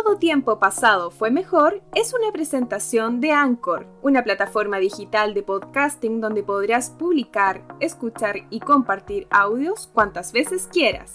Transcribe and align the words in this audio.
Todo 0.00 0.16
tiempo 0.16 0.60
pasado 0.60 1.10
fue 1.10 1.32
mejor 1.32 1.82
es 1.92 2.14
una 2.14 2.30
presentación 2.30 3.20
de 3.20 3.32
Anchor, 3.32 3.84
una 4.00 4.22
plataforma 4.22 4.78
digital 4.78 5.34
de 5.34 5.42
podcasting 5.42 6.20
donde 6.20 6.44
podrás 6.44 6.90
publicar, 6.90 7.64
escuchar 7.80 8.46
y 8.48 8.60
compartir 8.60 9.26
audios 9.28 9.88
cuantas 9.92 10.32
veces 10.32 10.68
quieras. 10.70 11.14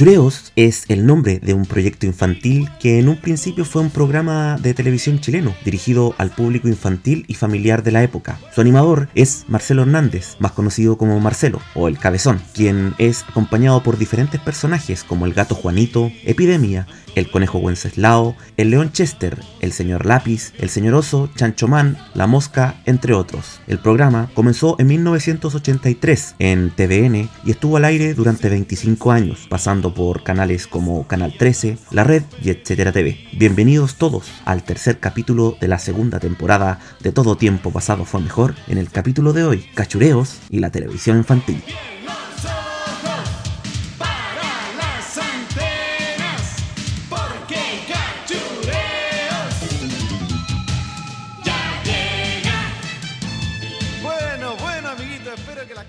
Cachureos 0.00 0.50
es 0.56 0.86
el 0.88 1.04
nombre 1.04 1.40
de 1.40 1.52
un 1.52 1.66
proyecto 1.66 2.06
infantil 2.06 2.70
que 2.80 2.98
en 2.98 3.10
un 3.10 3.18
principio 3.18 3.66
fue 3.66 3.82
un 3.82 3.90
programa 3.90 4.56
de 4.56 4.72
televisión 4.72 5.20
chileno 5.20 5.54
dirigido 5.62 6.14
al 6.16 6.30
público 6.30 6.68
infantil 6.68 7.26
y 7.28 7.34
familiar 7.34 7.82
de 7.82 7.92
la 7.92 8.02
época. 8.02 8.40
Su 8.54 8.62
animador 8.62 9.10
es 9.14 9.44
Marcelo 9.46 9.82
Hernández, 9.82 10.36
más 10.38 10.52
conocido 10.52 10.96
como 10.96 11.20
Marcelo 11.20 11.60
o 11.74 11.86
el 11.86 11.98
Cabezón, 11.98 12.40
quien 12.54 12.94
es 12.96 13.24
acompañado 13.24 13.82
por 13.82 13.98
diferentes 13.98 14.40
personajes 14.40 15.04
como 15.04 15.26
el 15.26 15.34
gato 15.34 15.54
Juanito, 15.54 16.10
Epidemia, 16.24 16.86
el 17.14 17.30
conejo 17.30 17.58
Wenceslao, 17.58 18.36
el 18.56 18.70
león 18.70 18.92
Chester, 18.92 19.38
el 19.60 19.72
señor 19.72 20.06
Lápiz, 20.06 20.52
el 20.58 20.70
señor 20.70 20.94
Oso, 20.94 21.28
Chancho 21.34 21.68
Man, 21.68 21.98
la 22.14 22.26
mosca, 22.26 22.80
entre 22.86 23.12
otros. 23.12 23.60
El 23.66 23.78
programa 23.78 24.30
comenzó 24.34 24.76
en 24.78 24.86
1983 24.86 26.36
en 26.38 26.70
TVN 26.70 27.28
y 27.44 27.50
estuvo 27.50 27.76
al 27.76 27.84
aire 27.84 28.14
durante 28.14 28.48
25 28.48 29.12
años, 29.12 29.46
pasando 29.48 29.89
por 29.94 30.22
canales 30.22 30.66
como 30.66 31.06
Canal 31.06 31.34
13, 31.36 31.78
La 31.90 32.04
Red 32.04 32.22
y 32.42 32.50
Etcétera 32.50 32.92
TV. 32.92 33.18
Bienvenidos 33.32 33.96
todos 33.96 34.30
al 34.44 34.62
tercer 34.62 34.98
capítulo 34.98 35.56
de 35.60 35.68
la 35.68 35.78
segunda 35.78 36.20
temporada 36.20 36.80
de 37.00 37.12
Todo 37.12 37.36
Tiempo 37.36 37.70
Pasado 37.70 38.04
Fue 38.04 38.20
Mejor, 38.20 38.54
en 38.68 38.78
el 38.78 38.90
capítulo 38.90 39.32
de 39.32 39.44
hoy, 39.44 39.66
Cachureos 39.74 40.40
y 40.50 40.58
la 40.58 40.70
televisión 40.70 41.16
infantil. 41.18 41.62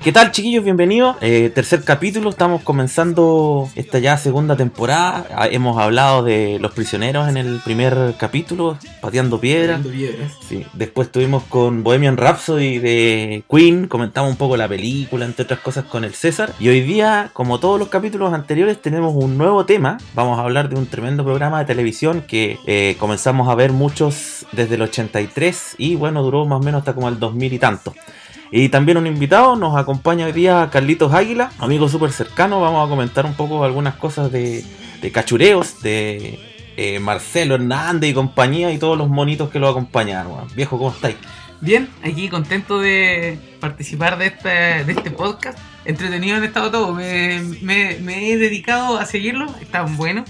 ¿Qué 0.03 0.11
tal 0.11 0.31
chiquillos? 0.31 0.63
Bienvenidos. 0.63 1.15
Eh, 1.21 1.51
tercer 1.53 1.83
capítulo, 1.83 2.31
estamos 2.31 2.63
comenzando 2.63 3.69
esta 3.75 3.99
ya 3.99 4.17
segunda 4.17 4.55
temporada. 4.55 5.27
Ah, 5.35 5.47
Hemos 5.47 5.77
hablado 5.77 6.23
de 6.23 6.57
los 6.59 6.71
prisioneros 6.71 7.29
en 7.29 7.37
el 7.37 7.59
primer 7.59 8.15
capítulo, 8.17 8.79
pateando 8.99 9.39
piedras. 9.39 9.81
Sí. 10.49 10.65
Después 10.73 11.09
estuvimos 11.09 11.43
con 11.43 11.83
Bohemian 11.83 12.17
Rhapsody 12.17 12.79
de 12.79 13.43
Queen, 13.47 13.87
comentamos 13.87 14.31
un 14.31 14.37
poco 14.37 14.57
la 14.57 14.67
película, 14.67 15.23
entre 15.23 15.43
otras 15.43 15.59
cosas 15.59 15.85
con 15.85 16.03
el 16.03 16.15
César. 16.15 16.51
Y 16.59 16.69
hoy 16.69 16.81
día, 16.81 17.29
como 17.33 17.59
todos 17.59 17.77
los 17.77 17.89
capítulos 17.89 18.33
anteriores, 18.33 18.81
tenemos 18.81 19.13
un 19.13 19.37
nuevo 19.37 19.65
tema. 19.67 19.99
Vamos 20.15 20.39
a 20.39 20.41
hablar 20.41 20.69
de 20.69 20.77
un 20.77 20.87
tremendo 20.87 21.23
programa 21.23 21.59
de 21.59 21.65
televisión 21.65 22.23
que 22.27 22.57
eh, 22.65 22.95
comenzamos 22.97 23.49
a 23.49 23.53
ver 23.53 23.71
muchos 23.71 24.47
desde 24.51 24.75
el 24.75 24.81
83 24.81 25.75
y 25.77 25.93
bueno, 25.93 26.23
duró 26.23 26.47
más 26.47 26.59
o 26.59 26.63
menos 26.63 26.79
hasta 26.79 26.95
como 26.95 27.07
el 27.07 27.19
2000 27.19 27.53
y 27.53 27.59
tanto. 27.59 27.93
Y 28.53 28.67
también 28.69 28.97
un 28.97 29.07
invitado, 29.07 29.55
nos 29.55 29.77
acompaña 29.77 30.25
hoy 30.25 30.33
día 30.33 30.69
Carlitos 30.71 31.13
Águila, 31.13 31.51
amigo 31.57 31.87
súper 31.87 32.11
cercano. 32.11 32.59
Vamos 32.59 32.85
a 32.85 32.89
comentar 32.89 33.25
un 33.25 33.33
poco 33.33 33.63
algunas 33.63 33.95
cosas 33.95 34.29
de, 34.31 34.65
cachureos, 35.13 35.81
de 35.81 36.37
eh, 36.75 36.99
Marcelo 36.99 37.55
Hernández 37.55 38.09
y 38.09 38.13
compañía 38.13 38.71
y 38.73 38.77
todos 38.77 38.97
los 38.97 39.07
monitos 39.07 39.49
que 39.49 39.59
lo 39.59 39.69
acompañaron. 39.69 40.33
weón. 40.33 40.47
Viejo, 40.53 40.77
¿cómo 40.77 40.91
estáis? 40.91 41.15
Bien, 41.61 41.87
aquí 42.03 42.27
contento 42.27 42.79
de 42.79 43.39
participar 43.61 44.17
de 44.17 44.25
este, 44.27 44.49
de 44.83 44.91
este 44.91 45.11
podcast. 45.11 45.57
Entretenido 45.85 46.35
han 46.35 46.43
estado 46.43 46.71
todo. 46.71 46.93
Me, 46.93 47.39
me- 47.61 48.31
he 48.31 48.37
dedicado 48.37 48.97
a 48.97 49.05
seguirlo. 49.05 49.45
Están 49.61 49.95
buenos. 49.95 50.29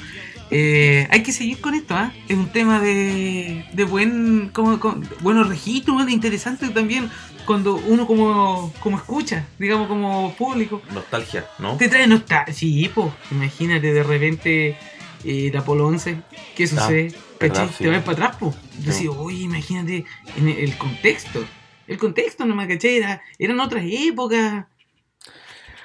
Eh, 0.53 1.07
hay 1.09 1.23
que 1.23 1.31
seguir 1.31 1.61
con 1.61 1.73
esto, 1.75 1.95
¿ah? 1.95 2.13
Es 2.27 2.35
un 2.37 2.49
tema 2.51 2.81
de, 2.81 3.65
de 3.71 3.83
buen, 3.85 4.49
como, 4.53 4.79
como- 4.81 5.01
buenos 5.21 5.47
registros, 5.47 5.95
¿no? 5.97 6.09
interesante 6.09 6.67
también 6.69 7.09
cuando 7.45 7.75
uno 7.75 8.05
como, 8.05 8.73
como 8.81 8.97
escucha, 8.97 9.47
digamos 9.57 9.87
como 9.87 10.35
público. 10.35 10.81
Nostalgia, 10.93 11.45
¿no? 11.57 11.77
Te 11.77 11.87
trae 11.87 12.05
nostalgia. 12.05 12.53
Sí, 12.53 12.91
pues, 12.93 13.11
imagínate 13.31 13.93
de 13.93 14.03
repente 14.03 14.67
eh, 15.23 15.47
el 15.47 15.57
Apolo 15.57 15.87
11. 15.87 16.17
¿Qué 16.55 16.67
sucede? 16.67 17.13
¿Cachai? 17.39 17.69
sí. 17.69 17.85
Te 17.85 17.89
vas 17.89 18.03
para 18.03 18.11
atrás, 18.25 18.37
pues. 18.39 18.55
Yo 18.83 18.91
Sí. 18.91 19.07
oye, 19.07 19.43
imagínate 19.43 20.03
en 20.35 20.49
el, 20.49 20.57
el 20.59 20.77
contexto. 20.77 21.43
El 21.87 21.97
contexto 21.97 22.45
nomás, 22.45 22.67
¿cachai? 22.67 22.97
Era, 22.97 23.21
eran 23.39 23.59
otras 23.61 23.83
épocas. 23.87 24.65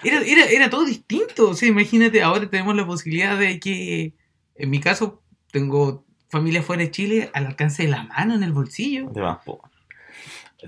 Era, 0.02 0.20
era, 0.22 0.44
era 0.44 0.68
todo 0.70 0.84
distinto. 0.84 1.50
O 1.50 1.54
sea, 1.54 1.68
imagínate, 1.68 2.20
ahora 2.22 2.48
tenemos 2.50 2.74
la 2.76 2.86
posibilidad 2.86 3.38
de 3.38 3.58
que, 3.58 4.12
en 4.58 4.70
mi 4.70 4.80
caso, 4.80 5.22
tengo 5.50 6.04
familia 6.28 6.62
fuera 6.62 6.82
de 6.82 6.90
Chile 6.90 7.30
al 7.32 7.46
alcance 7.46 7.84
de 7.84 7.88
la 7.88 8.04
mano, 8.04 8.34
en 8.34 8.42
el 8.42 8.52
bolsillo. 8.52 9.08
De 9.10 9.20
más, 9.20 9.38
po. 9.44 9.60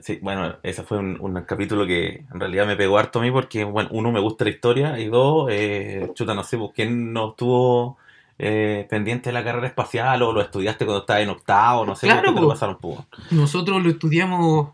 Sí, 0.03 0.19
bueno, 0.21 0.57
ese 0.63 0.83
fue 0.83 0.99
un, 0.99 1.19
un 1.21 1.43
capítulo 1.43 1.87
que 1.87 2.25
en 2.33 2.41
realidad 2.41 2.67
me 2.67 2.77
pegó 2.77 2.99
harto 2.99 3.19
a 3.19 3.23
mí 3.23 3.31
porque, 3.31 3.65
bueno, 3.65 3.89
uno, 3.93 4.13
me 4.13 4.21
gusta 4.21 4.45
la 4.45 4.51
historia 4.51 4.99
y 4.99 5.07
dos, 5.07 5.49
eh, 5.51 6.11
chuta, 6.15 6.35
no 6.35 6.45
sé, 6.45 6.59
pues, 6.59 6.71
¿quién 6.75 7.13
no 7.13 7.31
estuvo 7.31 7.97
eh, 8.39 8.87
pendiente 8.89 9.31
de 9.31 9.33
la 9.33 9.43
carrera 9.43 9.67
espacial 9.67 10.23
o 10.23 10.33
lo 10.33 10.43
estudiaste 10.43 10.85
cuando 10.85 11.01
estabas 11.01 11.23
en 11.23 11.31
octavo? 11.31 11.87
No 11.87 11.97
sé, 11.97 12.07
Claro, 12.07 12.23
¿por 12.23 12.29
qué 12.29 12.35
te 12.35 12.43
lo 12.43 12.49
pasaron, 12.49 12.79
po? 12.79 13.07
Nosotros 13.31 13.83
lo 13.83 13.91
estudiamos 13.91 14.71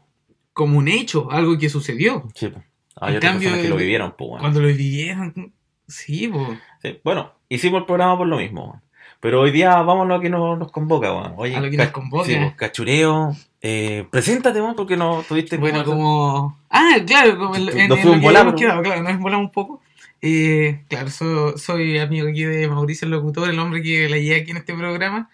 como 0.52 0.78
un 0.78 0.88
hecho, 0.88 1.30
algo 1.30 1.56
que 1.58 1.68
sucedió. 1.68 2.28
Sí, 2.34 2.48
po. 2.48 2.62
Hay 2.96 3.12
En 3.12 3.16
otras 3.18 3.32
cambio, 3.32 3.52
que 3.52 3.68
lo 3.68 3.76
vivieron, 3.76 4.12
po, 4.12 4.28
bueno. 4.28 4.42
Cuando 4.42 4.60
lo 4.60 4.68
vivieron, 4.68 5.52
sí, 5.86 6.28
pues. 6.28 6.58
Sí, 6.82 7.00
bueno, 7.04 7.32
hicimos 7.48 7.80
el 7.80 7.86
programa 7.86 8.18
por 8.18 8.26
lo 8.26 8.36
mismo. 8.36 8.80
Pero 9.24 9.40
hoy 9.40 9.52
día 9.52 9.76
vamos 9.80 10.04
a 10.04 10.08
lo 10.08 10.20
que 10.20 10.28
nos, 10.28 10.58
nos 10.58 10.70
convoca, 10.70 11.10
weón. 11.10 11.32
Oye, 11.38 11.56
A 11.56 11.60
lo 11.62 11.70
que 11.70 11.78
nos 11.78 11.88
convoca. 11.88 12.26
sí, 12.26 12.36
pues, 12.36 12.52
cachureo. 12.56 13.34
Eh, 13.62 14.06
preséntate, 14.10 14.60
weón, 14.60 14.76
porque 14.76 14.98
no 14.98 15.24
tuviste 15.26 15.56
Bueno, 15.56 15.82
como- 15.82 15.96
como. 15.96 16.58
Ah, 16.68 16.96
claro, 17.06 17.38
como 17.38 17.56
en, 17.56 17.62
en, 17.70 17.88
Nos 17.88 17.98
en 18.00 18.04
lo 18.12 18.20
que 18.20 18.26
habíamos 18.28 18.54
quedado, 18.54 18.82
claro, 18.82 19.02
nos 19.02 19.18
volamos 19.18 19.46
un 19.46 19.50
poco. 19.52 19.80
Eh, 20.20 20.82
claro, 20.90 21.08
so- 21.08 21.56
soy 21.56 21.96
amigo 21.98 22.28
aquí 22.28 22.44
de 22.44 22.68
Mauricio 22.68 23.06
el 23.06 23.12
Locutor, 23.12 23.48
el 23.48 23.58
hombre 23.58 23.80
que 23.80 24.10
la 24.10 24.18
lleva 24.18 24.42
aquí 24.42 24.50
en 24.50 24.58
este 24.58 24.74
programa. 24.74 25.30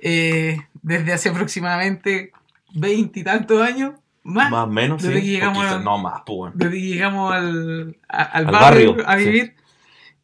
Eh, 0.00 0.58
desde 0.82 1.12
hace 1.12 1.28
aproximadamente 1.28 2.32
veintitantos 2.74 3.62
años, 3.62 3.92
más, 4.24 4.50
Más 4.50 4.64
o 4.64 4.66
menos, 4.66 5.00
Desde 5.00 5.20
sí. 5.20 5.26
que 5.26 5.30
llegamos 5.30 5.58
o 5.58 5.60
quizás 5.60 5.74
a- 5.76 5.78
no 5.84 5.96
más, 5.98 6.22
pues, 6.26 6.38
weón. 6.40 6.52
desde 6.56 6.72
que 6.72 6.80
llegamos 6.88 7.32
al, 7.32 7.96
a- 8.08 8.22
al 8.24 8.46
Al 8.46 8.52
barrio, 8.52 8.90
barrio, 8.96 9.08
a 9.08 9.16
sí. 9.16 9.24
vivir. 9.26 9.54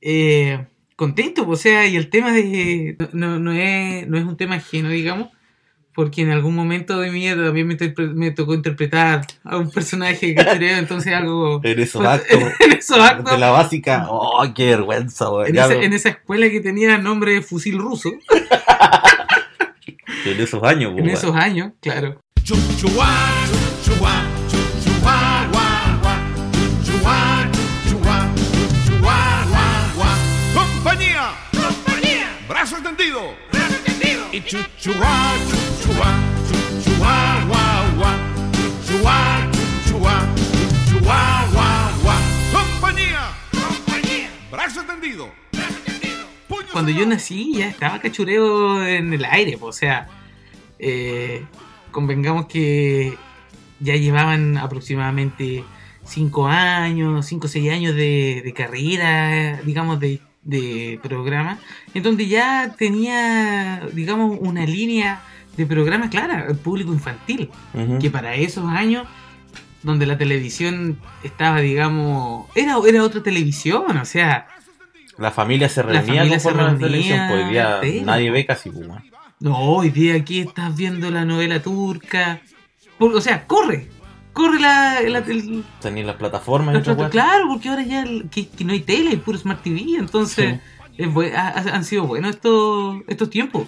Eh, 0.01 0.67
contento, 0.97 1.45
pues, 1.47 1.61
o 1.61 1.63
sea, 1.63 1.87
y 1.87 1.97
el 1.97 2.09
tema 2.11 2.33
de. 2.33 2.97
No, 3.13 3.39
no, 3.39 3.53
es, 3.53 4.09
no 4.09 4.19
es 4.19 4.25
un 4.25 4.37
tema 4.37 4.57
ajeno, 4.57 4.89
digamos. 4.91 5.29
Porque 5.95 6.23
en 6.23 6.33
algún 6.33 6.57
momento 6.57 6.99
de 6.99 7.13
mi 7.13 7.21
vida 7.21 7.37
también 7.37 7.69
me, 7.69 8.31
tocó 8.33 8.55
interpretar 8.55 9.25
a 9.45 9.59
un 9.59 9.71
personaje 9.71 10.35
cachureo, 10.35 10.77
entonces 10.79 11.15
algo. 11.15 11.61
En 11.63 11.79
esos 11.79 12.03
pues, 12.03 12.15
actos. 12.15 12.41
en 12.61 12.73
esos 12.73 12.99
actos. 12.99 13.33
De 13.33 13.39
la 13.39 13.51
básica. 13.51 14.07
¡Oh, 14.11 14.45
qué 14.55 14.71
vergüenza, 14.71 15.31
weón! 15.31 15.51
En 15.51 15.57
esa, 15.57 15.69
weón. 15.69 15.83
en 15.85 15.93
esa 15.93 16.09
escuela 16.09 16.51
que 16.51 16.61
tenía 16.61 16.99
nombre 16.99 17.35
de 17.35 17.43
fusil 17.43 17.79
ruso, 17.79 18.11
En 20.27 20.41
esos 20.41 20.63
años, 20.63 20.99
en 20.99 21.09
esos 21.11 21.37
años, 21.37 21.73
claro. 21.81 22.19
Chuchuá, 22.43 23.31
¡Brazo 33.05 33.75
extendido! 33.75 34.29
Y 34.33 34.41
chuchuá, 34.41 35.35
chuchuá, 35.51 36.21
chuchuá, 36.49 37.45
guá, 37.47 37.93
guá. 37.99 38.19
Chuchuá, 38.87 39.51
chuchuá, 39.85 40.27
chuchuá, 40.89 41.49
guá, 41.53 41.93
guá. 42.03 42.17
¡Compañía! 42.51 43.31
¡Compañía! 43.53 44.31
¡Brazo 44.51 44.81
extendido! 44.81 45.31
¡Brazo 45.53 45.79
extendido! 45.87 46.27
¡Puño 46.49 46.69
Cuando 46.73 46.93
yo 46.93 47.05
nací 47.05 47.53
ya 47.59 47.69
estaba 47.69 48.01
cachureo 48.01 48.83
en 48.87 49.13
el 49.13 49.27
aire, 49.27 49.59
o 49.61 49.73
sea, 49.73 50.09
eh, 50.79 51.45
convengamos 51.91 52.47
que 52.47 53.19
ya 53.81 53.97
llevaban 53.97 54.57
aproximadamente 54.57 55.63
5 56.07 56.47
años, 56.49 57.27
5 57.27 57.47
o 57.47 57.49
6 57.51 57.71
años 57.71 57.95
de, 57.95 58.41
de 58.43 58.53
carrera, 58.55 59.61
digamos, 59.63 60.01
de, 60.01 60.23
de 60.45 61.01
programa, 61.03 61.59
en 61.95 62.03
donde 62.03 62.27
ya 62.27 62.75
tenía, 62.79 63.83
digamos, 63.93 64.39
una 64.41 64.67
línea 64.67 65.23
de 65.57 65.67
programas, 65.67 66.11
claro, 66.11 66.51
el 66.51 66.57
público 66.57 66.93
infantil. 66.93 67.51
Que 68.01 68.11
para 68.11 68.35
esos 68.35 68.65
años, 68.67 69.07
donde 69.83 70.07
la 70.07 70.19
televisión 70.19 70.99
estaba, 71.23 71.61
digamos, 71.61 72.47
era, 72.55 72.77
era 72.87 73.03
otra 73.03 73.23
televisión, 73.23 73.97
o 73.97 74.05
sea, 74.05 74.49
La 75.19 75.31
familia 75.31 75.69
se 75.69 75.83
La 75.83 76.01
reunía 76.01 76.23
familia 76.23 76.41
se 76.41 76.53
la 76.53 76.77
televisión, 76.77 77.21
pues 77.29 77.51
día 77.51 77.81
sí. 77.83 78.03
nadie 78.05 78.31
ve 78.31 78.47
casi, 78.47 78.71
pues, 78.71 78.87
weón. 78.87 79.03
no, 79.41 79.59
hoy 79.59 79.91
día 79.91 80.17
aquí 80.17 80.41
estás 80.41 80.77
viendo 80.77 81.11
la 81.11 81.25
novela 81.25 81.63
turca. 81.63 82.41
O 82.99 83.21
sea, 83.21 83.47
corre, 83.47 83.89
corre 84.35 84.61
la, 84.61 85.01
la- 85.01 85.19
el- 85.21 85.65
Tenía 85.81 86.05
las 86.05 86.17
plataformas 86.17 86.75
y 86.75 86.79
otras 86.79 86.97
plata- 86.97 87.11
claro, 87.11 87.49
porque 87.49 87.71
ahora 87.71 87.83
ya 87.85 88.03
el- 88.03 88.29
que, 88.29 88.47
que 88.49 88.65
no 88.65 88.73
hay 88.75 88.81
tele, 88.81 89.11
hay 89.11 89.17
puro 89.17 89.39
Smart 89.39 89.63
TV, 89.63 89.97
entonces 89.99 90.61
es 90.99 91.09
ha- 91.35 91.49
ha- 91.49 91.75
han 91.75 91.85
sido 91.85 92.05
buenos 92.05 92.31
estos, 92.35 92.97
estos 93.09 93.31
tiempos. 93.31 93.67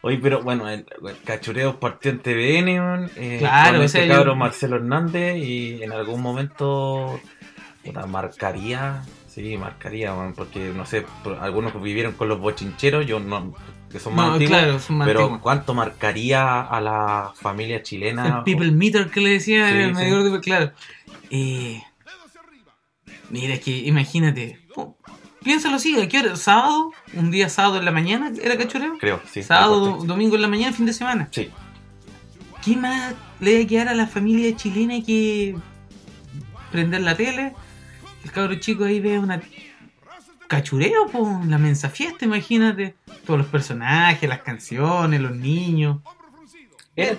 Oye, 0.00 0.18
pero 0.22 0.42
bueno, 0.44 0.68
el, 0.68 0.86
el 1.08 1.16
cachureo 1.24 1.80
partió 1.80 2.12
en 2.12 2.20
TVN, 2.20 3.10
eh, 3.16 3.36
Claro, 3.40 3.82
este 3.82 4.06
yo- 4.06 4.14
cabro 4.14 4.36
Marcelo 4.36 4.76
Hernández 4.76 5.36
y 5.38 5.82
en 5.82 5.90
algún 5.92 6.22
momento 6.22 7.18
puta, 7.84 8.06
marcaría, 8.06 9.02
sí, 9.38 9.56
marcaría, 9.56 10.14
porque 10.34 10.72
no 10.74 10.84
sé, 10.84 11.06
algunos 11.40 11.80
vivieron 11.80 12.12
con 12.14 12.28
los 12.28 12.40
bochincheros, 12.40 13.06
yo 13.06 13.20
no, 13.20 13.54
que 13.90 14.00
son 14.00 14.14
más 14.16 14.26
No, 14.26 14.32
antiguos, 14.34 14.58
claro, 14.58 14.78
son 14.80 14.96
más 14.98 15.06
pero 15.06 15.20
antiguos. 15.20 15.42
¿cuánto 15.42 15.74
marcaría 15.74 16.60
a 16.62 16.80
la 16.80 17.32
familia 17.34 17.82
chilena? 17.82 18.38
El 18.38 18.42
people 18.44 18.70
meter 18.72 19.10
que 19.10 19.20
le 19.20 19.30
decía 19.30 19.70
Sí, 19.70 19.76
el 19.76 19.90
sí. 19.90 19.94
medidor 19.94 20.30
de 20.30 20.40
claro. 20.40 20.72
Eh, 21.30 21.80
mira, 23.30 23.54
es 23.54 23.60
que 23.60 23.70
imagínate. 23.70 24.60
Piénsalo 25.44 25.76
así, 25.76 25.98
¿a 26.00 26.08
qué 26.08 26.18
hora? 26.18 26.34
¿Sábado? 26.36 26.90
¿Un 27.14 27.30
día 27.30 27.48
sábado 27.48 27.78
en 27.78 27.84
la 27.84 27.92
mañana 27.92 28.32
era 28.42 28.58
cachureo? 28.58 28.98
Creo, 28.98 29.22
sí. 29.30 29.42
Sábado, 29.42 29.98
domingo 30.04 30.34
en 30.34 30.42
la 30.42 30.48
mañana, 30.48 30.72
fin 30.72 30.84
de 30.84 30.92
semana. 30.92 31.28
Sí, 31.30 31.48
¿Qué 32.64 32.76
más 32.76 33.14
le 33.40 33.52
debe 33.52 33.66
quedar 33.68 33.88
a 33.88 33.94
la 33.94 34.08
familia 34.08 34.54
chilena 34.56 35.00
que 35.04 35.54
prender 36.72 37.02
la 37.02 37.16
tele? 37.16 37.54
El 38.24 38.30
cabro 38.32 38.54
chico 38.56 38.84
ahí 38.84 39.00
ve 39.00 39.18
una 39.18 39.40
cachureo, 40.46 41.06
po, 41.08 41.40
la 41.46 41.58
mensa 41.58 41.90
fiesta, 41.90 42.24
imagínate. 42.24 42.94
Todos 43.26 43.38
los 43.38 43.48
personajes, 43.48 44.28
las 44.28 44.40
canciones, 44.40 45.20
los 45.20 45.36
niños. 45.36 45.98
Era- 46.96 47.18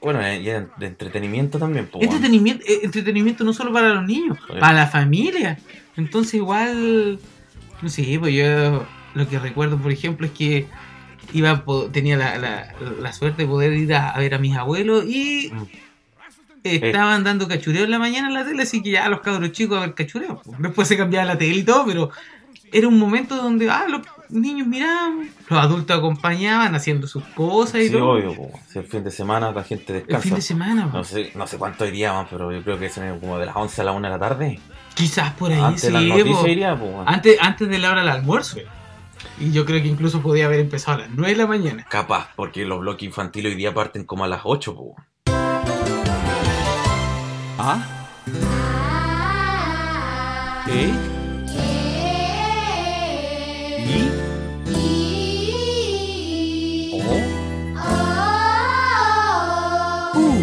bueno, 0.00 0.20
eh, 0.22 0.40
y 0.42 0.48
era 0.48 0.66
de 0.78 0.86
entretenimiento 0.86 1.58
también. 1.58 1.88
Entretenimiento, 2.00 2.64
eh, 2.66 2.80
entretenimiento 2.82 3.44
no 3.44 3.52
solo 3.52 3.72
para 3.72 3.94
los 3.94 4.04
niños, 4.06 4.38
Oye. 4.50 4.60
para 4.60 4.72
la 4.74 4.86
familia. 4.86 5.58
Entonces 5.96 6.34
igual, 6.34 7.18
no 7.80 7.88
sé, 7.88 8.16
pues 8.18 8.34
yo 8.34 8.86
lo 9.14 9.28
que 9.28 9.38
recuerdo, 9.38 9.78
por 9.78 9.92
ejemplo, 9.92 10.26
es 10.26 10.32
que 10.32 10.66
iba 11.32 11.64
tenía 11.92 12.16
la, 12.16 12.36
la- 12.38 12.74
la 13.00 13.12
suerte 13.12 13.42
de 13.42 13.48
poder 13.48 13.72
ir 13.74 13.94
a, 13.94 14.10
a 14.10 14.18
ver 14.18 14.34
a 14.34 14.38
mis 14.38 14.56
abuelos 14.56 15.04
y 15.06 15.50
Mm. 15.52 15.64
Estaban 16.64 17.22
dando 17.24 17.46
cachureo 17.46 17.84
en 17.84 17.90
la 17.90 17.98
mañana 17.98 18.28
en 18.28 18.34
la 18.34 18.44
tele, 18.44 18.62
así 18.62 18.82
que 18.82 18.90
ya 18.90 19.08
los 19.08 19.20
cabros 19.20 19.52
chicos 19.52 19.78
a 19.78 19.82
ver 19.82 19.94
cachureo. 19.94 20.40
Después 20.58 20.88
se 20.88 20.96
cambiaba 20.96 21.26
la 21.26 21.38
tele 21.38 21.56
y 21.56 21.62
todo, 21.62 21.84
pero 21.86 22.10
era 22.72 22.88
un 22.88 22.98
momento 22.98 23.36
donde 23.36 23.70
ah, 23.70 23.84
los 23.88 24.00
niños 24.30 24.66
miraban, 24.66 25.30
los 25.48 25.60
adultos 25.60 25.96
acompañaban 25.96 26.74
haciendo 26.74 27.06
sus 27.06 27.22
cosas 27.36 27.82
y 27.82 27.86
Sí, 27.88 27.92
todo. 27.92 28.10
obvio, 28.12 28.34
po. 28.34 28.50
Si 28.68 28.78
el 28.78 28.86
fin 28.86 29.04
de 29.04 29.10
semana 29.10 29.52
la 29.52 29.62
gente 29.62 29.92
El 29.92 29.98
descansa. 30.00 30.22
fin 30.22 30.34
de 30.34 30.40
semana, 30.40 30.86
No 30.92 31.04
sé, 31.04 31.30
no 31.34 31.46
sé 31.46 31.58
cuánto 31.58 31.86
iríamos, 31.86 32.26
pero 32.30 32.50
yo 32.50 32.62
creo 32.64 32.78
que 32.78 32.86
es 32.86 32.98
como 33.20 33.38
de 33.38 33.46
las 33.46 33.54
11 33.54 33.80
a 33.80 33.84
la 33.84 33.92
1 33.92 34.08
de 34.08 34.12
la 34.14 34.18
tarde. 34.18 34.58
quizás 34.94 35.32
por 35.34 35.52
ahí 35.52 35.60
Antes 35.60 35.82
sí, 35.82 35.92
de 35.92 36.76
po. 36.76 37.04
Antes, 37.06 37.36
antes 37.40 37.68
de 37.68 37.78
la 37.78 37.90
hora 37.90 38.00
del 38.00 38.08
almuerzo. 38.10 38.58
Y 39.38 39.52
yo 39.52 39.64
creo 39.64 39.80
que 39.82 39.88
incluso 39.88 40.20
podía 40.20 40.46
haber 40.46 40.60
empezado 40.60 40.98
a 40.98 41.00
las 41.02 41.10
9 41.10 41.32
de 41.32 41.38
la 41.38 41.46
mañana. 41.46 41.86
Capaz, 41.88 42.28
porque 42.36 42.64
los 42.64 42.80
bloques 42.80 43.06
infantiles 43.06 43.52
hoy 43.52 43.56
día 43.58 43.72
parten 43.74 44.04
como 44.04 44.24
a 44.24 44.28
las 44.28 44.40
8, 44.44 44.74
pues. 44.74 45.06
¿Ah? 47.58 47.78
¿Eh? 50.68 50.92
¿Y? 53.78 54.10
¿Oh? 56.94 57.20
¡Uh! 60.18 60.42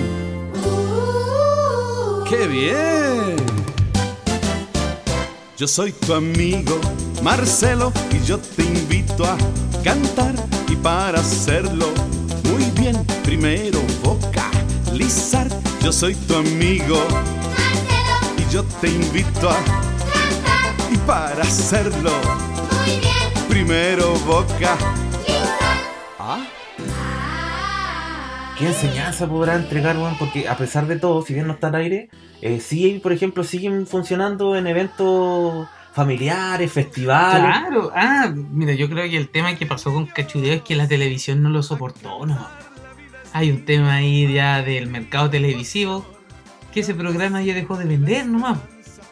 ¡Qué 2.30 2.48
bien! 2.48 3.36
Yo 5.58 5.68
soy 5.68 5.92
tu 5.92 6.14
amigo 6.14 6.80
Marcelo 7.22 7.92
y 8.12 8.26
yo 8.26 8.40
te 8.40 8.64
invito 8.64 9.26
a 9.26 9.38
cantar 9.84 10.34
y 10.68 10.76
para 10.78 11.20
hacerlo 11.20 11.88
muy 12.44 12.64
bien 12.72 13.06
primero 13.24 13.80
vocalizar. 14.02 15.61
Yo 15.84 15.92
soy 15.92 16.14
tu 16.14 16.36
amigo 16.36 17.08
y 18.38 18.54
yo 18.54 18.64
te 18.80 18.88
invito 18.88 19.50
a 19.50 19.58
y 20.92 20.98
para 21.08 21.42
hacerlo 21.42 22.12
primero 23.50 24.14
vocalizar. 24.26 24.78
¿Ah? 26.20 26.46
¿Qué 28.60 28.68
enseñanza 28.68 29.28
podrá 29.28 29.56
entregar, 29.56 29.98
weón? 29.98 30.16
Porque 30.20 30.48
a 30.48 30.56
pesar 30.56 30.86
de 30.86 31.00
todo, 31.00 31.24
si 31.24 31.34
bien 31.34 31.48
no 31.48 31.54
está 31.54 31.68
al 31.68 31.76
aire, 31.76 32.10
eh, 32.42 32.60
sí, 32.60 33.00
por 33.02 33.12
ejemplo, 33.12 33.44
siguen 33.44 33.88
funcionando 33.88 34.56
en 34.56 34.68
eventos 34.68 35.68
familiares, 35.94 36.72
festivales. 36.72 37.42
Claro, 37.42 37.92
ah, 37.96 38.32
mira, 38.36 38.74
yo 38.74 38.88
creo 38.88 39.10
que 39.10 39.18
el 39.18 39.30
tema 39.30 39.56
que 39.56 39.66
pasó 39.66 39.92
con 39.92 40.06
Cachureo 40.06 40.54
es 40.54 40.62
que 40.62 40.76
la 40.76 40.88
televisión 40.88 41.42
no 41.42 41.50
lo 41.50 41.64
soportó, 41.64 42.26
no. 42.26 42.71
Hay 43.34 43.50
un 43.52 43.64
tema 43.66 43.96
ahí 43.96 44.32
ya 44.34 44.62
del 44.62 44.88
mercado 44.88 45.30
televisivo 45.30 46.06
que 46.74 46.82
ese 46.82 46.94
programa 46.94 47.42
ya 47.42 47.54
dejó 47.54 47.78
de 47.78 47.86
vender 47.86 48.26
nomás. 48.28 48.60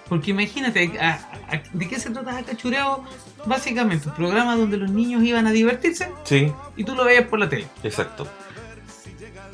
Porque 0.08 0.32
imagínate, 0.32 0.98
a- 1.00 1.30
a- 1.52 1.62
¿de 1.72 1.88
qué 1.88 2.00
se 2.00 2.10
trata 2.10 2.42
Cachureo? 2.44 3.04
Básicamente, 3.46 4.10
un 4.10 4.16
programa 4.16 4.56
donde 4.56 4.78
los 4.78 4.90
niños 4.92 5.24
iban 5.24 5.46
a 5.48 5.52
divertirse 5.52 6.10
Sí, 6.24 6.52
y 6.76 6.84
tú 6.84 6.96
lo 6.96 7.06
veías 7.06 7.26
por 7.28 7.40
la 7.40 7.48
tele. 7.48 7.68
exacto. 7.84 8.28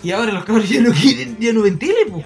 Y 0.03 0.11
ahora 0.11 0.31
los 0.33 0.45
cabros 0.45 0.69
ya 0.69 0.81
no 0.81 0.91
quieren, 0.93 1.37
ya 1.39 1.51
no 1.51 1.61
ven 1.63 1.77
tele, 1.79 2.05
po. 2.09 2.23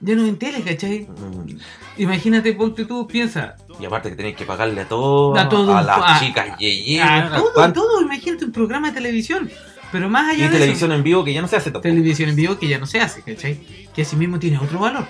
Ya 0.00 0.14
no 0.16 0.24
ven 0.24 0.36
tele, 0.38 0.60
¿cachai? 0.62 1.06
Mm, 1.08 1.56
Imagínate, 1.96 2.52
ponte 2.54 2.84
tú, 2.84 3.06
piensa, 3.06 3.54
Y 3.80 3.84
aparte 3.86 4.10
que 4.10 4.16
tenéis 4.16 4.36
que 4.36 4.44
pagarle 4.44 4.80
a 4.80 4.88
todo, 4.88 5.36
A 5.36 5.48
todo, 5.48 5.72
las 5.80 5.88
a- 5.88 6.20
chicas 6.20 6.58
yeye, 6.58 7.00
a 7.02 7.30
todo, 7.36 7.72
todo, 7.72 8.02
imagínate 8.02 8.44
un 8.44 8.52
programa 8.52 8.88
de 8.88 8.94
televisión. 8.94 9.50
Pero 9.94 10.10
más 10.10 10.30
allá 10.30 10.46
y 10.46 10.48
de 10.48 10.54
televisión 10.58 10.90
eso, 10.90 10.98
en 10.98 11.04
vivo 11.04 11.22
que 11.24 11.32
ya 11.32 11.40
no 11.40 11.46
se 11.46 11.54
hace 11.54 11.70
tampoco. 11.70 11.82
televisión 11.94 12.28
en 12.30 12.34
vivo 12.34 12.58
que 12.58 12.66
ya 12.66 12.78
no 12.78 12.86
se 12.86 12.98
hace, 13.00 13.22
¿cachai? 13.22 13.60
Que 13.94 14.02
así 14.02 14.16
mismo 14.16 14.40
tiene 14.40 14.58
otro 14.58 14.80
valor. 14.80 15.06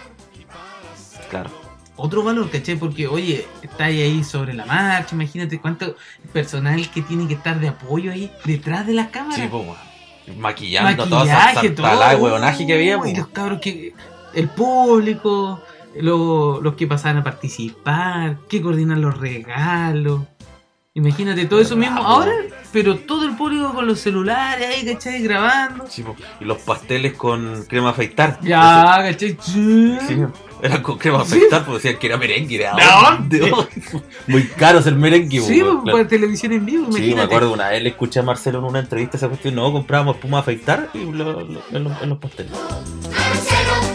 Claro. 1.30 1.48
Otro 1.96 2.22
valor, 2.22 2.50
¿cachai? 2.50 2.76
Porque, 2.76 3.06
oye, 3.06 3.46
está 3.62 3.84
ahí 3.84 4.22
sobre 4.24 4.52
la 4.52 4.66
marcha, 4.66 5.14
imagínate 5.14 5.58
cuánto 5.58 5.96
personal 6.34 6.90
que 6.90 7.00
tiene 7.00 7.26
que 7.26 7.32
estar 7.32 7.58
de 7.60 7.68
apoyo 7.68 8.12
ahí 8.12 8.30
detrás 8.44 8.86
de 8.86 8.92
las 8.92 9.08
cámaras. 9.08 9.36
Sí, 9.40 9.48
pues. 9.50 10.36
Maquillando 10.36 11.08
toda 11.08 11.50
esa 11.50 12.16
huevonaje 12.16 12.66
que 12.66 12.74
había, 12.74 12.98
pues. 12.98 13.16
los 13.16 13.28
cabros 13.28 13.60
que. 13.62 13.94
El 14.34 14.48
público, 14.50 15.62
lo- 15.98 16.60
los 16.60 16.74
que 16.74 16.86
pasaban 16.86 17.18
a 17.18 17.24
participar, 17.24 18.36
que 18.50 18.60
coordinan 18.60 19.00
los 19.00 19.16
regalos. 19.16 20.22
Imagínate 21.04 21.46
todo 21.46 21.60
eso 21.60 21.74
mismo 21.74 22.00
ahora, 22.04 22.30
pero 22.72 22.96
todo 22.98 23.26
el 23.26 23.34
público 23.34 23.74
con 23.74 23.84
los 23.84 23.98
celulares 23.98 24.64
ahí, 24.76 24.84
¿cachai? 24.86 25.20
Grabando. 25.24 25.86
Sí, 25.88 26.04
po. 26.04 26.14
Y 26.40 26.44
los 26.44 26.58
pasteles 26.58 27.14
con 27.14 27.64
crema 27.64 27.90
afeitar. 27.90 28.38
Ya, 28.42 28.98
¿cachai? 29.02 29.36
Sí. 29.40 29.98
Sí, 30.06 30.16
era 30.62 30.80
con 30.84 30.96
crema 30.96 31.22
afeitar, 31.22 31.64
porque 31.64 31.78
decían 31.82 31.98
que 31.98 32.06
era 32.06 32.16
merengue. 32.16 32.58
¿De 32.58 33.38
dónde? 33.40 33.52
Muy 34.28 34.44
caro 34.46 34.78
es 34.78 34.86
el 34.86 34.94
merengue, 34.94 35.40
Sí, 35.40 35.58
po, 35.62 35.66
pues, 35.72 35.82
claro. 35.82 35.98
para 35.98 36.08
televisión 36.08 36.52
en 36.52 36.64
vivo, 36.64 36.84
Sí, 36.84 36.98
imagínate. 36.98 37.16
me 37.16 37.22
acuerdo 37.22 37.52
una 37.52 37.68
vez 37.70 37.82
le 37.82 37.88
escuché 37.88 38.20
a 38.20 38.22
Marcelo 38.22 38.60
en 38.60 38.64
una 38.66 38.78
entrevista 38.78 39.16
esa 39.16 39.26
cuestión, 39.26 39.56
no, 39.56 39.72
comprábamos 39.72 40.14
espuma 40.14 40.38
afeitar 40.38 40.90
y 40.94 40.98
lo- 41.10 41.40
lo- 41.40 41.62
en, 41.72 41.82
los, 41.84 42.02
en 42.02 42.08
los 42.08 42.18
pasteles. 42.18 42.52
Marcelo 42.52 43.93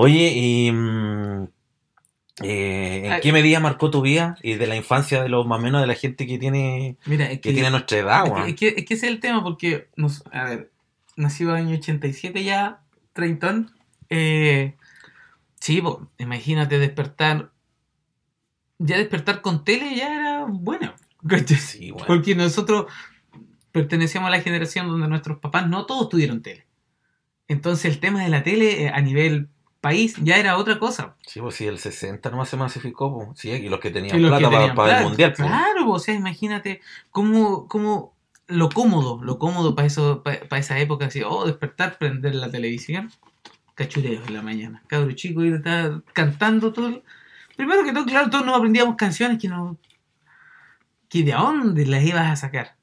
Oye, 0.00 0.32
y 0.32 0.70
mm, 0.70 1.48
eh, 2.44 3.02
¿En 3.06 3.12
Ay, 3.14 3.20
qué 3.20 3.32
medida 3.32 3.58
marcó 3.58 3.90
tu 3.90 4.00
vida 4.00 4.36
y 4.44 4.54
de 4.54 4.68
la 4.68 4.76
infancia 4.76 5.20
de 5.24 5.28
los 5.28 5.44
más 5.44 5.58
o 5.58 5.62
menos 5.62 5.80
de 5.80 5.88
la 5.88 5.94
gente 5.94 6.24
que 6.24 6.38
tiene 6.38 6.96
Mira, 7.04 7.28
es 7.32 7.40
que 7.40 7.52
tiene 7.52 7.72
nuestra 7.72 7.98
edad, 7.98 8.46
es 8.48 8.54
que, 8.54 8.68
es 8.68 8.74
que- 8.74 8.80
es 8.80 8.86
que 8.86 8.94
ese 8.94 9.06
es 9.06 9.12
el 9.12 9.18
tema, 9.18 9.42
porque, 9.42 9.88
nos, 9.96 10.22
a 10.30 10.44
ver, 10.44 10.70
nacido 11.16 11.50
en 11.56 11.62
el 11.62 11.66
año 11.66 11.78
87 11.80 12.44
ya, 12.44 12.80
treintón. 13.12 13.72
Eh, 14.08 14.76
sí, 15.58 15.82
imagínate 16.18 16.78
despertar. 16.78 17.50
Ya 18.78 18.98
despertar 18.98 19.40
con 19.42 19.64
tele 19.64 19.96
ya 19.96 20.14
era 20.14 20.44
bueno. 20.48 20.94
Porque 22.06 22.36
nosotros 22.36 22.86
pertenecíamos 23.72 24.28
a 24.28 24.30
la 24.30 24.42
generación 24.42 24.86
donde 24.86 25.08
nuestros 25.08 25.40
papás 25.40 25.68
no 25.68 25.86
todos 25.86 26.08
tuvieron 26.08 26.40
tele. 26.40 26.68
Entonces 27.48 27.86
el 27.92 27.98
tema 27.98 28.22
de 28.22 28.28
la 28.28 28.44
tele 28.44 28.84
eh, 28.84 28.90
a 28.94 29.00
nivel 29.00 29.48
país 29.80 30.16
ya 30.22 30.36
era 30.36 30.56
otra 30.56 30.78
cosa. 30.78 31.16
Sí, 31.26 31.40
pues 31.40 31.54
sí, 31.54 31.66
el 31.66 31.78
60 31.78 32.30
nomás 32.30 32.48
se 32.48 32.56
masificó, 32.56 33.14
pues. 33.14 33.38
Sí, 33.38 33.50
y 33.50 33.68
los 33.68 33.80
que 33.80 33.90
tenían 33.90 34.20
los 34.20 34.30
plata 34.30 34.44
para, 34.44 34.58
tenían 34.58 34.76
para 34.76 34.88
el 34.88 34.94
plata. 34.96 35.08
mundial, 35.08 35.34
pues. 35.36 35.48
Claro, 35.48 35.90
o 35.90 35.98
sea, 35.98 36.14
imagínate 36.14 36.80
cómo, 37.10 37.68
cómo 37.68 38.14
lo 38.48 38.70
cómodo, 38.70 39.22
lo 39.22 39.38
cómodo 39.38 39.74
para 39.74 39.86
eso, 39.86 40.22
para, 40.22 40.58
esa 40.58 40.78
época, 40.78 41.06
así, 41.06 41.22
oh, 41.22 41.46
despertar, 41.46 41.98
prender 41.98 42.34
la 42.34 42.50
televisión, 42.50 43.12
cachureos 43.74 44.26
en 44.26 44.34
la 44.34 44.42
mañana, 44.42 44.82
cabro 44.86 45.12
chico, 45.12 45.44
y 45.44 45.52
estar 45.52 46.02
cantando 46.12 46.72
todo. 46.72 47.02
Primero 47.56 47.84
que 47.84 47.92
todo, 47.92 48.06
claro, 48.06 48.30
todos 48.30 48.46
nos 48.46 48.56
aprendíamos 48.56 48.96
canciones 48.96 49.38
que 49.38 49.48
no. 49.48 49.76
que 51.08 51.22
de 51.22 51.32
dónde 51.32 51.86
las 51.86 52.02
ibas 52.02 52.30
a 52.30 52.36
sacar. 52.36 52.77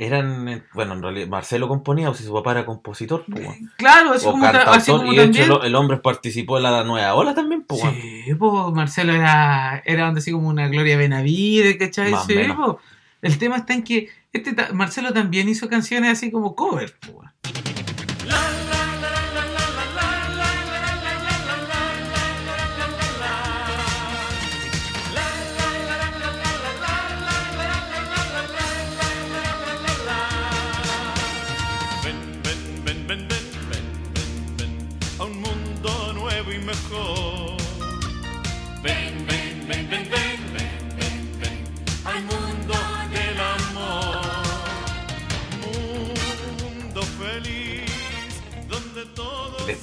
Eran, 0.00 0.48
eh, 0.48 0.62
bueno, 0.74 0.94
en 0.94 1.02
realidad 1.02 1.26
Marcelo 1.26 1.66
componía, 1.66 2.08
o 2.08 2.14
si 2.14 2.22
su 2.22 2.32
papá 2.32 2.52
era 2.52 2.64
compositor, 2.64 3.24
pues. 3.28 3.44
weón. 3.44 3.72
Claro, 3.76 4.12
así 4.12 4.26
O 4.26 4.30
como, 4.30 4.46
así 4.46 4.92
y 4.92 5.16
de 5.16 5.24
hecho 5.24 5.60
el, 5.60 5.66
el 5.66 5.74
hombre 5.74 5.96
participó 5.96 6.56
en 6.56 6.62
la 6.62 6.84
nueva 6.84 7.14
ola 7.14 7.34
también, 7.34 7.64
pues. 7.64 7.82
Sí, 7.82 8.32
pues 8.38 8.72
Marcelo 8.72 9.12
era, 9.12 9.82
era 9.84 10.08
así 10.08 10.30
como 10.30 10.48
una 10.48 10.68
Gloria 10.68 10.96
Benavides, 10.96 11.76
¿cachai? 11.78 12.12
Más 12.12 12.26
Sí, 12.26 12.36
po. 12.56 12.78
El 13.22 13.38
tema 13.38 13.56
está 13.56 13.74
en 13.74 13.82
que 13.82 14.08
este 14.32 14.54
Marcelo 14.72 15.12
también 15.12 15.48
hizo 15.48 15.68
canciones 15.68 16.12
así 16.12 16.30
como 16.30 16.54
cover, 16.54 16.94
po. 17.00 17.24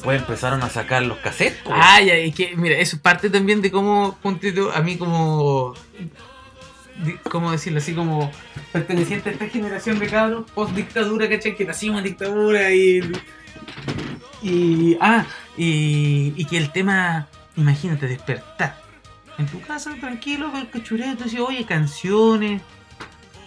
Después 0.05 0.21
empezaron 0.21 0.61
a 0.61 0.69
sacar 0.69 1.01
los 1.01 1.17
cassettes, 1.17 1.61
pues. 1.63 1.75
Ay, 1.81 2.11
ay, 2.11 2.29
es 2.29 2.35
que, 2.35 2.55
mira, 2.55 2.77
eso 2.77 2.95
es 2.95 3.01
parte 3.01 3.27
también 3.27 3.63
de 3.63 3.71
cómo, 3.71 4.15
ponte 4.21 4.51
tú, 4.51 4.69
a 4.69 4.79
mí 4.81 4.97
como, 4.97 5.73
¿cómo 7.31 7.51
decirlo? 7.51 7.79
Así 7.79 7.95
como 7.95 8.31
perteneciente 8.71 9.29
a 9.29 9.33
esta 9.33 9.47
generación 9.47 9.97
de 9.97 10.05
cabros, 10.05 10.45
post 10.51 10.75
dictadura, 10.75 11.27
¿cachai? 11.27 11.55
Que 11.55 11.65
nacimos 11.65 11.97
en 11.97 12.03
dictadura 12.03 12.71
y, 12.71 13.01
y, 14.43 14.95
ah, 15.01 15.25
y, 15.57 16.33
y 16.37 16.45
que 16.45 16.57
el 16.57 16.71
tema, 16.71 17.27
imagínate, 17.57 18.07
despertar. 18.07 18.79
En 19.39 19.47
tu 19.47 19.59
casa, 19.61 19.95
tranquilo, 19.99 20.51
con 20.51 20.61
el 20.61 20.69
cachureo, 20.69 21.17
tú 21.17 21.23
dices, 21.23 21.39
oye, 21.39 21.65
canciones, 21.65 22.61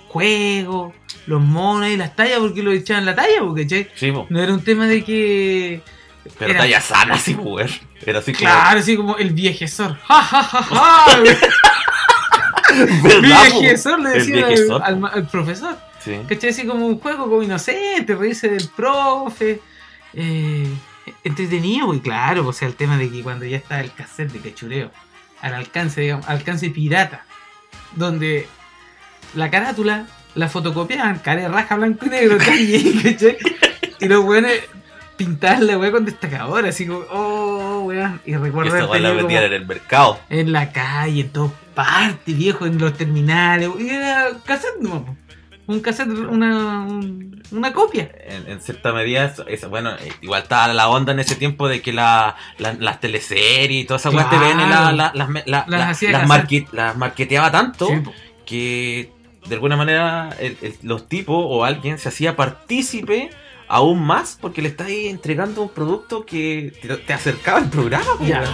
juegos, 0.09 0.93
los 1.29 1.41
monos 1.41 1.89
y 1.89 1.97
las 1.97 2.17
tallas, 2.17 2.41
porque 2.41 2.65
lo 2.65 2.73
echaban 2.73 3.07
la 3.07 3.15
talla, 3.15 3.43
porque. 3.43 3.89
Sí, 3.95 4.11
po. 4.11 4.27
No 4.29 4.43
era 4.43 4.53
un 4.53 4.65
tema 4.65 4.89
de 4.89 5.05
que... 5.05 5.83
Pero 6.39 6.51
era- 6.53 6.61
talla 6.61 6.81
sana, 6.81 7.19
sí, 7.19 7.35
pues. 7.35 7.81
Era 8.05 8.19
así 8.21 8.33
como. 8.33 8.45
Claro, 8.49 8.81
así 8.81 8.97
como 8.97 9.17
el 9.17 9.31
viejezor. 9.31 9.97
¡Ja, 10.07 10.23
ja, 10.23 10.43
ja, 10.43 10.63
ja! 10.63 11.23
Viejezor 13.23 14.01
le 14.01 14.13
El 14.13 14.19
decían 14.27 14.83
al, 14.83 15.27
profesor. 15.29 15.77
Sí. 16.05 16.19
¿Cachai? 16.29 16.51
Así 16.51 16.67
como 16.67 16.87
un 16.87 16.99
juego 16.99 17.29
como 17.29 17.43
inocente, 17.43 18.15
reírse 18.15 18.49
del 18.49 18.69
profe. 18.69 19.61
Eh, 20.15 20.69
entretenido, 21.25 21.87
pues 21.87 22.01
claro, 22.01 22.47
o 22.47 22.53
sea, 22.53 22.69
el 22.69 22.75
tema 22.75 22.97
de 22.97 23.11
que 23.11 23.23
cuando 23.23 23.45
ya 23.47 23.57
está 23.57 23.81
el 23.81 23.93
cassette 23.93 24.33
de 24.33 24.51
cachureo, 24.51 24.91
al 25.41 25.55
alcance, 25.55 26.01
digamos, 26.03 26.29
alcance 26.29 26.71
pirata, 26.71 27.25
donde 27.97 28.47
la 29.35 29.51
carátula 29.51 30.07
la 30.35 30.49
fotocopiaban, 30.49 31.19
cara 31.19 31.43
de 31.43 31.49
raja 31.49 31.77
blanco 31.77 32.07
y 32.07 32.11
negro, 32.11 32.39
¿cachai? 33.03 33.37
Y 34.01 34.07
los 34.07 34.25
weones 34.25 34.61
pintaban 35.19 35.67
la 35.67 35.77
weá 35.77 35.91
con 35.93 36.07
destacador, 36.07 36.65
así 36.67 36.87
como, 36.87 37.01
oh, 37.11 37.81
weón. 37.85 38.21
Y 38.25 38.31
Y 38.33 38.37
recuerdo 38.37 38.75
esa 38.75 38.85
haber 38.87 39.03
weá 39.03 39.11
la 39.11 39.17
vendían 39.17 39.45
en 39.45 39.53
el 39.53 39.67
mercado. 39.67 40.19
en 40.31 40.53
la 40.53 40.73
calle, 40.73 41.21
en 41.21 41.29
todas 41.31 41.53
partes, 41.75 42.35
viejo, 42.37 42.65
en 42.65 42.79
los 42.79 42.95
terminales. 42.97 43.69
Y 43.79 43.91
era 43.91 44.29
cassette, 44.47 44.81
no, 44.81 45.17
un 45.67 45.81
cassette, 45.81 46.09
una, 46.09 46.81
un- 46.85 47.43
una 47.51 47.73
copia. 47.75 48.11
En, 48.27 48.49
en 48.49 48.61
cierta 48.63 48.93
medida, 48.93 49.25
eso- 49.27 49.47
eso- 49.47 49.69
bueno, 49.69 49.91
eh, 49.97 50.13
igual 50.23 50.43
estaba 50.43 50.73
la 50.73 50.89
onda 50.89 51.13
en 51.13 51.19
ese 51.21 51.35
tiempo 51.37 51.69
de 51.69 51.83
que 51.83 51.93
la, 51.93 52.37
la- 52.59 52.73
las 52.75 53.01
teleseries 53.01 53.83
y 53.83 53.85
todas 53.87 54.03
esas 54.03 54.15
weas 54.15 54.29
Claro. 54.29 54.45
TVN 54.47 54.71
la- 54.71 54.93
la- 54.93 55.13
las, 55.15 55.47
Las 55.47 56.03
las, 56.03 56.27
marque- 56.29 56.67
las 56.73 56.97
marketeaba 56.97 57.51
tanto 57.51 57.87
Sí, 57.89 58.03
que 58.47 59.13
de 59.47 59.55
alguna 59.55 59.77
manera 59.77 60.31
el- 60.41 60.57
el- 60.63 60.75
los 60.83 61.09
tipos 61.09 61.37
o 61.39 61.65
alguien 61.65 61.99
se 61.99 62.09
hacía 62.11 62.37
partícipe 62.37 63.31
aún 63.69 64.03
más 64.03 64.39
porque 64.41 64.63
le 64.63 64.69
estáis 64.69 65.11
entregando 65.11 65.63
un 65.63 65.69
producto 65.69 66.25
que 66.25 66.73
te, 66.81 66.97
te 66.97 67.13
acercaba 67.13 67.59
al 67.59 67.71
programa. 67.71 68.07
Ya. 68.21 68.45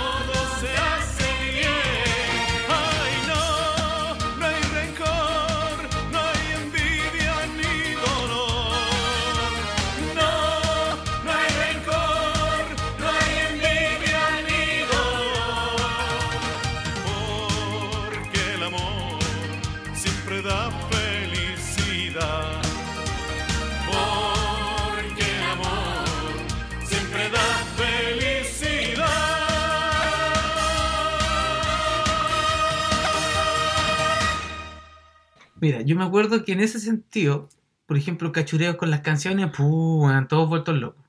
Mira, 35.65 35.81
yo 35.81 35.97
me 35.97 36.05
acuerdo 36.05 36.45
que 36.45 36.53
en 36.53 36.61
ese 36.61 36.79
sentido, 36.79 37.49
por 37.87 37.97
ejemplo, 37.97 38.33
cachureos 38.33 38.77
con 38.77 38.91
las 38.91 39.01
canciones, 39.01 39.51
¡pum! 39.57 40.11
eran 40.11 40.29
todos 40.29 40.47
vueltos 40.47 40.77
locos. 40.79 41.03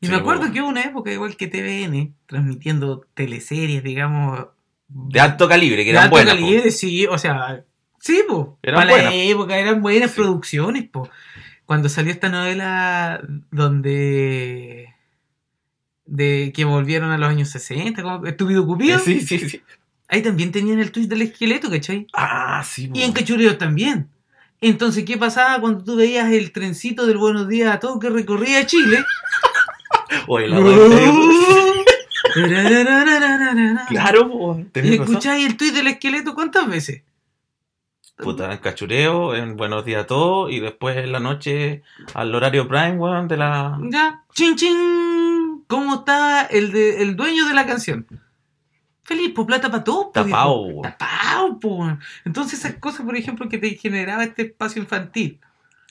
Y 0.00 0.06
Sí, 0.06 0.12
me 0.12 0.18
acuerdo 0.18 0.50
que 0.50 0.60
hubo 0.60 0.68
una 0.68 0.82
época 0.82 1.12
igual 1.12 1.36
que 1.36 1.46
TVN, 1.46 2.12
transmitiendo 2.26 3.06
teleseries, 3.14 3.84
digamos, 3.84 4.46
De 4.88 5.20
alto 5.20 5.48
calibre, 5.48 5.84
que 5.84 5.90
de 5.92 5.98
eran 5.98 6.02
alto 6.04 6.16
buenas. 6.16 6.34
po. 6.34 6.40
calibre, 6.40 6.70
sí, 6.72 7.06
o 7.06 7.16
sea, 7.16 7.64
sí, 8.00 8.22
Eran 8.62 8.80
para 8.80 8.90
buenas. 8.90 9.12
la 9.12 9.22
época 9.22 9.56
eran 9.56 9.80
buenas 9.82 10.10
Sí. 10.10 10.16
producciones, 10.20 10.88
po. 10.88 11.08
Cuando 11.64 11.88
salió 11.88 12.10
esta 12.10 12.28
novela 12.28 13.22
donde 13.52 14.88
de 16.06 16.52
que 16.52 16.64
volvieron 16.64 17.12
a 17.12 17.18
los 17.18 17.28
años 17.28 17.50
60, 17.50 18.02
como 18.02 18.26
Estúpido 18.26 18.66
Cupido, 18.66 18.98
Sí, 18.98 19.20
sí, 19.20 19.38
sí. 19.48 19.62
Ahí 20.12 20.22
también 20.22 20.52
tenían 20.52 20.78
el 20.78 20.92
twist 20.92 21.08
del 21.08 21.22
esqueleto, 21.22 21.70
¿cachai? 21.70 22.06
Ah, 22.12 22.62
sí. 22.64 22.86
po. 22.86 22.98
Y 22.98 23.02
en 23.02 23.12
Cachureos 23.12 23.56
también. 23.56 24.08
Entonces, 24.60 25.04
¿qué 25.04 25.16
pasaba 25.16 25.58
cuando 25.60 25.82
tú 25.82 25.96
veías 25.96 26.30
el 26.30 26.52
trencito 26.52 27.06
del 27.06 27.16
Buenos 27.16 27.48
Días 27.48 27.74
a 27.74 27.80
todo 27.80 27.98
que 27.98 28.10
recorría 28.10 28.66
Chile? 28.66 29.04
Oye, 30.28 30.48
la. 30.48 30.60
Claro, 33.88 34.30
po, 34.30 34.60
¿Y 34.74 34.94
escucháis 34.94 35.46
el 35.46 35.56
tuit 35.56 35.74
del 35.74 35.88
esqueleto 35.88 36.34
cuántas 36.34 36.68
veces? 36.68 37.02
Puta, 38.16 38.52
en 38.52 38.58
cachureo, 38.58 39.34
en 39.34 39.56
Buenos 39.56 39.84
Días 39.84 40.04
a 40.04 40.06
todos, 40.06 40.50
y 40.52 40.60
después 40.60 40.96
en 40.96 41.12
la 41.12 41.20
noche 41.20 41.82
al 42.14 42.34
horario 42.34 42.68
prime, 42.68 42.92
weón, 42.92 43.28
de 43.28 43.36
la... 43.36 43.78
Ya, 43.90 44.24
chin 44.32 44.56
chin. 44.56 45.64
¿Cómo 45.66 45.96
está 45.96 46.46
el, 46.46 46.72
de, 46.72 47.02
el 47.02 47.16
dueño 47.16 47.46
de 47.46 47.54
la 47.54 47.66
canción? 47.66 48.06
Feliz, 49.04 49.32
por 49.34 49.46
plata 49.46 49.70
para 49.70 49.84
todos. 49.84 50.12
weón. 50.74 50.82
Tapao, 50.82 51.58
po, 51.58 51.76
weón. 51.76 52.00
Entonces 52.24 52.60
esas 52.60 52.74
cosas, 52.74 53.04
por 53.04 53.16
ejemplo, 53.16 53.48
que 53.48 53.58
te 53.58 53.70
generaba 53.70 54.24
este 54.24 54.42
espacio 54.42 54.80
infantil, 54.80 55.40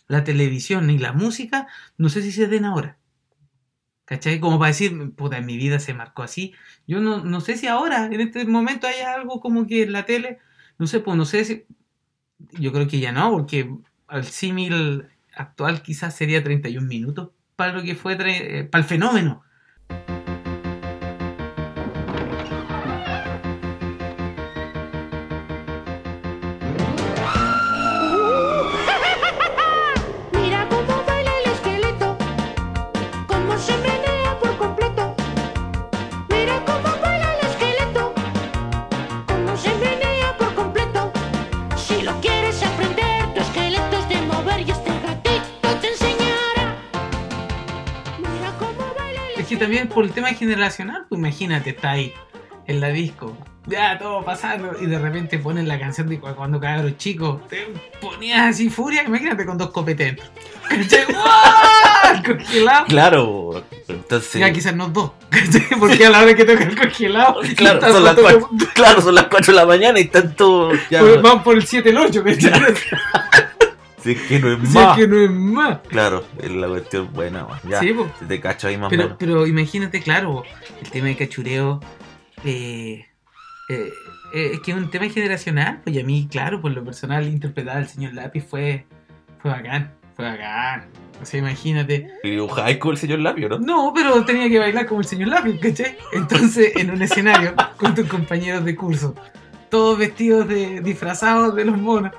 la 0.07 0.23
televisión 0.23 0.89
y 0.89 0.97
la 0.97 1.13
música, 1.13 1.67
no 1.97 2.09
sé 2.09 2.21
si 2.21 2.31
se 2.31 2.47
den 2.47 2.65
ahora. 2.65 2.97
¿Cachai? 4.05 4.39
Como 4.39 4.59
para 4.59 4.69
decir, 4.69 5.13
puta, 5.13 5.39
mi 5.41 5.57
vida 5.57 5.79
se 5.79 5.93
marcó 5.93 6.23
así. 6.23 6.53
Yo 6.85 6.99
no, 6.99 7.23
no 7.23 7.39
sé 7.39 7.57
si 7.57 7.67
ahora, 7.67 8.07
en 8.07 8.19
este 8.19 8.45
momento, 8.45 8.87
hay 8.87 9.01
algo 9.01 9.39
como 9.39 9.67
que 9.67 9.83
en 9.83 9.93
la 9.93 10.05
tele, 10.05 10.39
no 10.77 10.87
sé, 10.87 10.99
pues 10.99 11.15
no 11.17 11.25
sé 11.25 11.45
si... 11.45 11.65
Yo 12.59 12.73
creo 12.73 12.87
que 12.87 12.99
ya 12.99 13.11
no, 13.11 13.31
porque 13.31 13.73
al 14.07 14.25
símil 14.25 15.05
actual 15.33 15.81
quizás 15.81 16.15
sería 16.15 16.43
31 16.43 16.87
minutos 16.87 17.29
para 17.55 17.73
lo 17.73 17.83
que 17.83 17.95
fue, 17.95 18.17
eh, 18.19 18.63
para 18.65 18.81
el 18.81 18.87
fenómeno. 18.87 19.43
También 49.61 49.87
por 49.87 50.03
el 50.05 50.11
tema 50.11 50.29
generacional, 50.29 51.05
pues 51.07 51.19
imagínate, 51.19 51.69
está 51.69 51.91
ahí 51.91 52.13
en 52.65 52.81
la 52.81 52.87
disco, 52.89 53.37
ya 53.67 53.97
todo 53.99 54.23
pasando, 54.25 54.75
y 54.81 54.87
de 54.87 54.97
repente 54.97 55.37
ponen 55.37 55.67
la 55.67 55.79
canción 55.79 56.09
de 56.09 56.19
cu- 56.19 56.33
cuando 56.35 56.59
cabros 56.59 56.97
chicos, 56.97 57.47
te 57.47 57.67
ponías 58.01 58.41
así 58.55 58.69
furia, 58.71 59.03
imagínate 59.03 59.45
con 59.45 59.57
dos 59.59 59.69
copetes. 59.69 60.15
Congelado. 62.25 62.85
Claro, 62.87 63.63
entonces. 63.87 64.39
Ya 64.39 64.51
quizás 64.51 64.75
no 64.75 64.87
dos. 64.89 65.11
Porque 65.79 66.05
a 66.05 66.09
la 66.09 66.21
hora 66.23 66.33
que 66.33 66.43
toca 66.45 66.63
el 66.63 66.77
congelado, 66.77 67.41
Claro, 67.55 67.81
son 67.81 68.03
las 68.03 68.15
cuatro, 68.15 68.49
claro, 68.73 69.01
son 69.01 69.15
las 69.15 69.25
4 69.25 69.53
de 69.53 69.59
la 69.59 69.65
mañana 69.65 69.99
y 69.99 70.09
ya- 70.89 70.99
Pues 70.99 71.21
van 71.21 71.43
por 71.43 71.55
el 71.55 71.65
7 71.65 71.89
el 71.89 71.97
8, 71.97 72.23
¿cachai? 72.23 72.51
Si 74.03 74.12
es 74.13 74.22
que 74.24 74.39
no 74.39 74.51
es 74.51 74.60
Si 74.62 74.65
es 74.67 74.74
más. 74.74 74.98
que 74.98 75.08
no 75.08 75.17
es 75.20 75.29
más. 75.31 75.79
Claro, 75.88 76.24
es 76.39 76.51
la 76.51 76.67
cuestión 76.67 77.12
buena. 77.13 77.48
Ya, 77.70 77.79
Sí, 77.79 77.93
po. 77.93 78.08
si 78.20 78.25
te 78.25 78.39
cacho 78.39 78.67
ahí 78.67 78.77
más 78.77 78.89
Pero, 78.89 79.03
menos. 79.03 79.17
pero 79.20 79.46
imagínate, 79.48 80.01
claro, 80.01 80.43
el 80.81 80.89
tema 80.89 81.08
de 81.08 81.15
cachureo 81.17 81.79
eh, 82.43 83.05
eh, 83.70 83.93
eh, 84.34 84.51
es 84.53 84.60
que 84.62 84.72
es 84.72 84.77
un 84.77 84.89
tema 84.89 85.08
generacional, 85.10 85.81
pues 85.84 85.96
y 85.96 86.00
a 86.00 86.03
mí, 86.03 86.27
claro, 86.31 86.62
por 86.62 86.72
lo 86.72 86.84
personal, 86.84 87.27
interpretar 87.27 87.77
al 87.77 87.88
señor 87.88 88.13
Lápiz 88.13 88.43
fue, 88.48 88.86
fue 89.41 89.51
bacán, 89.51 89.91
fue 90.15 90.25
bacán. 90.25 90.88
O 91.22 91.25
sea, 91.25 91.39
imagínate. 91.39 92.10
Y 92.24 92.31
dibujáis 92.31 92.77
con 92.77 92.91
el 92.91 92.98
señor 92.98 93.20
Labio, 93.20 93.48
¿no? 93.50 93.60
No, 93.60 93.93
pero 93.96 94.25
tenía 94.25 94.50
que 94.50 94.58
bailar 94.58 94.88
como 94.88 95.01
el 95.01 95.05
señor 95.05 95.27
Lápiz, 95.29 95.60
¿cachai? 95.60 95.96
Entonces, 96.13 96.75
en 96.77 96.89
un 96.89 97.01
escenario 97.01 97.53
con 97.77 97.93
tus 97.93 98.08
compañeros 98.08 98.65
de 98.65 98.75
curso, 98.75 99.13
todos 99.70 100.00
vestidos 100.00 100.48
de 100.48 100.81
disfrazados 100.81 101.55
de 101.55 101.65
los 101.65 101.77
monos. 101.77 102.12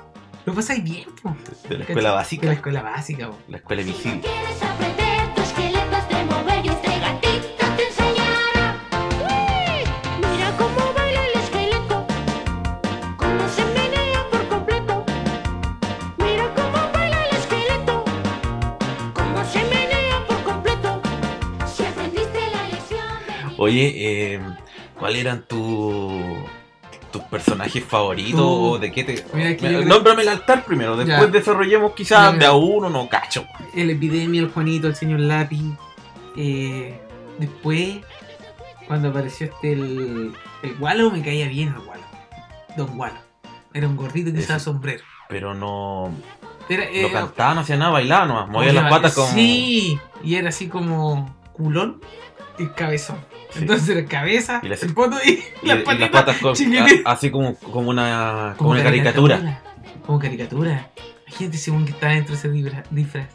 Lo 0.45 0.53
pasáis 0.53 0.83
bien, 0.83 1.05
po. 1.21 1.35
De 1.69 1.77
la 1.77 1.83
escuela 1.83 1.85
¿cachai? 1.85 1.95
De 1.95 2.01
la 2.01 2.11
básica. 2.11 2.51
escuela 2.53 2.81
básica, 2.81 3.27
po. 3.29 3.37
La 3.47 3.57
escuela 3.57 3.81
Si 3.83 3.87
vigil. 3.89 4.15
lo 4.15 4.21
quieres 4.21 4.63
aprender, 4.63 5.33
tu 5.35 5.41
esqueleto 5.41 5.97
es 5.97 6.07
de 6.09 6.25
mover 6.25 6.65
y 6.65 6.69
gatito 6.69 7.65
te 7.77 7.83
enseñará. 7.87 8.65
¡Uy! 9.21 10.27
Mira 10.31 10.51
cómo 10.57 10.93
baila 10.93 11.21
el 11.27 11.39
esqueleto, 11.43 12.05
cómo 13.17 13.49
se 13.55 13.65
menea 13.77 14.29
por 14.31 14.47
completo. 14.49 15.05
Mira 16.17 16.53
cómo 16.55 16.77
baila 16.93 17.25
el 17.25 17.35
esqueleto, 17.37 18.03
cómo 19.13 19.45
se 19.45 19.59
menea 19.63 20.25
por 20.27 20.43
completo. 20.43 21.01
Si 21.73 21.83
aprendiste 21.85 22.39
la 22.51 22.63
lección 22.67 23.07
de 23.27 23.55
Oye, 23.57 23.85
eh, 24.35 24.41
¿cuáles 24.99 25.21
eran 25.21 25.43
tus 25.47 25.62
tus 27.13 27.23
personajes 27.23 27.81
favoritos? 27.85 28.41
¿O 28.43 28.77
de 28.77 28.91
qué 28.91 29.05
te.? 29.05 29.25
Mira, 29.33 29.55
Me- 29.79 29.85
Nómbrame 29.85 30.23
el 30.23 30.27
altar 30.29 30.65
primero, 30.65 30.97
Ya. 30.97 31.05
después 31.05 31.31
desarrollemos 31.31 31.93
quizás 31.93 32.37
de 32.37 32.45
a 32.45 32.51
uno, 32.53 32.89
no 32.89 33.07
cacho. 33.07 33.45
el 33.73 33.89
epidemia, 33.91 34.41
el 34.41 34.49
Juanito, 34.51 34.87
el 34.87 34.95
señor 34.95 35.21
Lápiz. 35.21 35.61
eh, 36.35 36.99
después, 37.39 37.99
cuando 38.87 39.09
apareció 39.09 39.47
este 39.47 39.71
el, 39.73 40.33
el 40.63 40.75
Wallo, 40.79 41.09
me 41.11 41.21
caía 41.23 41.47
bien 41.47 41.69
el 41.69 41.87
Wallo. 41.87 42.03
Don 42.75 42.99
Wallo. 42.99 43.15
Era 43.73 43.87
un 43.87 43.95
gordito 43.95 44.31
que 44.33 44.39
usaba 44.39 44.59
sombrero. 44.59 45.03
Pero 45.29 45.53
no. 45.53 46.11
Era, 46.69 46.85
No 46.85 46.91
era- 46.91 47.11
cantaba, 47.11 47.53
no 47.55 47.61
hacía 47.61 47.77
nada, 47.77 47.91
bailaba 47.91 48.25
nomás. 48.25 48.49
Movía 48.49 48.73
las 48.73 48.89
patas 48.89 49.13
como. 49.13 49.27
Sí, 49.33 49.99
y 50.23 50.35
era 50.35 50.49
así 50.49 50.67
como 50.67 51.35
culón 51.53 52.01
y 52.59 52.67
cabezón. 52.67 53.17
Sí. 53.53 53.59
Entonces 53.61 53.89
era 53.89 54.05
cabeza, 54.07 54.59
Y 54.63 54.71
hace- 54.71 54.85
el 54.87 54.93
poto 54.93 55.17
y, 55.25 55.29
Y, 55.61 55.67
las 55.67 55.79
y 55.79 55.97
las 55.99 56.09
patas 56.09 56.37
con- 56.37 56.53
a- 56.55 57.11
así 57.11 57.29
como, 57.31 57.55
como 57.55 57.89
una, 57.89 58.55
como 58.57 58.71
una 58.71 58.83
caricatura. 58.83 59.61
Como 60.05 60.19
caricatura. 60.19 60.89
Imagínate 61.27 61.57
según 61.57 61.85
que 61.85 61.91
estaba 61.91 62.13
dentro 62.13 62.33
de 62.33 62.39
ese 62.39 62.49
disfraz. 62.49 62.83
disfraz. 62.91 63.27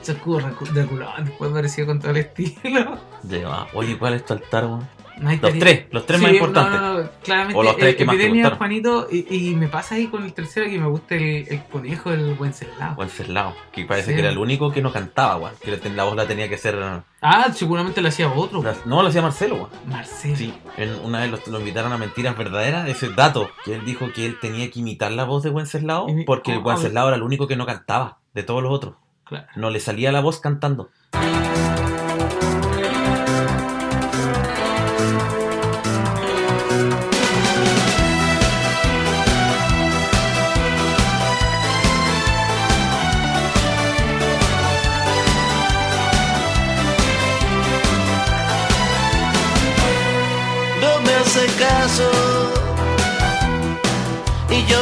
Se 0.00 0.12
ocurre 0.12 0.50
de 0.72 0.86
culón, 0.86 1.10
después 1.24 1.50
apareció 1.50 1.86
con 1.86 2.00
todo 2.00 2.10
el 2.10 2.16
estilo. 2.18 2.98
Lleva. 3.28 3.68
Oye, 3.74 3.96
¿cuál 3.98 4.14
es 4.14 4.24
tu 4.24 4.32
altar, 4.32 4.64
weón? 4.64 4.88
Los 5.20 5.52
tres, 5.58 5.84
los 5.90 6.06
tres 6.06 6.20
más 6.20 6.30
Sí, 6.30 6.36
importantes. 6.36 6.80
no, 6.80 6.98
no, 7.02 7.08
claramente, 7.22 7.58
O 7.58 7.62
los 7.62 7.76
tres 7.76 7.94
eh, 7.94 7.96
que 7.96 8.04
más 8.04 8.16
te. 8.16 8.50
Juanito, 8.56 9.08
y, 9.10 9.50
y 9.50 9.54
me 9.54 9.68
pasa 9.68 9.94
ahí 9.94 10.06
con 10.08 10.24
el 10.24 10.32
tercero 10.32 10.66
que 10.66 10.78
me 10.78 10.86
gusta 10.86 11.14
el, 11.14 11.46
el 11.48 11.64
conejo 11.64 12.10
del 12.10 12.34
Wenceslao. 12.38 12.94
Wenceslao, 12.96 13.54
que 13.72 13.84
parece 13.84 14.08
Sí. 14.08 14.14
que 14.14 14.20
era 14.20 14.30
el 14.30 14.38
único 14.38 14.72
que 14.72 14.82
no 14.82 14.90
cantaba, 14.92 15.36
weón. 15.36 15.54
Que 15.62 15.78
la- 15.90 16.04
voz 16.04 16.16
la 16.16 16.26
tenía 16.26 16.48
que 16.48 16.58
ser. 16.58 16.78
Ah, 17.20 17.52
seguramente 17.54 18.00
lo 18.00 18.08
hacía 18.08 18.32
otro. 18.32 18.62
la- 18.62 18.74
no, 18.84 19.02
lo 19.02 19.08
hacía 19.08 19.22
Marcelo, 19.22 19.54
weón. 19.56 19.68
Marcelo. 19.86 20.36
Sí, 20.36 20.54
en- 20.76 20.94
una 21.04 21.20
vez 21.20 21.30
lo, 21.30 21.38
lo 21.52 21.58
invitaron 21.60 21.92
a 21.92 21.98
Mentiras 21.98 22.36
Verdaderas, 22.36 22.88
ese 22.88 23.10
dato, 23.10 23.50
que 23.64 23.74
él 23.74 23.84
dijo 23.84 24.12
que 24.12 24.26
él 24.26 24.38
tenía 24.40 24.70
que 24.70 24.80
imitar 24.80 25.12
la 25.12 25.24
voz 25.24 25.42
de 25.42 25.50
Wenceslao, 25.50 26.06
porque 26.26 26.56
oh, 26.56 26.60
Wenceslao 26.60 27.08
era 27.08 27.16
el 27.16 27.22
único 27.22 27.46
que 27.46 27.56
no 27.56 27.66
cantaba, 27.66 28.18
de 28.34 28.42
todos 28.42 28.62
los 28.62 28.72
otros. 28.72 28.94
Claro. 29.24 29.46
No 29.56 29.70
le 29.70 29.78
salía 29.80 30.10
la 30.12 30.20
voz 30.20 30.40
cantando. 30.40 30.90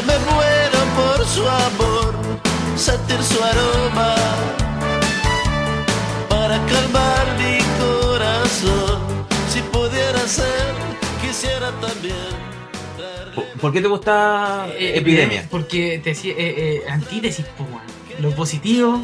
Yo 0.01 0.07
me 0.07 0.19
muero 0.19 0.79
por 0.97 1.27
su 1.27 1.47
amor, 1.47 2.15
sentir 2.77 3.23
su 3.23 3.43
aroma 3.43 4.15
para 6.29 6.59
calmar 6.67 7.27
mi 7.39 7.59
corazón. 7.79 9.01
Si 9.49 9.61
pudiera 9.61 10.21
ser, 10.27 10.75
quisiera 11.21 11.71
también. 11.81 12.15
¿Por, 13.61 13.73
qué 13.73 13.81
te 13.81 13.89
gusta 13.89 14.67
Eh, 14.71 14.99
Epidemia? 14.99 15.47
Porque 15.51 16.01
te 16.03 16.11
decía, 16.11 16.33
eh, 16.33 16.55
eh, 16.57 16.83
antítesis, 16.89 17.45
weón. 17.59 17.83
Lo 18.21 18.31
positivo, 18.35 19.03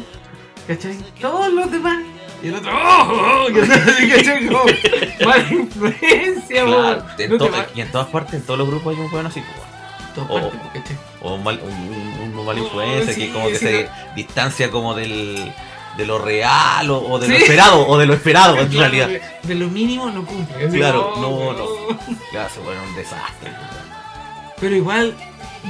¿cachai? 0.67 0.97
Todos 1.19 1.51
los 1.53 1.71
demás. 1.71 2.03
Y 2.43 2.47
el 2.49 2.55
otro, 2.55 2.71
¡oh! 2.71 3.45
oh", 3.45 3.47
¿cachai? 4.15 4.47
Como, 4.47 4.63
mala 5.25 5.47
influencia, 5.49 6.65
Claro, 6.65 7.03
en 7.17 7.29
No 7.31 7.37
to- 7.37 7.51
y 7.75 7.81
en 7.81 7.91
todas 7.91 8.07
partes, 8.07 8.33
en 8.35 8.41
todos 8.43 8.59
los 8.59 8.67
grupos 8.67 8.95
hay 8.95 9.03
un 9.03 9.11
weón 9.13 9.25
así, 9.27 9.41
pues. 9.41 9.76
Todas 10.25 10.29
Oh. 10.45 10.49
partes, 10.49 10.81
¿cachai? 10.81 10.97
o 11.21 11.33
un 11.35 11.43
mal, 11.43 11.59
un, 11.63 11.71
un- 11.71 12.37
un 12.39 12.45
mal 12.45 12.57
Oh, 12.59 12.63
influencer 12.63 13.13
sí, 13.15 13.21
que 13.27 13.33
como 13.33 13.47
que 13.47 13.55
sí, 13.59 13.65
se 13.65 13.83
no. 13.83 14.15
distancia 14.15 14.71
como 14.71 14.93
del 14.95 15.51
de 15.97 16.05
lo 16.05 16.19
real 16.19 16.91
o, 16.91 16.99
o 16.99 17.17
de 17.19 17.27
lo 17.27 17.35
esperado 17.35 17.87
o 17.87 17.97
de 17.97 18.05
lo 18.05 18.13
esperado 18.13 18.57
en 18.59 18.67
Claro, 18.67 18.91
realidad 18.93 19.21
De, 19.41 19.55
lo 19.55 19.67
mínimo 19.67 20.11
no 20.11 20.23
cumple. 20.25 20.69
Claro, 20.69 21.13
oh, 21.15 21.21
no, 21.21 21.29
oh. 21.29 21.97
ya 22.31 22.47
se 22.49 22.59
fue 22.59 22.77
un 22.79 22.95
desastre 22.95 23.51
Pero 24.59 24.75
igual, 24.75 25.15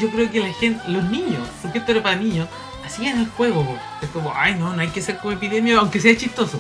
yo 0.01 0.09
creo 0.09 0.29
que 0.29 0.39
la 0.41 0.51
gente, 0.53 0.81
los 0.89 1.03
niños, 1.05 1.47
porque 1.61 1.77
esto 1.79 1.91
era 1.93 2.03
para 2.03 2.15
niños, 2.17 2.47
hacían 2.85 3.19
el 3.21 3.27
juego. 3.29 3.65
Es 4.01 4.09
como, 4.09 4.33
ay, 4.35 4.55
no, 4.55 4.73
no 4.73 4.81
hay 4.81 4.89
que 4.89 5.01
ser 5.01 5.17
como 5.17 5.31
epidemia, 5.33 5.77
aunque 5.79 5.99
sea 6.01 6.15
chistoso. 6.17 6.59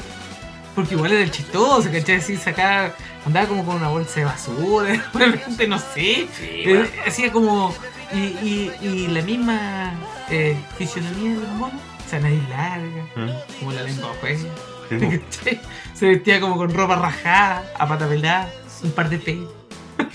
Porque 0.75 0.95
igual 0.95 1.11
era 1.11 1.23
el 1.23 1.31
chistoso, 1.31 1.89
¿cachai? 1.91 2.17
Así 2.17 2.37
sacaba, 2.37 2.91
andaba 3.27 3.47
como 3.47 3.65
con 3.65 3.75
una 3.77 3.89
bolsa 3.89 4.19
de 4.19 4.25
basura, 4.25 4.89
de 5.13 5.25
repente, 5.25 5.67
no 5.67 5.77
sé. 5.79 6.27
Eh, 6.41 6.89
hacía 7.05 7.31
como. 7.31 7.73
Y, 8.13 8.17
y, 8.17 8.71
y 8.81 9.07
la 9.07 9.21
misma 9.21 9.91
eh, 10.29 10.57
fisionomía 10.77 11.31
de 11.31 11.35
los 11.41 11.49
monos, 11.49 11.81
o 12.05 12.09
sea, 12.09 12.19
nariz 12.21 12.41
larga, 12.49 13.03
¿Mm? 13.15 13.59
como 13.59 13.71
la 13.73 13.83
lengua. 13.83 14.11
Sí. 14.21 14.47
¿cachai? 14.89 15.61
Se 15.93 16.07
vestía 16.07 16.39
como 16.39 16.55
con 16.57 16.73
ropa 16.73 16.95
rajada, 16.95 17.63
a 17.77 17.87
pata 17.87 18.07
pelada, 18.07 18.49
un 18.83 18.91
par 18.91 19.09
de 19.09 19.17
pelos. 19.19 19.51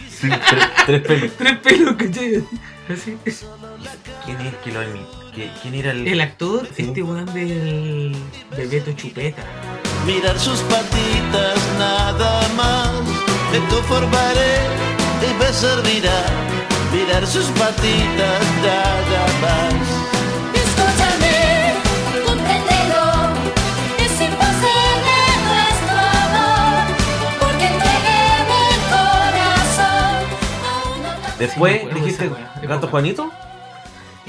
Sí, 0.09 0.29
tres, 0.87 1.03
tres 1.03 1.03
pelos 1.03 1.33
Tres 1.39 1.59
pelos, 1.59 1.95
¿cachai? 1.97 2.45
Así. 2.89 3.19
¿Quién 4.25 4.41
es 4.41 4.55
que 4.65 4.73
lo 4.73 4.83
emi- 4.83 5.07
¿Quién 5.35 5.75
era 5.75 5.93
el, 5.93 6.07
El 6.07 6.21
actor, 6.21 6.69
Sí. 6.77 6.83
este 6.83 7.03
weón 7.03 7.27
del. 7.33 8.15
de 8.57 8.67
Beto 8.67 8.93
Chupeta. 8.93 9.43
Mirar 10.07 10.39
sus 10.39 10.59
patitas 10.61 11.59
nada 11.79 12.47
más. 12.57 12.91
Esto 13.55 13.83
formaré 13.85 14.57
y 15.23 15.35
me 15.43 15.53
servirá. 15.53 16.21
Mirar 16.93 17.27
sus 17.27 17.47
patitas 17.47 18.43
nada 18.63 19.27
más. 19.41 19.75
Escúchame, 20.63 21.75
compréndelo, 22.27 23.05
es 24.05 24.13
imposible 24.21 25.17
nuestro 25.49 25.99
amor, 26.27 26.85
porque 27.41 27.67
entregué 27.73 28.23
mi 28.51 28.65
corazón 28.93 30.25
a 30.69 30.99
una 30.99 31.11
Sí, 31.25 31.33
me 31.33 31.47
Después 31.47 31.87
de 31.87 31.95
dijiste 31.95 32.31
Gato 32.63 32.81
poco. 32.87 32.91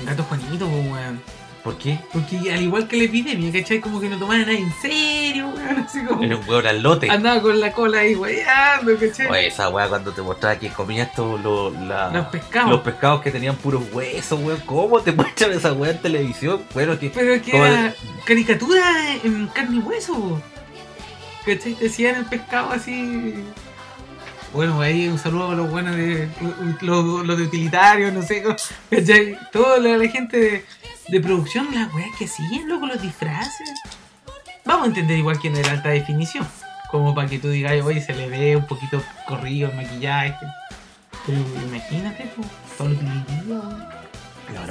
Gato 0.05 0.23
Juanito, 0.23 0.67
weón. 0.67 1.21
¿Por 1.63 1.77
qué? 1.77 1.97
Porque 2.11 2.51
al 2.51 2.61
igual 2.61 2.89
que 2.89 2.97
la 2.97 3.03
epidemia, 3.05 3.49
¿cachai? 3.53 3.79
Como 3.79 4.01
que 4.01 4.09
no 4.09 4.17
tomaban 4.17 4.41
nada 4.41 4.51
en 4.53 4.69
serio, 4.81 5.47
weón. 5.47 5.79
Así 5.79 6.03
como. 6.03 6.21
Era 6.21 6.35
un 6.35 6.49
hueón 6.49 6.67
al 6.67 6.83
lote. 6.83 7.09
Andaba 7.09 7.41
con 7.41 7.57
la 7.59 7.71
cola 7.71 7.99
ahí, 7.99 8.15
weyando, 8.15 8.97
¿cachai? 8.99 9.27
Oye, 9.27 9.47
esa 9.47 9.69
weá 9.69 9.87
cuando 9.87 10.11
te 10.11 10.21
mostraba 10.21 10.57
que 10.59 10.67
comías 10.69 11.13
todos 11.13 11.39
los, 11.41 11.73
la- 11.87 12.09
Los 12.11 12.25
pescados. 12.27 12.69
los 12.69 12.81
pescados 12.81 13.21
que 13.21 13.31
tenían 13.31 13.55
puros 13.55 13.81
huesos, 13.93 14.39
weón. 14.41 14.59
¿Cómo 14.65 14.99
te 14.99 15.11
muestran 15.13 15.53
esa 15.53 15.71
weá 15.71 15.91
en 15.91 16.01
televisión? 16.01 16.61
Bueno, 16.73 16.99
que 16.99 17.09
Pero 17.11 17.41
que 17.41 17.55
era 17.55 17.87
el- 17.87 17.93
caricatura 18.25 18.83
en 19.23 19.47
carne 19.47 19.77
y 19.77 19.79
hueso. 19.79 20.41
¿cachai? 21.45 21.73
Te 21.75 21.87
hacían 21.87 22.15
el 22.17 22.25
pescado 22.25 22.71
así. 22.71 23.35
Bueno, 24.53 24.79
ahí 24.81 25.07
un 25.07 25.17
saludo 25.17 25.51
a 25.51 25.55
los 25.55 25.69
buenos 25.69 25.95
de. 25.95 26.29
los, 26.81 27.25
los 27.25 27.37
de 27.37 27.43
utilitarios, 27.43 28.13
no 28.13 28.21
sé, 28.21 28.43
¿cachai? 28.89 29.37
Toda 29.51 29.79
la, 29.79 29.97
la 29.97 30.07
gente 30.09 30.37
de, 30.39 30.65
de 31.07 31.19
producción, 31.19 31.69
las 31.73 31.91
weas 31.93 32.15
que 32.17 32.25
hacían, 32.25 32.67
loco, 32.69 32.85
los 32.85 33.01
disfraces. 33.01 33.69
Vamos 34.65 34.83
a 34.83 34.87
entender 34.87 35.17
igual 35.17 35.39
que 35.39 35.49
no 35.49 35.57
era 35.57 35.71
alta 35.71 35.89
definición. 35.89 36.47
Como 36.91 37.15
para 37.15 37.27
que 37.27 37.39
tú 37.39 37.49
digas, 37.49 37.73
oye, 37.83 37.99
se 38.01 38.13
le 38.13 38.27
ve 38.29 38.55
un 38.55 38.67
poquito 38.67 39.01
corrido 39.27 39.69
el 39.71 39.75
maquillaje. 39.75 40.35
Pero 41.25 41.39
imagínate, 41.65 42.25
po, 42.35 42.43
todo 42.77 42.89
lo. 42.89 42.95
No. 43.45 43.93
Era 44.51 44.61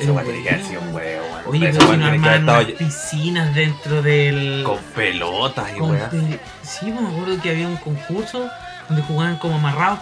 Esa 0.00 0.10
un 0.10 0.16
weá 0.16 0.24
tiene 0.24 0.42
que 0.42 0.48
haber 0.48 0.60
huevo. 0.60 0.68
sido 0.70 0.80
un 0.80 0.94
huevo. 0.94 1.24
Oye, 1.46 1.68
Esa 1.68 1.78
pero 1.78 1.90
weá 1.90 2.38
no 2.38 2.42
unas 2.52 2.64
piscinas 2.72 3.54
dentro 3.54 4.02
del. 4.02 4.62
con 4.64 4.78
pelotas 4.96 5.70
y 5.76 5.80
weá. 5.80 6.10
pe- 6.10 6.40
Sí, 6.62 6.86
me 6.86 7.06
acuerdo 7.06 7.40
que 7.40 7.50
había 7.50 7.68
un 7.68 7.76
concurso 7.76 8.50
donde 8.88 9.02
jugaban 9.02 9.36
como 9.38 9.56
amarrados, 9.56 10.00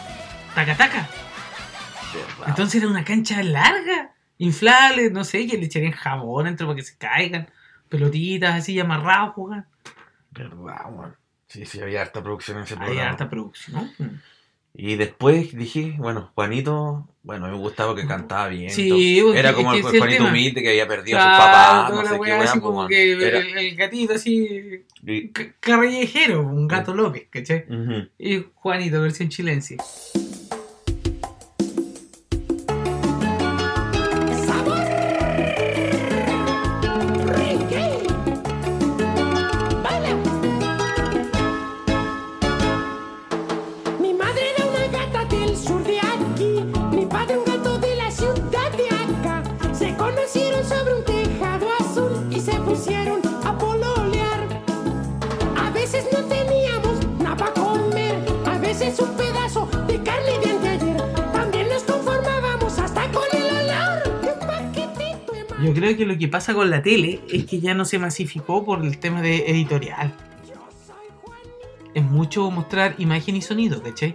taca 0.54 0.76
taca. 0.76 1.08
Entonces 2.46 2.82
era 2.82 2.90
una 2.90 3.04
cancha 3.04 3.42
larga, 3.42 4.12
inflable, 4.38 5.10
no 5.10 5.24
sé, 5.24 5.46
que 5.46 5.56
le 5.56 5.66
echarían 5.66 5.92
jabón 5.92 6.44
dentro 6.44 6.66
para 6.66 6.76
que 6.76 6.82
se 6.82 6.96
caigan, 6.98 7.48
pelotitas 7.88 8.54
así 8.54 8.78
amarrados 8.78 9.34
jugaban. 9.34 9.66
Verdad, 10.30 10.86
weón. 10.90 11.16
Sí, 11.46 11.66
sí, 11.66 11.80
había 11.80 12.00
harta 12.02 12.22
producción 12.22 12.58
en 12.58 12.64
ese 12.64 12.74
Había 12.74 12.86
programa. 12.86 13.10
harta 13.10 13.28
producción. 13.30 13.92
Y 14.74 14.96
después 14.96 15.54
dije, 15.54 15.94
bueno, 15.98 16.30
Juanito, 16.34 17.06
bueno, 17.22 17.46
me 17.48 17.56
gustaba 17.58 17.94
que 17.94 18.06
cantaba 18.06 18.48
bien. 18.48 18.70
Sí, 18.70 19.18
era 19.34 19.52
como 19.52 19.74
el 19.74 19.82
Juanito 19.82 20.24
humilde 20.30 20.62
que 20.62 20.70
había 20.70 20.88
perdido 20.88 21.18
a 21.18 21.22
su 21.22 21.28
papá, 21.28 21.88
no 21.90 22.08
sé 22.08 22.18
qué 22.24 22.32
así 22.32 22.58
po, 22.60 22.66
como 22.68 22.88
que 22.88 23.12
el, 23.12 23.22
Era- 23.22 23.38
el- 23.40 23.58
el 23.58 23.76
gatito 23.76 24.14
así, 24.14 24.84
y- 25.06 25.28
ca- 25.28 25.52
carrillejero, 25.60 26.40
un 26.40 26.66
gato 26.66 26.94
López, 26.94 27.26
¿cachai? 27.28 27.66
ujú. 27.68 28.08
Y 28.18 28.44
Juanito, 28.54 29.02
versión 29.02 29.28
chilense. 29.28 29.76
Creo 65.74 65.96
que 65.96 66.06
lo 66.06 66.16
que 66.18 66.28
pasa 66.28 66.54
con 66.54 66.70
la 66.70 66.82
tele 66.82 67.20
es 67.30 67.44
que 67.46 67.60
ya 67.60 67.74
no 67.74 67.84
se 67.84 67.98
masificó 67.98 68.64
por 68.64 68.84
el 68.84 68.98
tema 68.98 69.22
de 69.22 69.50
editorial. 69.50 70.14
Es 71.94 72.04
mucho 72.04 72.50
mostrar 72.50 72.94
imagen 72.98 73.36
y 73.36 73.42
sonido, 73.42 73.82
¿cachai? 73.82 74.14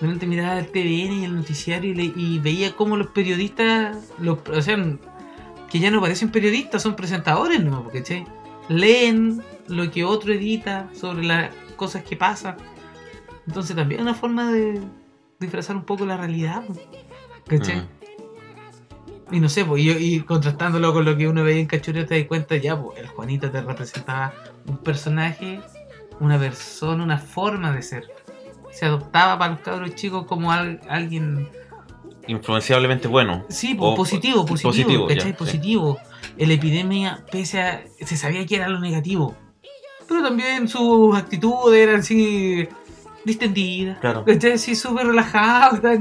Antes 0.00 0.28
miraba 0.28 0.58
el 0.58 0.66
TVN 0.68 1.20
y 1.20 1.24
el 1.24 1.34
noticiario 1.34 1.92
y, 1.92 2.38
veía 2.38 2.74
cómo 2.74 2.96
los 2.96 3.08
periodistas, 3.08 3.96
los, 4.18 4.38
o 4.48 4.62
sea, 4.62 4.78
que 5.70 5.78
ya 5.80 5.90
no 5.90 6.00
parecen 6.00 6.30
periodistas, 6.30 6.82
son 6.82 6.94
presentadores, 6.94 7.62
¿no? 7.62 7.88
¿cachai? 7.88 8.24
Leen 8.68 9.42
lo 9.66 9.90
que 9.90 10.04
otro 10.04 10.32
edita 10.32 10.88
sobre 10.94 11.24
las 11.24 11.52
cosas 11.76 12.04
que 12.04 12.16
pasan. 12.16 12.56
Entonces 13.46 13.74
también 13.74 14.00
es 14.00 14.02
una 14.02 14.14
forma 14.14 14.52
de 14.52 14.80
disfrazar 15.40 15.76
un 15.76 15.84
poco 15.84 16.06
la 16.06 16.16
realidad, 16.16 16.62
¿cachai? 17.46 17.76
Mm. 17.76 17.97
Y 19.30 19.40
no 19.40 19.48
sé, 19.48 19.64
pues, 19.64 19.82
y, 19.82 19.90
y 19.90 20.20
contrastándolo 20.20 20.92
con 20.92 21.04
lo 21.04 21.16
que 21.16 21.28
uno 21.28 21.44
veía 21.44 21.60
en 21.60 21.66
Cachureo, 21.66 22.06
te 22.06 22.18
das 22.18 22.26
cuenta 22.28 22.56
ya, 22.56 22.80
pues, 22.80 22.98
el 22.98 23.08
Juanito 23.08 23.50
te 23.50 23.60
representaba 23.60 24.32
un 24.66 24.78
personaje, 24.78 25.60
una 26.20 26.38
persona, 26.38 27.04
una 27.04 27.18
forma 27.18 27.72
de 27.72 27.82
ser. 27.82 28.04
Se 28.70 28.86
adoptaba 28.86 29.38
para 29.38 29.52
los 29.52 29.60
cabros 29.60 29.94
chicos 29.94 30.24
como 30.26 30.50
al- 30.52 30.80
alguien, 30.88 31.48
Influenciablemente 32.26 33.08
bueno. 33.08 33.44
sí, 33.48 33.74
pues, 33.74 33.92
O- 33.92 33.94
positivo, 33.96 34.44
positivo, 34.46 34.70
positivo, 34.70 35.08
ya, 35.08 35.14
¿cachai? 35.16 35.32
sí. 35.32 35.36
positivo. 35.38 35.98
El 36.36 36.50
epidemia, 36.50 37.24
pese 37.30 37.60
a, 37.60 37.82
se 38.00 38.16
sabía 38.16 38.44
que 38.46 38.56
era 38.56 38.68
lo 38.68 38.80
negativo. 38.80 39.34
Pero 40.08 40.22
también 40.22 40.68
sus 40.68 41.16
actitudes 41.16 41.78
eran 41.80 42.00
así 42.00 42.68
distendidas. 43.24 43.98
Claro. 44.00 44.24
¿Cachai? 44.24 44.52
Así 44.52 44.74
súper 44.74 45.06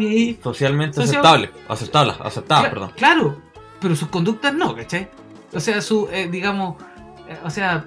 ahí. 0.07 0.39
Socialmente 0.43 0.95
Social- 0.95 1.17
aceptable. 1.17 1.51
Aceptable, 1.67 2.13
Cla- 2.67 2.73
perdón. 2.73 2.91
Claro, 2.95 3.41
pero 3.81 3.95
sus 3.95 4.07
conductas 4.09 4.53
no, 4.53 4.75
¿cachai? 4.75 5.09
O 5.53 5.59
sea, 5.59 5.81
su, 5.81 6.07
eh, 6.11 6.27
digamos, 6.31 6.75
eh, 7.27 7.37
o 7.43 7.49
sea, 7.49 7.85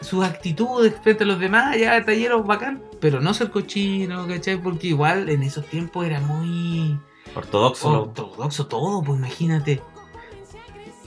sus 0.00 0.24
actitudes 0.24 0.94
frente 1.02 1.24
a 1.24 1.26
los 1.26 1.38
demás, 1.38 1.76
ya 1.78 2.04
talleros 2.04 2.46
bacán, 2.46 2.82
pero 3.00 3.20
no 3.20 3.32
ser 3.34 3.50
cochino, 3.50 4.26
¿cachai? 4.26 4.56
Porque 4.56 4.88
igual 4.88 5.28
en 5.28 5.42
esos 5.42 5.66
tiempos 5.66 6.04
era 6.06 6.20
muy 6.20 6.98
Ortodoxo. 7.34 8.02
ortodoxo 8.02 8.66
todo, 8.66 9.02
pues 9.02 9.18
imagínate. 9.18 9.82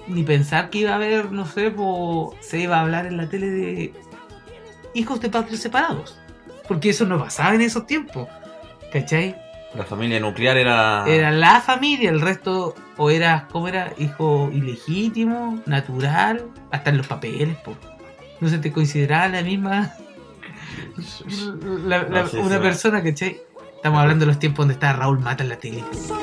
Ni 0.08 0.24
pensar 0.24 0.70
que 0.70 0.80
iba 0.80 0.92
a 0.92 0.96
haber, 0.96 1.32
no 1.34 1.46
sé, 1.46 1.70
se 2.40 2.60
iba 2.60 2.78
a 2.78 2.82
hablar 2.82 3.06
en 3.08 3.18
la 3.18 3.28
tele 3.30 3.48
de 3.50 3.94
hijos 4.94 5.20
de 5.20 5.30
padres 5.30 5.60
separados. 5.60 6.18
Porque 6.68 6.90
eso 6.90 7.06
no 7.06 7.18
pasaba 7.20 7.56
en 7.56 7.62
esos 7.62 7.86
tiempos, 7.88 8.28
¿cachai? 8.92 9.36
La 9.76 9.84
familia 9.84 10.20
nuclear 10.20 10.58
era. 10.58 11.06
Era 11.08 11.32
la 11.32 11.62
familia, 11.62 12.10
el 12.10 12.22
resto 12.22 12.74
o 12.98 13.10
era, 13.10 13.48
¿cómo 13.52 13.68
era? 13.68 13.94
Hijo 13.98 14.50
ilegítimo, 14.52 15.60
natural, 15.66 16.46
hasta 16.72 16.90
en 16.90 16.98
los 16.98 17.08
papeles, 17.08 17.56
po. 17.58 17.76
No 18.40 18.50
se 18.50 18.58
te 18.60 18.72
consideraba 18.72 19.28
la 19.28 19.42
misma 19.44 19.94
la- 21.86 22.04
la- 22.04 22.22
No, 22.22 22.28
sí, 22.28 22.38
una 22.38 22.56
sí, 22.58 22.62
persona, 22.62 23.04
¿cachai? 23.04 23.42
Estamos 23.76 24.00
hablando 24.00 24.26
de 24.26 24.32
los 24.32 24.40
tiempos 24.40 24.60
donde 24.64 24.74
estaba 24.74 24.94
Raúl 25.00 25.20
Mata 25.20 25.44
en 25.44 25.50
la 25.50 25.58
tele. 25.58 25.84
Soy 25.92 26.18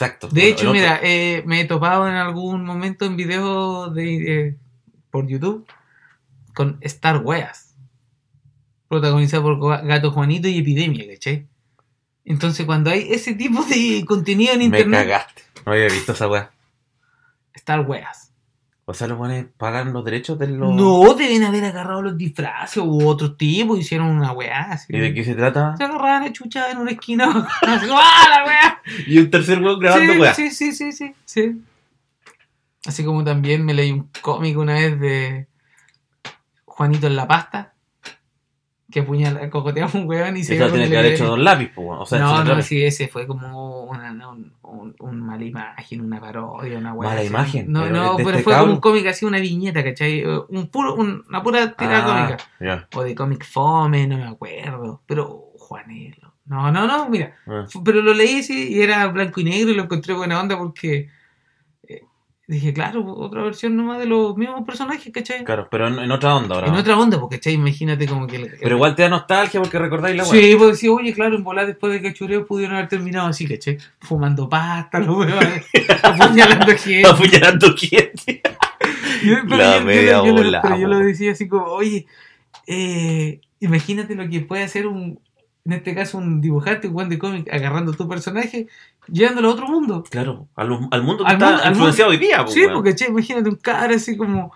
Exacto. 0.00 0.28
De 0.28 0.46
hecho, 0.48 0.70
otro- 0.70 0.72
mira, 0.74 1.00
eh, 1.02 1.42
me 1.44 1.60
he 1.60 1.64
topado 1.64 2.06
en 2.08 2.14
algún 2.14 2.64
momento 2.64 3.04
en 3.04 3.16
videos 3.16 3.92
de, 3.94 4.48
eh, 4.48 4.56
por 5.10 5.26
YouTube 5.26 5.66
con 6.54 6.78
Star 6.82 7.18
Weas, 7.24 7.74
protagonizado 8.88 9.42
por 9.42 9.84
Gato 9.86 10.12
Juanito 10.12 10.46
y 10.48 10.58
Epidemia, 10.58 11.04
¿cachai? 11.12 11.48
Entonces, 12.24 12.64
cuando 12.64 12.90
hay 12.90 13.08
ese 13.12 13.34
tipo 13.34 13.64
de 13.64 14.04
contenido 14.06 14.52
en 14.52 14.58
Me 14.60 14.64
internet, 14.66 15.00
cagaste. 15.08 15.42
No 15.66 15.72
había 15.72 15.86
visto 15.86 16.12
esa 16.12 16.28
weá. 16.28 16.50
Star 17.54 17.80
Weas. 17.80 18.27
O 18.90 18.94
sea, 18.94 19.06
los 19.06 19.18
buenos 19.18 19.44
pagan 19.58 19.92
los 19.92 20.02
derechos 20.02 20.38
de 20.38 20.46
los. 20.46 20.74
No, 20.74 21.12
deben 21.12 21.44
haber 21.44 21.62
agarrado 21.62 22.00
los 22.00 22.16
disfraces 22.16 22.82
u 22.82 23.06
otros 23.06 23.36
tipos, 23.36 23.78
hicieron 23.78 24.06
una 24.06 24.32
weá 24.32 24.62
así. 24.72 24.96
¿Y 24.96 24.98
de 24.98 25.12
qué 25.12 25.24
se 25.24 25.34
trata? 25.34 25.76
Se 25.76 25.84
agarraban 25.84 26.22
a 26.22 26.32
chucha 26.32 26.70
en 26.70 26.78
una 26.78 26.92
esquina. 26.92 27.26
Así 27.66 27.86
¡Ah, 27.92 28.26
la 28.30 28.46
weá! 28.46 28.82
Y 29.06 29.18
un 29.18 29.30
tercer 29.30 29.60
weón 29.60 29.78
grabando 29.78 30.14
sí, 30.14 30.18
weá. 30.18 30.32
sí, 30.32 30.50
sí, 30.50 30.72
sí, 30.72 30.92
sí, 30.92 31.14
sí. 31.26 31.62
Así 32.86 33.04
como 33.04 33.22
también 33.22 33.62
me 33.62 33.74
leí 33.74 33.92
un 33.92 34.08
cómic 34.22 34.56
una 34.56 34.72
vez 34.72 34.98
de 34.98 35.48
Juanito 36.64 37.08
en 37.08 37.16
la 37.16 37.28
pasta. 37.28 37.74
Que 38.90 39.00
apuñala, 39.00 39.50
cocoteaba 39.50 39.90
un 39.94 40.08
weón 40.08 40.36
y 40.38 40.44
se 40.44 40.54
Eso 40.56 40.68
tiene 40.70 40.88
que 40.88 40.96
haber 40.96 41.12
hecho 41.12 41.26
dos 41.26 41.38
weón. 41.76 41.98
O 41.98 42.06
sea, 42.06 42.18
no, 42.20 42.42
no, 42.42 42.62
sí, 42.62 42.82
ese 42.82 43.06
fue 43.08 43.26
como 43.26 43.82
una, 43.84 44.12
un, 44.30 44.94
un- 44.98 45.20
mala 45.20 45.44
imagen, 45.44 46.00
una 46.00 46.18
parodia, 46.18 46.78
una 46.78 46.94
weá. 46.94 47.10
Mala 47.10 47.20
así. 47.20 47.28
imagen, 47.28 47.72
No, 47.72 47.82
pero 47.82 47.94
no, 47.94 48.16
de 48.16 48.24
pero 48.24 48.30
este 48.38 48.42
fue 48.44 48.56
como 48.58 48.72
un 48.72 48.80
cómic 48.80 49.06
así, 49.06 49.26
una 49.26 49.38
viñeta, 49.40 49.84
¿cachai? 49.84 50.24
Un 50.24 50.68
puro, 50.68 50.94
un- 50.94 51.22
una 51.28 51.42
pura 51.42 51.72
tirada 51.74 51.98
Ah, 52.30 52.36
cómica. 52.58 52.88
O 52.94 53.02
de 53.02 53.14
cómic 53.14 53.44
fome, 53.44 54.06
no 54.06 54.16
me 54.16 54.24
acuerdo. 54.26 55.02
Pero 55.06 55.50
Juanelo. 55.58 56.32
No, 56.46 56.72
no, 56.72 56.86
no, 56.86 57.10
mira. 57.10 57.36
Ah. 57.46 57.66
Pero 57.84 58.00
lo 58.00 58.14
leí 58.14 58.42
sí, 58.42 58.68
y 58.72 58.80
era 58.80 59.06
blanco 59.08 59.38
y 59.42 59.44
negro 59.44 59.70
y 59.70 59.74
lo 59.74 59.82
encontré 59.82 60.14
buena 60.14 60.40
onda 60.40 60.56
porque 60.56 61.10
eh, 62.48 62.52
dije, 62.54 62.72
claro, 62.72 63.04
otra 63.06 63.42
versión 63.42 63.76
nomás 63.76 63.98
de 63.98 64.06
los 64.06 64.36
mismos 64.36 64.64
personajes, 64.64 65.12
¿cachai? 65.12 65.44
Claro, 65.44 65.68
pero 65.70 65.86
en, 65.88 65.98
en 65.98 66.10
otra 66.10 66.34
onda 66.34 66.54
ahora. 66.54 66.66
En 66.68 66.72
¿no? 66.72 66.80
otra 66.80 66.98
onda, 66.98 67.20
porque, 67.20 67.36
¿cachai? 67.36 67.52
Imagínate 67.54 68.06
como 68.06 68.26
que... 68.26 68.36
el- 68.36 68.54
Pero 68.60 68.76
igual 68.76 68.94
te 68.94 69.02
da 69.02 69.08
nostalgia 69.10 69.60
porque 69.60 69.78
recordáis 69.78 70.16
la. 70.16 70.24
Sí, 70.24 70.54
pues 70.56 70.70
decía, 70.72 70.90
oye, 70.92 71.12
claro, 71.12 71.36
en 71.36 71.44
volar 71.44 71.66
después 71.66 71.92
de 71.92 72.00
cachureo 72.02 72.46
pudieron 72.46 72.76
haber 72.76 72.88
terminado 72.88 73.28
así, 73.28 73.46
¿cachai? 73.46 73.78
Fumando 74.00 74.48
pasta, 74.48 74.98
los 74.98 75.16
weones, 75.16 75.66
apuñalando 76.02 76.72
gente. 76.76 77.06
Apuñalando 77.08 77.74
gente. 77.76 78.42
Yo- 79.24 79.34
pero 79.44 79.56
La 79.56 79.78
yo- 79.78 79.84
media 79.84 80.12
yo 80.24 80.32
bola, 80.32 80.62
pero 80.62 80.78
yo 80.78 80.88
lo 80.88 80.98
decía 80.98 81.32
así 81.32 81.48
como, 81.48 81.64
oye, 81.66 82.06
eh, 82.66 83.40
imagínate 83.60 84.14
lo 84.14 84.28
que 84.28 84.40
puede 84.40 84.62
hacer 84.62 84.86
un, 84.86 85.20
en 85.64 85.72
este 85.72 85.94
caso, 85.94 86.18
un 86.18 86.40
dibujante, 86.40 86.88
un 86.88 86.94
buen 86.94 87.08
de 87.08 87.18
cómic, 87.18 87.52
agarrando 87.52 87.92
tu 87.92 88.08
personaje, 88.08 88.68
llevándolo 89.12 89.48
a 89.48 89.52
otro 89.52 89.66
mundo. 89.68 90.04
Claro, 90.10 90.48
al, 90.56 90.88
al 90.90 91.02
mundo 91.02 91.24
que 91.24 91.30
Al 91.30 91.36
está 91.36 91.46
mundo- 91.50 91.62
al 91.64 91.72
influenciado 91.72 92.10
hoy 92.10 92.16
día, 92.18 92.42
pues, 92.44 92.54
Sí, 92.54 92.60
weón. 92.60 92.74
porque, 92.74 92.90
¿cachai? 92.90 93.08
Imagínate 93.08 93.48
un 93.48 93.56
cara 93.56 93.94
así 93.94 94.16
como, 94.16 94.52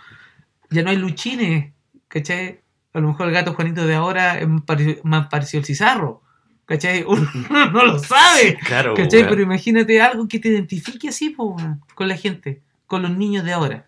ya 0.71 0.83
no 0.83 0.91
hay 0.91 0.97
luchines, 0.97 1.73
¿cachai? 2.09 2.61
A 2.95 3.01
lo 3.01 3.09
mejor 3.09 3.27
el 3.29 3.33
gato 3.35 3.55
Juanito 3.55 3.87
de 3.87 3.95
ahora 3.95 4.39
es 4.39 4.47
más 5.03 5.27
parecido, 5.29 5.61
al 5.61 5.65
cizarro, 5.65 6.23
¿cachai? 6.67 7.05
Uno 7.09 7.27
no 7.73 7.85
lo 7.87 7.99
sabe. 7.99 8.59
Claro, 8.67 8.95
¿Cachai? 8.95 9.21
weón. 9.21 9.31
Pero 9.31 9.43
imagínate 9.43 10.01
algo 10.01 10.29
que 10.29 10.39
te 10.39 10.49
identifique 10.49 11.09
así, 11.09 11.31
po, 11.31 11.57
con 11.95 12.09
la 12.09 12.17
gente, 12.17 12.63
con 12.87 13.03
los 13.03 13.11
niños 13.11 13.45
de 13.45 13.53
ahora. 13.53 13.87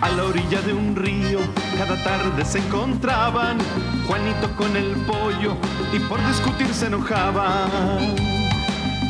A 0.00 0.10
la 0.10 0.24
orilla 0.24 0.60
de 0.62 0.72
un 0.72 0.94
río, 0.94 1.38
cada 1.78 2.02
tarde 2.04 2.44
se 2.44 2.58
encontraban 2.58 3.58
Juanito 4.06 4.48
con 4.56 4.76
el 4.76 4.92
pollo 5.06 5.56
y 5.92 5.98
por 6.00 6.24
discutir 6.28 6.68
se 6.68 6.86
enojaban. 6.86 8.35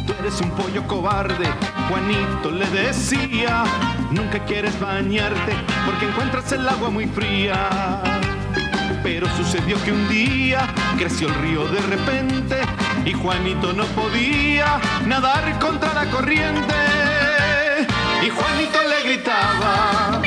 Tú 0.06 0.14
eres 0.20 0.40
un 0.40 0.50
pollo 0.50 0.86
cobarde, 0.86 1.46
Juanito 1.88 2.50
le 2.52 2.66
decía. 2.66 3.64
Nunca 4.12 4.44
quieres 4.44 4.78
bañarte 4.78 5.52
porque 5.84 6.06
encuentras 6.06 6.52
el 6.52 6.68
agua 6.68 6.90
muy 6.90 7.06
fría. 7.06 8.02
Pero 9.02 9.26
sucedió 9.36 9.82
que 9.84 9.92
un 9.92 10.08
día 10.08 10.68
creció 10.96 11.28
el 11.28 11.34
río 11.34 11.66
de 11.66 11.80
repente 11.80 12.60
y 13.04 13.12
Juanito 13.14 13.72
no 13.72 13.84
podía 13.86 14.78
nadar 15.06 15.58
contra 15.58 15.92
la 15.92 16.08
corriente. 16.10 16.74
Y 18.24 18.30
Juanito 18.30 18.78
le 18.88 19.08
gritaba. 19.08 20.22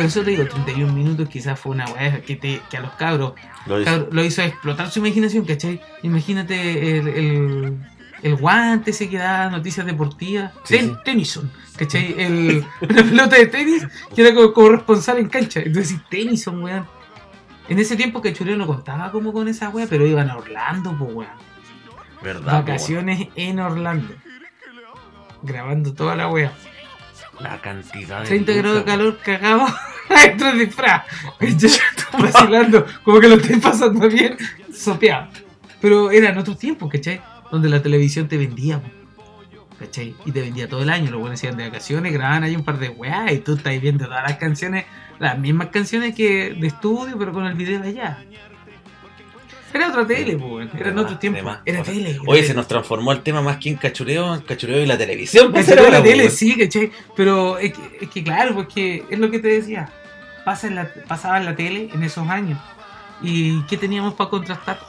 Por 0.00 0.06
eso 0.08 0.22
te 0.22 0.30
digo, 0.30 0.44
31 0.46 0.92
minutos 0.92 1.28
quizás 1.28 1.58
fue 1.58 1.72
una 1.72 1.86
weá 1.86 2.20
que, 2.22 2.36
te- 2.36 2.60
que 2.70 2.76
a 2.76 2.80
los 2.80 2.92
cabros 2.92 3.32
Lo 3.66 3.80
hizo. 3.80 3.90
cabros, 3.90 4.08
lo 4.14 4.24
hizo 4.24 4.42
explotar 4.42 4.90
su 4.90 4.98
imaginación, 5.00 5.44
¿cachai? 5.44 5.80
Imagínate 6.02 6.98
el, 6.98 7.08
el, 7.08 7.78
el 8.22 8.34
guante 8.36 8.90
ese 8.92 9.08
que 9.08 9.18
da 9.18 9.48
noticias 9.50 9.84
deportivas. 9.86 10.52
Sí, 10.64 10.76
Ten- 10.76 10.88
sí. 10.90 10.96
Tennyson, 11.04 11.50
¿cachai? 11.76 12.14
El, 12.18 12.64
una 12.80 13.02
pelota 13.02 13.36
de 13.36 13.46
tenis 13.46 13.86
que 14.14 14.22
era 14.22 14.34
como, 14.34 14.52
como 14.52 14.68
responsable 14.70 15.20
en 15.20 15.28
cancha. 15.28 15.60
Entonces, 15.60 15.98
Tennyson, 16.10 16.62
weón. 16.62 16.86
En 17.68 17.78
ese 17.78 17.94
tiempo 17.94 18.20
Cachureo 18.20 18.56
no 18.56 18.66
contaba 18.66 19.12
como 19.12 19.32
con 19.32 19.46
esa 19.46 19.68
weá, 19.68 19.86
pero 19.88 20.04
iban 20.06 20.28
a 20.28 20.36
Orlando, 20.36 20.96
pues 20.98 21.14
weón. 21.14 21.30
¿Verdad? 22.22 22.52
Vacaciones 22.64 23.28
en 23.36 23.60
Orlando. 23.60 24.12
Grabando 25.42 25.94
toda 25.94 26.16
la 26.16 26.28
weá. 26.28 26.52
La 27.42 27.60
cantidad 27.60 28.20
de. 28.20 28.26
30 28.26 28.52
grados 28.52 28.78
de 28.78 28.84
calor 28.84 29.18
cagado 29.22 29.66
dentro 30.08 30.48
del 30.48 30.58
disfraz. 30.58 31.04
Yo 31.40 31.68
estoy 31.68 32.22
vacilando, 32.22 32.86
como 33.02 33.20
que 33.20 33.28
lo 33.28 33.36
estoy 33.36 33.56
pasando 33.56 34.08
bien, 34.08 34.36
sopeado. 34.72 35.28
Pero 35.80 36.10
era 36.10 36.30
en 36.30 36.38
otros 36.38 36.58
tiempos, 36.58 36.90
¿cachai? 36.90 37.20
Donde 37.50 37.68
la 37.68 37.82
televisión 37.82 38.28
te 38.28 38.36
vendía, 38.36 38.80
¿cachai? 39.78 40.14
Y 40.24 40.32
te 40.32 40.42
vendía 40.42 40.68
todo 40.68 40.82
el 40.82 40.90
año. 40.90 41.10
Los 41.10 41.20
buenos 41.20 41.42
iban 41.42 41.56
de 41.56 41.64
vacaciones, 41.64 42.12
grababan 42.12 42.44
ahí 42.44 42.54
un 42.54 42.64
par 42.64 42.78
de 42.78 42.90
weá 42.90 43.32
y 43.32 43.38
tú 43.38 43.54
estás 43.54 43.80
viendo 43.80 44.04
todas 44.06 44.22
las 44.22 44.36
canciones, 44.36 44.84
las 45.18 45.38
mismas 45.38 45.68
canciones 45.68 46.14
que 46.14 46.54
de 46.54 46.66
estudio, 46.66 47.18
pero 47.18 47.32
con 47.32 47.46
el 47.46 47.54
video 47.54 47.82
allá. 47.82 48.24
Era 49.72 49.88
otra 49.88 50.06
tele, 50.06 50.36
po, 50.36 50.46
weón. 50.46 50.70
Era 50.76 50.90
en 50.90 50.98
otro 50.98 51.18
tiempo. 51.18 51.38
Era 51.64 51.82
tele. 51.82 52.10
era 52.10 52.20
Oye, 52.26 52.44
se 52.44 52.54
nos 52.54 52.66
transformó 52.66 53.12
el 53.12 53.20
tema 53.22 53.40
más 53.40 53.58
que 53.58 53.68
en 53.68 53.76
cachureo, 53.76 54.34
en 54.34 54.40
cachureo 54.42 54.82
y 54.82 54.86
la 54.86 54.98
televisión. 54.98 55.52
pues, 55.52 55.66
Cachureo 55.66 55.90
la 55.90 56.02
tele, 56.02 56.28
sí, 56.30 56.56
¿cachai? 56.56 56.90
Pero 57.16 57.58
es 57.58 57.72
que, 57.72 57.98
es 58.04 58.10
que 58.10 58.24
claro, 58.24 58.54
porque 58.54 59.04
es 59.10 59.18
lo 59.18 59.30
que 59.30 59.38
te 59.38 59.48
decía. 59.48 59.88
Pasa 60.44 60.66
en 60.66 60.74
la, 60.74 60.88
pasaba 61.06 61.38
en 61.38 61.44
la 61.44 61.54
tele 61.54 61.88
en 61.92 62.02
esos 62.02 62.26
años. 62.28 62.58
¿Y 63.22 63.62
qué 63.64 63.76
teníamos 63.76 64.14
para 64.14 64.30
contrastar? 64.30 64.80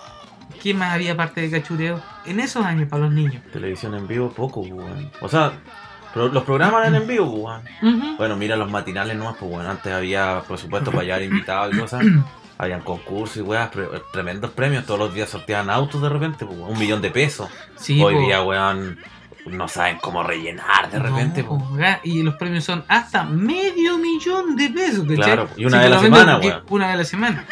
¿Qué 0.62 0.74
más 0.74 0.94
había 0.94 1.13
aparte 1.13 1.41
de 1.41 1.52
cachureo? 1.52 2.02
En 2.26 2.39
esos 2.39 2.63
años 2.65 2.88
para 2.89 3.04
los 3.04 3.13
niños. 3.13 3.44
Televisión 3.52 3.94
en 3.96 4.08
vivo, 4.08 4.30
poco, 4.32 4.62
pues, 4.62 4.74
weón. 4.74 5.12
O 5.22 5.28
sea, 5.28 5.54
los 6.15 6.44
programas 6.44 6.82
eran 6.82 6.96
en 7.02 7.08
vivo, 7.08 7.30
pues, 7.30 7.44
weón. 7.84 8.17
Bueno, 8.17 8.36
mira 8.38 8.56
los 8.56 8.70
matinales 8.72 9.15
nomás, 9.17 9.36
pues 9.38 9.52
bueno, 9.52 9.70
antes 9.70 9.91
había, 9.91 10.41
por 10.48 10.58
supuesto, 10.58 10.91
para 10.91 11.04
llevar 11.04 11.22
invitados 11.24 11.76
y 11.76 11.80
cosas. 11.80 12.06
Habían 12.62 12.82
concursos 12.82 13.38
y 13.38 13.41
weas, 13.41 13.69
pre- 13.69 13.88
tremendos 14.13 14.52
premios. 14.52 14.86
Todos 14.86 15.00
los 15.00 15.13
días 15.15 15.28
sorteaban 15.30 15.71
autos 15.71 16.00
de 16.00 16.10
repente, 16.10 16.45
pues, 16.45 16.60
un 16.60 16.78
millón 16.78 17.02
de 17.02 17.10
pesos. 17.10 17.50
Sí, 17.76 18.00
Hoy 18.02 18.13
po. 18.13 18.19
día, 18.21 18.43
weón, 18.43 19.00
no 19.47 19.67
saben 19.67 19.97
cómo 20.00 20.21
rellenar 20.21 20.91
de 20.91 21.00
repente, 21.00 21.41
No, 21.41 21.58
pues. 21.71 21.97
Y 22.04 22.21
los 22.21 22.36
premios 22.36 22.63
son 22.63 22.86
hasta 22.88 23.24
medio 23.24 23.97
millón 23.97 24.56
de 24.56 24.69
pesos, 24.69 25.00
¿cachai? 25.02 25.15
Claro, 25.17 25.50
y 25.58 25.65
una 25.65 25.78
Sí, 25.82 25.84
vez 25.84 25.91
a 25.91 25.95
la 25.95 26.02
semana, 26.02 26.38
weón. 26.38 26.63
Una 26.69 26.86
vez 26.86 26.93
a 26.93 26.97
la 26.97 27.04
semana. 27.06 27.45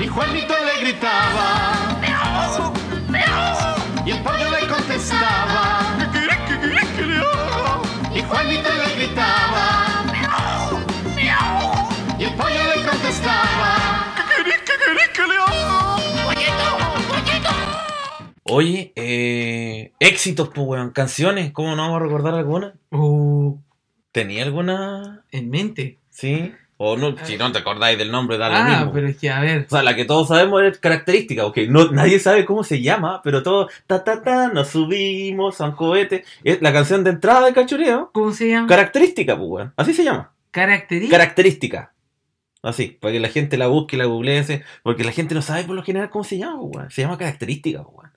Y 0.00 0.06
Juanito 0.08 0.54
le 0.64 0.80
gritaba. 0.82 1.98
¡Miau! 2.00 2.72
¡Miau! 3.10 4.06
Y 4.06 4.10
el 4.12 4.22
pollo 4.22 4.50
le 4.58 4.66
contestaba. 4.66 5.49
Oye, 18.50 18.92
eh, 18.96 19.92
éxitos, 20.00 20.48
pues, 20.48 20.66
weón, 20.66 20.90
canciones, 20.90 21.52
¿cómo 21.52 21.74
no 21.76 21.82
vamos 21.82 21.96
a 22.00 22.04
recordar 22.04 22.34
alguna? 22.34 22.74
Uh, 22.90 23.56
¿Tenía 24.12 24.42
alguna? 24.44 25.24
en 25.30 25.50
mente. 25.50 25.98
¿Sí? 26.10 26.52
O 26.82 26.96
no, 26.96 27.14
si 27.24 27.36
no 27.36 27.52
te 27.52 27.58
acordáis 27.58 27.98
del 27.98 28.10
nombre, 28.10 28.38
da 28.38 28.48
lo 28.48 28.54
Ah, 28.56 28.64
mismo. 28.78 28.92
pero 28.92 29.06
es 29.08 29.16
que, 29.18 29.28
a 29.30 29.40
ver. 29.40 29.66
O 29.66 29.70
sea, 29.70 29.82
la 29.82 29.94
que 29.94 30.06
todos 30.06 30.28
sabemos 30.28 30.62
es 30.62 30.78
característica, 30.78 31.44
ok. 31.44 31.58
No, 31.68 31.90
nadie 31.92 32.18
sabe 32.18 32.46
cómo 32.46 32.64
se 32.64 32.80
llama, 32.80 33.20
pero 33.22 33.42
todo, 33.42 33.68
ta 33.86 34.02
ta 34.02 34.22
ta, 34.22 34.48
nos 34.48 34.68
subimos 34.68 35.60
a 35.60 35.66
un 35.66 35.72
cohete. 35.72 36.24
Es 36.42 36.62
la 36.62 36.72
canción 36.72 37.04
de 37.04 37.10
entrada 37.10 37.46
de 37.46 37.52
cachureo. 37.52 38.10
¿Cómo 38.14 38.32
se 38.32 38.48
llama? 38.48 38.66
Característica, 38.66 39.36
pues, 39.36 39.48
weón. 39.50 39.72
Así 39.76 39.92
se 39.92 40.04
llama. 40.04 40.32
Característica. 40.50 41.16
Característica. 41.18 41.92
Así, 42.62 42.88
para 43.00 43.12
que 43.12 43.20
la 43.20 43.28
gente 43.28 43.56
la 43.58 43.66
busque, 43.68 43.96
la 43.98 44.06
googlee, 44.06 44.64
porque 44.82 45.04
la 45.04 45.12
gente 45.12 45.34
no 45.34 45.42
sabe 45.42 45.64
por 45.64 45.76
lo 45.76 45.82
general 45.82 46.08
cómo 46.10 46.24
se 46.24 46.38
llama, 46.38 46.60
pues, 46.60 46.76
weón. 46.76 46.90
Se 46.90 47.02
llama 47.02 47.18
característica, 47.18 47.82
pues, 47.84 47.94
weón. 47.96 48.09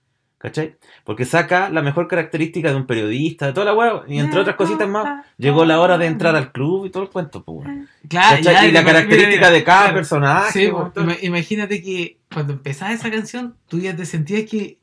¿Cachai? 0.43 0.75
Porque 1.05 1.23
saca 1.23 1.69
la 1.69 1.81
mejor 1.81 2.09
característica 2.09 2.69
de 2.69 2.75
un 2.75 2.85
periodista, 2.85 3.45
de 3.47 3.53
toda 3.53 3.65
la 3.67 3.73
weá, 3.73 4.03
y 4.09 4.19
entre 4.19 4.41
otras 4.41 4.57
cositas 4.57 4.89
más, 4.89 5.25
llegó 5.37 5.63
la 5.63 5.79
hora 5.79 5.97
de 5.97 6.05
entrar 6.05 6.35
al 6.35 6.51
club 6.51 6.85
y 6.85 6.89
todo 6.89 7.03
el 7.03 7.09
cuento, 7.09 7.45
pues. 7.45 7.65
Claro, 8.09 8.39
y 8.41 8.71
la 8.71 8.83
característica 8.83 9.49
de 9.49 9.63
cada 9.63 9.83
claro. 9.83 9.95
personaje, 9.95 10.51
Sí, 10.51 10.67
pues, 10.69 10.93
ima- 10.95 11.17
imagínate 11.21 11.81
que 11.81 12.17
cuando 12.33 12.51
empezaba 12.51 12.91
esa 12.91 13.09
canción, 13.09 13.55
tú 13.69 13.79
ya 13.79 13.95
te 13.95 14.05
sentías 14.05 14.43
que 14.49 14.79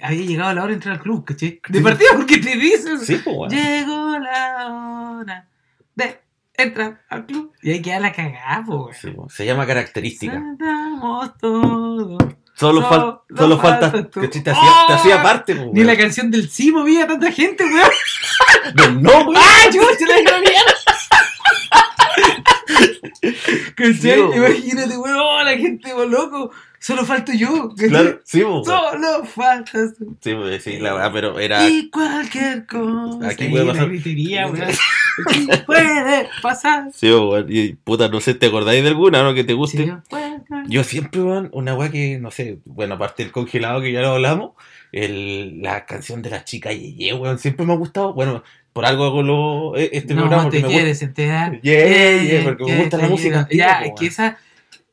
había 0.00 0.24
llegado 0.24 0.54
la 0.54 0.62
hora 0.62 0.68
de 0.70 0.74
entrar 0.76 0.94
al 0.94 1.02
club, 1.02 1.26
¿cachai? 1.26 1.60
De 1.68 1.78
Sí. 1.78 1.84
partida 1.84 2.08
porque 2.16 2.38
te 2.38 2.56
dices, 2.56 3.02
Sí, 3.06 3.20
pues, 3.22 3.52
llegó 3.52 4.18
la 4.18 5.18
hora 5.20 5.48
de 5.94 6.20
entrar 6.56 7.02
al 7.10 7.26
club. 7.26 7.52
Y 7.60 7.72
ahí 7.72 7.82
queda 7.82 8.00
la 8.00 8.12
cagada, 8.12 8.64
pues. 8.66 9.04
Weón. 9.04 9.28
Se 9.28 9.44
llama 9.44 9.66
característica. 9.66 10.42
Todos. 11.38 12.16
Solo, 12.62 12.80
fal- 12.82 13.20
Solo 13.28 13.38
solo 13.38 13.58
falta. 13.58 13.92
¿cachai? 14.10 14.42
Te 14.42 14.50
hacía, 14.50 14.70
te 14.86 14.92
¡Oh! 14.92 14.96
hacía 14.96 15.22
parte, 15.22 15.54
po, 15.56 15.70
Ni 15.72 15.80
la 15.80 15.88
weón. 15.92 15.98
canción 16.00 16.30
del 16.30 16.48
sí 16.48 16.70
movía 16.72 17.04
a 17.04 17.06
tanta 17.08 17.30
gente, 17.32 17.64
weón. 17.64 17.90
No, 18.74 18.90
no, 19.00 19.10
weón. 19.28 19.36
¡Ah, 19.36 19.68
yo 19.72 19.82
se 19.98 20.06
la 20.06 20.20
iba 20.20 20.32
¿Cachai? 23.74 23.94
Sí, 23.94 24.08
weón. 24.08 24.36
Imagínate, 24.36 24.96
weón, 24.96 25.16
oh, 25.18 25.42
la 25.42 25.56
gente, 25.56 25.94
weón, 25.94 26.10
loco. 26.10 26.50
Solo 26.78 27.04
falto 27.04 27.30
yo, 27.32 27.68
¿cachai? 27.70 27.88
Claro, 27.90 28.20
sí, 28.24 28.40
po, 28.42 28.60
weón. 28.60 28.64
Solo 28.64 29.24
faltas 29.24 29.94
tú. 29.98 30.16
Sí, 30.20 30.34
pues, 30.34 30.62
sí, 30.64 30.78
la 30.78 30.92
verdad, 30.94 31.10
pero 31.12 31.38
era. 31.38 31.68
Y 31.68 31.88
cualquier 31.90 32.66
cosa. 32.66 33.28
Aquí 33.28 33.48
puede 33.48 33.66
pasar. 33.66 33.88
gritería, 33.88 34.46
weón. 34.48 34.62
Aquí 35.28 35.48
puede 35.66 36.28
pasar. 36.42 36.84
Sí, 36.92 37.10
weón. 37.10 37.46
Y 37.48 37.74
puta, 37.74 38.08
no 38.08 38.20
sé, 38.20 38.34
¿te 38.34 38.46
acordáis 38.46 38.82
de 38.82 38.88
alguna, 38.88 39.22
no? 39.22 39.32
Que 39.34 39.44
te 39.44 39.54
guste. 39.54 39.84
Sí. 39.84 39.92
Yo 40.68 40.84
siempre, 40.84 41.22
weón, 41.22 41.50
una 41.52 41.74
weá 41.74 41.90
que, 41.90 42.18
no 42.18 42.30
sé, 42.30 42.58
bueno, 42.64 42.94
aparte 42.94 43.22
del 43.22 43.32
congelado 43.32 43.80
que 43.80 43.92
ya 43.92 44.00
lo 44.00 44.12
hablamos, 44.12 44.52
el, 44.92 45.62
la 45.62 45.86
canción 45.86 46.22
de 46.22 46.30
la 46.30 46.44
chica 46.44 46.72
Yeye, 46.72 47.14
weón, 47.14 47.38
siempre 47.38 47.66
me 47.66 47.72
ha 47.72 47.76
gustado. 47.76 48.12
Bueno, 48.14 48.42
por 48.72 48.86
algo 48.86 49.04
hago 49.04 49.22
lo, 49.22 49.76
eh, 49.76 49.90
este 49.92 50.14
programa 50.14 50.44
no 50.44 50.50
te 50.50 50.62
quieres 50.62 51.02
enterar. 51.02 51.60
Yeah, 51.60 52.22
yeah, 52.22 52.44
porque 52.44 52.64
me 52.64 52.80
gusta 52.80 52.96
la 52.96 53.08
música 53.08 53.40
antigua, 53.40 53.66
Ya, 53.66 53.84
es 53.84 53.92
que 53.98 54.06
esa. 54.06 54.38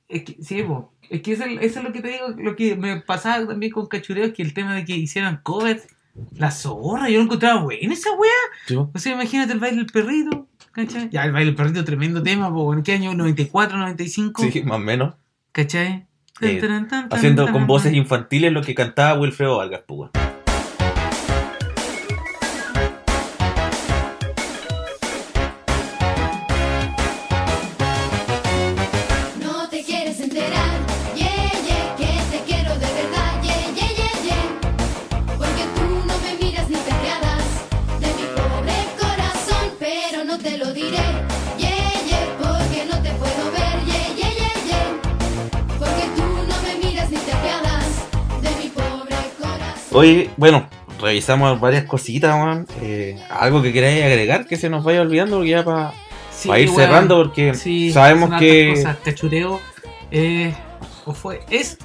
Es 0.07 0.23
que, 0.23 0.37
sí, 0.43 0.63
po. 0.63 0.91
Es 1.09 1.21
que 1.21 1.33
eso, 1.33 1.45
eso 1.45 1.79
es 1.79 1.83
lo 1.83 1.91
que 1.91 2.01
te 2.01 2.09
digo, 2.09 2.27
lo 2.37 2.55
que 2.55 2.75
me 2.75 3.01
pasaba 3.01 3.47
también 3.47 3.71
con 3.71 3.87
Cachureo, 3.87 4.25
es 4.25 4.33
que 4.33 4.43
el 4.43 4.53
tema 4.53 4.75
de 4.75 4.85
que 4.85 4.95
hicieran 4.95 5.39
covers, 5.43 5.87
la 6.35 6.51
zorra, 6.51 7.09
yo 7.09 7.17
lo 7.17 7.23
encontraba 7.23 7.63
buena 7.63 7.93
esa 7.93 8.11
weá. 8.11 8.31
Sí. 8.67 8.75
O 8.75 8.99
sea, 8.99 9.13
imagínate 9.13 9.53
el 9.53 9.59
baile 9.59 9.77
del 9.77 9.85
perrito, 9.87 10.47
¿cachai? 10.71 11.09
Ya, 11.09 11.23
el 11.23 11.31
baile 11.31 11.47
del 11.47 11.55
perrito, 11.55 11.83
tremendo 11.83 12.21
tema, 12.21 12.53
po. 12.53 12.73
¿En 12.73 12.83
qué 12.83 12.93
año? 12.93 13.13
¿94, 13.13 13.71
95? 13.77 14.43
Sí, 14.43 14.61
más 14.63 14.75
o 14.75 14.79
menos. 14.79 15.15
¿Cachai? 15.51 16.05
Eh, 16.41 16.61
Haciendo 17.11 17.51
con 17.51 17.67
voces 17.67 17.93
infantiles 17.93 18.53
lo 18.53 18.61
que 18.61 18.73
cantaba 18.73 19.19
Wilfredo 19.19 19.57
Vargas, 19.57 19.81
pues, 19.85 20.09
Oye, 49.99 50.29
bueno, 50.37 50.67
revisamos 51.01 51.59
varias 51.59 51.85
cositas, 51.85 52.33
weón. 52.35 52.65
Eh, 52.81 53.19
algo 53.29 53.61
que 53.61 53.73
queráis 53.73 54.03
agregar 54.03 54.45
que 54.45 54.55
se 54.55 54.69
nos 54.69 54.83
vaya 54.83 55.01
olvidando, 55.01 55.37
porque 55.37 55.49
ya 55.51 55.63
para 55.63 55.93
Sí, 56.31 56.49
ir 56.49 56.67
weón. 56.69 56.75
cerrando, 56.75 57.17
porque 57.17 57.53
Sí, 57.53 57.91
sabemos 57.91 58.39
que. 58.39 58.73
cosas. 58.75 58.97
Eh, 60.11 60.53
o 61.05 61.13
fue, 61.13 61.41
es, 61.49 61.77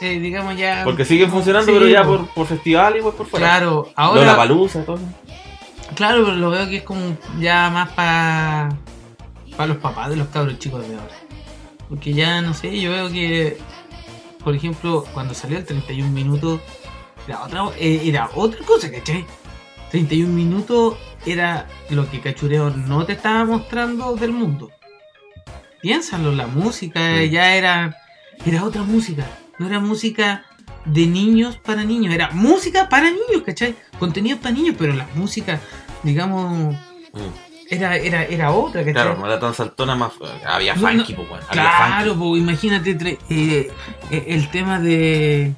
eh, 0.00 0.18
digamos 0.18 0.56
ya. 0.56 0.82
Porque 0.84 1.04
siguen 1.04 1.30
funcionando, 1.30 1.66
Sí, 1.66 1.72
pero 1.78 1.88
ya 1.90 2.02
po. 2.02 2.16
por, 2.18 2.26
por 2.28 2.46
festival 2.46 2.96
y 2.98 3.00
pues 3.02 3.14
por 3.14 3.26
fuera. 3.26 3.46
Claro, 3.46 3.90
ahora. 3.96 4.24
la 4.24 4.36
palusa, 4.36 4.84
todo. 4.84 4.98
Claro, 5.94 6.24
pero 6.24 6.36
lo 6.36 6.50
veo 6.50 6.68
que 6.68 6.78
es 6.78 6.82
como 6.82 7.16
ya 7.38 7.68
más 7.70 7.90
para 7.90 8.70
para 9.56 9.66
los 9.66 9.76
papás 9.76 10.08
de 10.08 10.16
los 10.16 10.28
cabros 10.28 10.58
chicos 10.58 10.86
de 10.88 10.94
ahora. 10.94 11.14
Porque 11.88 12.14
ya 12.14 12.40
no 12.40 12.54
sé, 12.54 12.80
yo 12.80 12.90
veo 12.90 13.10
que, 13.12 13.58
por 14.42 14.54
ejemplo, 14.56 15.04
cuando 15.12 15.34
salió 15.34 15.58
el 15.58 15.66
31 15.66 16.10
minutos, 16.10 16.60
era 17.26 17.42
otra, 17.44 17.64
eh, 17.78 18.00
era 18.04 18.30
otra 18.34 18.64
cosa, 18.64 18.90
¿cachai? 18.90 19.24
31 19.90 20.32
minutos 20.32 20.96
era 21.26 21.66
lo 21.90 22.10
que 22.10 22.20
Cachureo 22.20 22.70
no 22.70 23.04
te 23.04 23.12
estaba 23.12 23.44
mostrando 23.44 24.14
del 24.16 24.32
mundo. 24.32 24.70
Piénsalo, 25.80 26.32
la 26.32 26.46
música 26.46 27.00
Mm. 27.00 27.30
ya 27.30 27.54
era, 27.54 27.96
era 28.46 28.64
otra 28.64 28.82
música. 28.82 29.26
No 29.58 29.66
era 29.68 29.80
música 29.80 30.44
de 30.84 31.06
niños 31.06 31.56
para 31.58 31.84
niños, 31.84 32.14
era 32.14 32.30
música 32.30 32.88
para 32.88 33.10
niños, 33.10 33.42
¿cachai? 33.44 33.74
Contenido 33.98 34.38
para 34.38 34.54
niños, 34.54 34.74
pero 34.78 34.92
la 34.94 35.06
música, 35.14 35.60
digamos, 36.02 36.74
era, 37.68 37.96
era, 37.96 38.24
era 38.24 38.50
otra, 38.52 38.80
¿cachai? 38.80 38.92
Claro, 38.94 39.16
no 39.18 39.26
era 39.26 39.38
tan 39.38 39.54
saltona, 39.54 39.94
más. 39.94 40.12
Había 40.46 40.74
No, 40.74 40.80
funky, 40.88 41.12
no, 41.12 41.16
pues, 41.18 41.30
weón. 41.30 41.42
Había 41.48 41.62
Claro, 41.76 42.14
funky. 42.14 42.28
pues 42.30 42.40
imagínate 42.42 43.18
eh, 43.30 43.70
eh, 44.10 44.24
el 44.28 44.50
tema 44.50 44.80
de, 44.80 45.52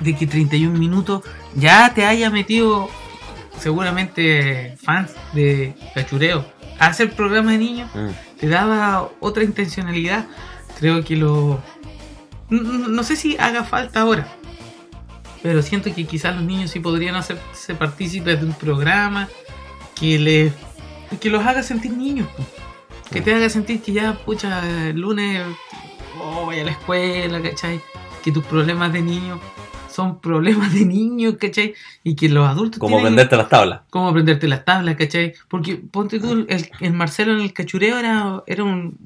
de 0.00 0.16
que 0.16 0.26
31 0.26 0.78
minutos 0.78 1.22
ya 1.54 1.92
te 1.94 2.04
haya 2.04 2.30
metido 2.30 2.88
seguramente 3.58 4.76
fans 4.82 5.12
de 5.32 5.74
cachureo 5.94 6.44
a 6.78 6.86
hacer 6.86 7.12
programa 7.12 7.52
de 7.52 7.58
niños, 7.58 7.90
Mm. 7.94 8.38
te 8.38 8.48
daba 8.48 9.10
otra 9.20 9.42
intencionalidad. 9.42 10.26
Creo 10.78 11.02
que 11.04 11.16
lo... 11.16 11.60
No, 12.50 13.02
sé 13.02 13.16
si 13.16 13.36
haga 13.36 13.64
falta 13.64 14.00
ahora, 14.00 14.26
pero 15.42 15.60
siento 15.60 15.92
que 15.94 16.06
quizás 16.06 16.34
los 16.34 16.44
niños 16.44 16.70
sí 16.70 16.80
podrían 16.80 17.14
hacerse 17.16 17.74
partícipes 17.74 18.40
de 18.40 18.46
un 18.46 18.54
programa 18.54 19.28
que 19.94 20.18
les 20.18 20.52
que 21.20 21.28
los 21.30 21.44
haga 21.44 21.62
sentir 21.62 21.92
niños. 21.92 22.28
Que 23.10 23.20
te 23.20 23.34
haga 23.34 23.48
sentir 23.50 23.82
que 23.82 23.92
ya, 23.92 24.14
pucha, 24.24 24.62
el 24.88 24.98
lunes 25.00 25.42
oh, 26.22 26.46
vaya 26.46 26.62
a 26.62 26.64
la 26.66 26.70
escuela, 26.70 27.42
¿cachai? 27.42 27.80
Que 28.22 28.30
tus 28.32 28.44
problemas 28.44 28.92
de 28.92 29.02
niño 29.02 29.40
son 29.98 30.20
problemas 30.20 30.72
de 30.72 30.84
niños, 30.84 31.34
¿cachai? 31.40 31.74
Y 32.04 32.14
que 32.14 32.28
los 32.28 32.46
adultos 32.46 32.78
Como 32.78 32.98
tienen 32.98 33.16
venderte 33.16 33.36
las 33.36 33.48
tablas. 33.48 33.80
cómo 33.90 34.06
aprenderte 34.08 34.46
las 34.46 34.64
tablas, 34.64 34.94
¿cachai? 34.94 35.34
Porque 35.48 35.74
ponte 35.74 36.20
tú, 36.20 36.46
el, 36.48 36.70
el 36.78 36.92
Marcelo 36.92 37.32
en 37.32 37.40
el 37.40 37.52
cachureo 37.52 37.98
era, 37.98 38.44
era 38.46 38.62
un 38.62 38.96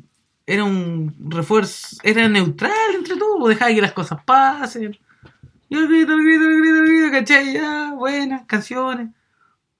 era 0.45 0.65
un 0.65 1.15
refuerzo, 1.31 1.97
era 2.03 2.29
neutral 2.29 2.95
entre 2.95 3.17
todos, 3.17 3.49
dejaba 3.49 3.73
que 3.73 3.81
las 3.81 3.93
cosas 3.93 4.23
pasen. 4.27 4.99
Y 5.71 5.77
el 5.77 5.89
grito, 5.89 6.13
el 6.13 6.25
grito, 6.25 6.45
el 6.45 6.61
grito, 6.61 6.79
el 6.81 6.87
grito, 6.89 7.11
¿cachai? 7.11 7.55
Ya, 7.55 7.93
buenas 7.95 8.43
canciones. 8.45 9.09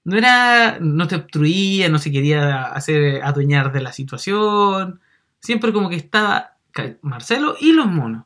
No 0.05 0.17
era, 0.17 0.79
no 0.81 1.07
te 1.07 1.15
obstruía, 1.17 1.89
no 1.89 1.99
se 1.99 2.11
quería 2.11 2.63
hacer 2.63 3.21
adueñar 3.21 3.71
de 3.71 3.81
la 3.81 3.93
situación. 3.93 4.99
Siempre 5.39 5.71
como 5.73 5.89
que 5.89 5.95
estaba 5.95 6.55
Marcelo 7.03 7.55
y 7.59 7.71
los 7.73 7.85
monos. 7.85 8.25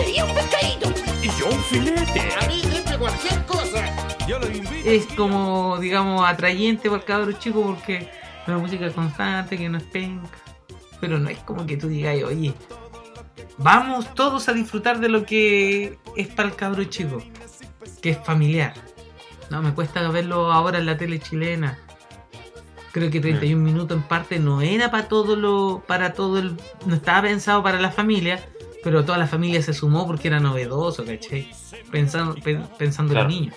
¡Me 0.00 0.06
comería 0.06 0.24
un 0.24 0.34
pescadito! 0.34 0.94
Y 1.22 1.26
yo 1.38 1.48
un 1.50 1.62
filete. 1.64 2.20
A 2.40 2.48
mí 2.48 2.62
siempre 2.62 2.96
cualquier 2.96 3.44
cosa. 3.44 4.16
Yo 4.26 4.38
lo 4.38 4.46
invito. 4.46 4.88
es 4.88 5.06
como, 5.08 5.76
digamos, 5.78 6.26
atrayente 6.26 6.88
para 6.88 7.00
el 7.00 7.06
cabro 7.06 7.32
chico 7.32 7.62
porque 7.62 7.96
es 7.96 8.08
una 8.48 8.56
música 8.56 8.90
constante, 8.92 9.58
que 9.58 9.68
no 9.68 9.76
es 9.76 9.84
penca. 9.84 10.38
Pero 11.02 11.18
no 11.18 11.28
es 11.28 11.38
como 11.40 11.66
que 11.66 11.76
tú 11.76 11.88
digas, 11.88 12.16
oye, 12.22 12.54
vamos 13.58 14.14
todos 14.14 14.48
a 14.48 14.54
disfrutar 14.54 15.00
de 15.00 15.10
lo 15.10 15.26
que 15.26 15.98
es 16.16 16.28
para 16.28 16.48
el 16.48 16.56
cabro 16.56 16.82
chico, 16.84 17.22
que 18.00 18.10
es 18.10 18.18
familiar. 18.24 18.72
No, 19.50 19.60
me 19.60 19.74
cuesta 19.74 20.08
verlo 20.08 20.50
ahora 20.50 20.78
en 20.78 20.86
la 20.86 20.96
tele 20.96 21.20
chilena. 21.20 21.78
Creo 22.92 23.10
que 23.10 23.20
31 23.20 23.62
minutos 23.62 23.98
en 23.98 24.02
parte 24.02 24.38
no 24.38 24.62
era 24.62 24.90
para 24.90 25.08
todo 25.08 25.36
lo, 25.36 25.82
para 25.86 26.14
todo 26.14 26.38
el, 26.38 26.56
no 26.86 26.94
estaba 26.94 27.22
pensado 27.22 27.62
para 27.62 27.78
la 27.78 27.90
familia, 27.90 28.42
pero 28.82 29.04
toda 29.04 29.18
la 29.18 29.26
familia 29.26 29.62
se 29.62 29.72
sumó 29.74 30.06
porque 30.06 30.28
era 30.28 30.40
novedoso, 30.40 31.04
¿cachai? 31.04 31.50
Pensando, 31.90 32.34
pen- 32.36 32.66
pensando 32.78 33.12
Claro. 33.14 33.28
en 33.28 33.34
los 33.34 33.40
niños. 33.40 33.56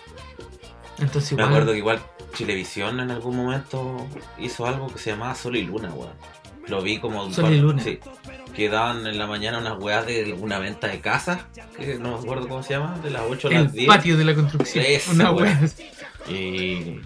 Entonces 1.00 1.32
Me 1.34 1.38
igual, 1.44 1.50
acuerdo 1.50 1.72
que 1.72 1.78
igual 1.80 2.00
Chilevisión 2.34 3.00
en 3.00 3.12
algún 3.12 3.36
momento 3.38 4.08
hizo 4.40 4.66
algo 4.66 4.88
que 4.88 5.00
se 5.00 5.12
llamaba 5.12 5.36
Sol 5.36 5.56
y 5.56 5.64
Luna, 5.64 5.94
weón. 5.94 6.14
Lo 6.68 6.82
vi 6.82 6.98
como... 7.00 7.32
Sol 7.32 7.46
par- 7.46 7.54
y 7.54 7.60
Luna. 7.60 7.84
Sí. 7.84 8.00
Que 8.56 8.70
daban 8.70 9.06
en 9.08 9.18
la 9.18 9.28
mañana 9.28 9.58
unas 9.60 9.78
weas 9.80 10.06
de 10.06 10.34
una 10.40 10.60
venta 10.60 10.88
de 10.88 11.00
casas, 11.02 11.42
que 11.78 11.96
no 12.00 12.12
me 12.12 12.18
acuerdo 12.20 12.48
cómo 12.48 12.64
se 12.64 12.74
llama, 12.76 12.98
de 13.04 13.10
las 13.10 13.24
8 13.28 13.48
a 13.50 13.52
el 13.52 13.64
las 13.66 13.74
10. 13.74 13.88
patio 13.88 14.16
de 14.18 14.24
la 14.26 14.34
construcción. 14.36 14.86
Esa 14.88 15.12
Una 15.12 15.32
wea. 15.32 15.60
wea. 15.62 15.70
Y 16.38 17.02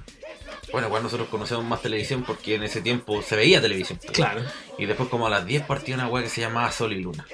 bueno, 0.72 0.88
igual 0.88 1.02
nosotros 1.04 1.28
conocemos 1.30 1.64
más 1.66 1.82
televisión 1.82 2.24
porque 2.28 2.56
en 2.56 2.64
ese 2.64 2.82
tiempo 2.82 3.22
se 3.22 3.36
veía 3.36 3.62
televisión. 3.62 3.98
pues. 4.02 4.12
Claro, 4.12 4.42
Y 4.78 4.86
después 4.86 5.10
como 5.10 5.28
a 5.28 5.30
las 5.30 5.46
10 5.46 5.64
partía 5.64 5.96
una 5.96 6.08
wea 6.08 6.24
que 6.24 6.30
se 6.30 6.42
llamaba 6.42 6.72
Sol 6.72 6.94
y 6.94 7.02
Luna. 7.02 7.26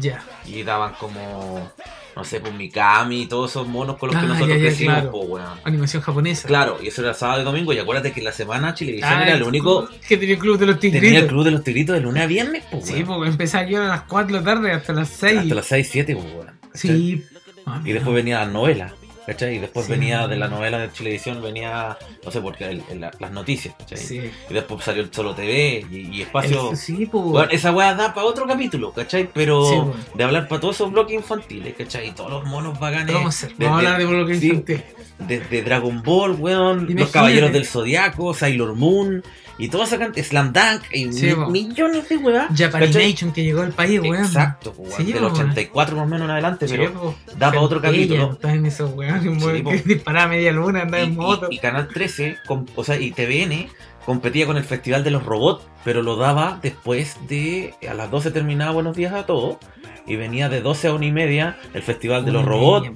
Ya. 0.00 0.22
Y 0.46 0.62
daban 0.62 0.94
como, 0.94 1.72
no 2.16 2.24
sé, 2.24 2.40
pues 2.40 2.54
Mikami 2.54 3.22
y 3.22 3.26
todos 3.26 3.50
esos 3.50 3.66
monos 3.66 3.96
con 3.96 4.08
los 4.10 4.18
que 4.18 4.24
Ah, 4.24 4.28
nosotros 4.28 4.48
ya, 4.50 4.56
ya, 4.56 4.60
crecimos, 4.62 4.94
claro. 4.94 5.10
pues 5.12 5.28
weón. 5.28 5.60
Animación 5.64 6.02
japonesa. 6.02 6.46
Claro, 6.48 6.78
y 6.82 6.88
eso 6.88 7.02
era 7.02 7.14
sábado 7.14 7.40
y 7.42 7.44
domingo. 7.44 7.72
Y 7.72 7.78
acuérdate 7.78 8.12
que 8.12 8.20
en 8.20 8.24
la 8.26 8.32
semana 8.32 8.74
Chilevisión 8.74 9.12
Ah, 9.12 9.22
era 9.24 9.34
el 9.34 9.42
único. 9.42 9.88
Que 10.06 10.16
tenía 10.16 10.34
el 10.34 10.40
club 10.40 10.58
de 10.58 10.66
los 10.66 10.78
Tenía 10.78 11.00
tigritos. 11.00 11.22
el 11.24 11.28
club 11.28 11.44
de 11.44 11.50
los 11.50 11.64
tigritos 11.64 11.94
de 11.96 12.00
lunes 12.02 12.22
a 12.22 12.26
viernes, 12.26 12.64
pues, 12.70 12.86
Sí, 12.86 12.92
weón. 12.94 13.06
porque 13.06 13.30
empezaba 13.30 13.64
yo 13.64 13.82
a 13.82 13.86
las 13.88 14.02
4 14.02 14.26
de 14.36 14.40
la 14.40 14.44
tarde 14.54 14.72
hasta 14.72 14.92
las 14.92 15.08
6. 15.08 15.38
Hasta 15.40 15.54
las 15.54 15.66
6, 15.66 15.88
7, 15.90 16.14
pues, 16.14 16.26
weón. 16.34 16.50
Sí. 16.74 17.24
Ah, 17.66 17.80
Y 17.84 17.92
después 17.92 18.14
venía 18.14 18.40
las 18.40 18.52
novelas. 18.52 18.92
¿Cachai? 19.30 19.56
Y 19.56 19.58
después 19.60 19.86
Sí. 19.86 19.92
venía 19.92 20.26
de 20.26 20.36
la 20.36 20.48
novela 20.48 20.78
de 20.78 20.92
Chilevisión, 20.92 21.40
venía, 21.40 21.96
no 22.24 22.30
sé, 22.32 22.40
porque 22.40 22.64
el- 22.68 22.82
el- 22.90 23.00
las 23.00 23.30
noticias, 23.30 23.74
¿cachai? 23.78 23.98
Sí. 23.98 24.30
Y 24.50 24.54
después 24.54 24.84
salió 24.84 25.02
el 25.02 25.12
Solo 25.12 25.34
TV 25.34 25.86
y, 25.90 26.16
y 26.16 26.22
Espacio... 26.22 26.70
El- 26.72 26.76
sí, 26.76 27.06
pues. 27.06 27.24
Bueno, 27.24 27.48
esa 27.52 27.70
weá 27.72 27.94
da 27.94 28.12
para 28.12 28.26
otro 28.26 28.46
capítulo, 28.46 28.92
¿cachai? 28.92 29.30
Pero 29.32 29.64
Sí, 29.68 29.76
bueno. 29.76 29.94
de 30.14 30.24
hablar 30.24 30.48
para 30.48 30.60
todos 30.60 30.74
esos 30.74 30.90
bloques 30.90 31.14
infantiles, 31.14 31.74
¿cachai? 31.76 32.08
Y 32.08 32.12
todos 32.12 32.30
los 32.30 32.44
monos 32.46 32.78
bacanes. 32.80 33.14
Vamos 33.14 33.44
a 33.44 33.48
Vamos 33.58 33.74
a 33.74 33.76
hablar 33.78 33.98
de 33.98 34.12
lo 34.18 34.26
que 34.26 34.34
sí, 34.36 34.48
infantil. 34.48 34.82
Desde 35.20 35.62
Dragon 35.62 36.02
Ball, 36.02 36.32
weón, 36.32 36.86
Los. 36.94 37.10
Caballeros 37.10 37.52
del 37.52 37.66
Zodiaco, 37.66 38.34
Sailor 38.34 38.74
Moon, 38.74 39.22
y 39.60 39.68
toda 39.68 39.84
esa 39.84 39.98
cantidad, 39.98 40.26
Slam 40.26 40.52
Dunk, 40.52 40.82
y 40.92 41.12
Sí, 41.12 41.32
mi- 41.48 41.64
millones 41.64 42.08
de 42.08 42.16
weá. 42.16 42.48
¿cachai? 42.48 42.70
Japanimation 42.70 43.32
que 43.32 43.44
llegó 43.44 43.62
al 43.62 43.72
país, 43.72 44.00
weón. 44.00 44.16
Exacto, 44.24 44.74
weón, 44.76 44.92
Sí, 44.96 45.04
del 45.12 45.22
weón. 45.22 45.32
84 45.34 45.96
más 45.96 46.06
o 46.06 46.08
menos 46.08 46.24
en 46.24 46.30
adelante, 46.30 46.66
Sí, 46.66 46.74
pero 46.76 46.92
po. 46.92 47.14
da 47.36 47.48
para 47.50 47.60
otro 47.60 47.80
capítulo. 47.80 48.32
Estaban 48.32 48.66
esos 48.66 48.92
weón, 48.94 49.20
que 49.20 49.82
disparaba 49.86 50.28
media 50.28 50.52
luna, 50.52 50.82
andaba 50.82 51.02
y, 51.02 51.06
en 51.06 51.12
y- 51.12 51.16
moto. 51.16 51.48
y 51.50 51.58
Canal 51.58 51.88
13, 51.88 52.36
com- 52.46 52.66
o 52.74 52.82
sea, 52.84 52.98
y 52.98 53.10
TVN 53.12 53.68
competía 54.06 54.46
con 54.46 54.56
el 54.56 54.64
Festival 54.64 55.04
de 55.04 55.10
los 55.10 55.24
Robots, 55.24 55.64
pero 55.84 56.02
lo 56.02 56.16
daba 56.16 56.58
después 56.62 57.16
de, 57.28 57.74
a 57.88 57.94
las 57.94 58.10
12 58.10 58.30
terminaba 58.30 58.72
Buenos 58.72 58.96
Días 58.96 59.12
a 59.14 59.26
Todos, 59.26 59.58
y 60.06 60.16
venía 60.16 60.48
de 60.48 60.62
12 60.62 60.88
a 60.88 60.92
1 60.94 61.04
y 61.04 61.12
media 61.12 61.58
el 61.74 61.82
Festival 61.82 62.24
de 62.24 62.32
los 62.32 62.44
Robots, 62.44 62.90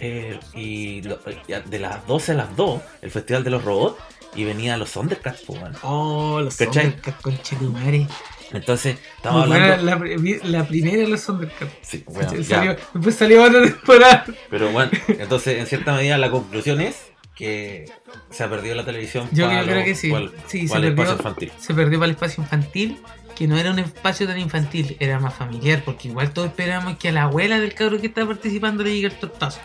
eh, 0.00 0.40
y 0.54 1.02
lo- 1.02 1.18
ya 1.46 1.60
de 1.60 1.78
las 1.78 2.06
12 2.06 2.32
a 2.32 2.34
las 2.36 2.56
2 2.56 2.80
el 3.02 3.10
Festival 3.10 3.44
de 3.44 3.50
los 3.50 3.62
Robots, 3.64 3.96
y 4.34 4.44
venía 4.44 4.76
los 4.76 4.92
Thundercats, 4.92 5.42
pues, 5.46 5.60
weón. 5.60 5.76
Oh, 5.82 6.40
los 6.42 6.56
¿Cachai? 6.56 6.84
Thundercats, 6.84 7.20
conchetumare. 7.22 8.06
Entonces, 8.52 8.98
estamos 9.16 9.44
hablando... 9.44 9.82
La, 9.82 9.98
pri- 9.98 10.40
la 10.44 10.66
primera 10.66 10.98
de 10.98 11.08
los 11.08 11.24
Thundercats. 11.24 11.72
Sí, 11.82 12.04
bueno, 12.06 12.34
ya. 12.36 12.76
Después 12.94 13.14
salió 13.14 13.42
otra 13.44 13.62
temporada. 13.62 14.24
Pero 14.50 14.70
bueno, 14.70 14.90
entonces 15.08 15.58
en 15.58 15.66
cierta 15.66 15.94
medida 15.94 16.18
la 16.18 16.30
conclusión 16.30 16.80
es 16.80 16.96
que 17.34 17.86
se 18.30 18.44
ha 18.44 18.50
perdido 18.50 18.74
la 18.74 18.84
televisión 18.84 19.26
Yo 19.32 19.46
para 19.46 19.62
creo 19.64 19.84
que 19.84 19.94
sí. 19.94 20.12
el- 20.12 20.30
Sí, 20.46 20.68
se 20.68 20.74
para 20.74 20.86
el 20.86 20.92
espacio 20.92 21.16
perdió. 21.16 21.30
infantil. 21.30 21.52
Se 21.58 21.74
perdió 21.74 21.98
para 21.98 22.06
el 22.06 22.12
espacio 22.12 22.42
infantil, 22.42 22.98
que 23.34 23.48
no 23.48 23.56
era 23.56 23.70
un 23.70 23.78
espacio 23.78 24.26
tan 24.26 24.38
infantil, 24.38 24.96
era 25.00 25.18
más 25.18 25.32
familiar, 25.34 25.82
porque 25.82 26.08
igual 26.08 26.32
todos 26.34 26.48
esperábamos 26.48 26.98
que 26.98 27.08
a 27.08 27.12
la 27.12 27.22
abuela 27.22 27.58
del 27.58 27.72
cabro 27.72 27.98
que 28.00 28.08
estaba 28.08 28.26
participando 28.28 28.84
le 28.84 28.92
llegue 28.94 29.06
el 29.06 29.14
tortazo. 29.14 29.60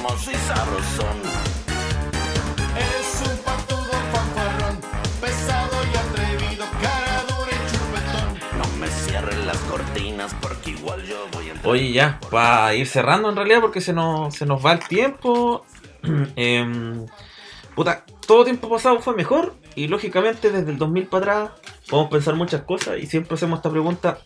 Hermoso 0.00 0.30
y 0.30 0.34
sabrosón. 0.34 1.16
Es 2.78 3.28
un 3.28 3.36
patudo 3.44 3.92
fanfarrón, 4.12 4.80
pesado 5.20 5.76
y 5.92 5.96
atrevido, 5.96 6.64
cara 6.80 7.24
dura 7.28 7.52
y 7.52 7.70
chupetón. 7.70 8.58
No 8.58 8.78
me 8.78 8.88
cierren 8.88 9.46
las 9.46 9.58
cortinas 9.58 10.34
porque 10.40 10.70
igual 10.70 11.04
yo 11.04 11.26
voy 11.32 11.48
a 11.48 11.52
entrar. 11.52 11.70
Oye, 11.70 11.92
ya, 11.92 12.18
para 12.30 12.74
ir 12.74 12.86
cerrando 12.86 13.28
en 13.28 13.36
realidad 13.36 13.60
porque 13.60 13.80
se 13.80 13.92
nos, 13.92 14.34
se 14.34 14.46
nos 14.46 14.64
va 14.64 14.72
el 14.72 14.80
tiempo. 14.80 15.64
Em, 16.34 17.04
puta, 17.74 18.06
todo 18.26 18.44
tiempo 18.44 18.70
pasado 18.70 19.00
fue 19.00 19.14
mejor 19.14 19.54
y 19.74 19.88
lógicamente 19.88 20.50
desde 20.50 20.70
el 20.70 20.78
2000 20.78 21.08
para 21.08 21.42
atrás 21.42 21.60
podemos 21.90 22.10
pensar 22.10 22.34
muchas 22.36 22.62
cosas 22.62 22.98
y 22.98 23.06
siempre 23.06 23.34
hacemos 23.34 23.58
esta 23.58 23.70
pregunta. 23.70 24.18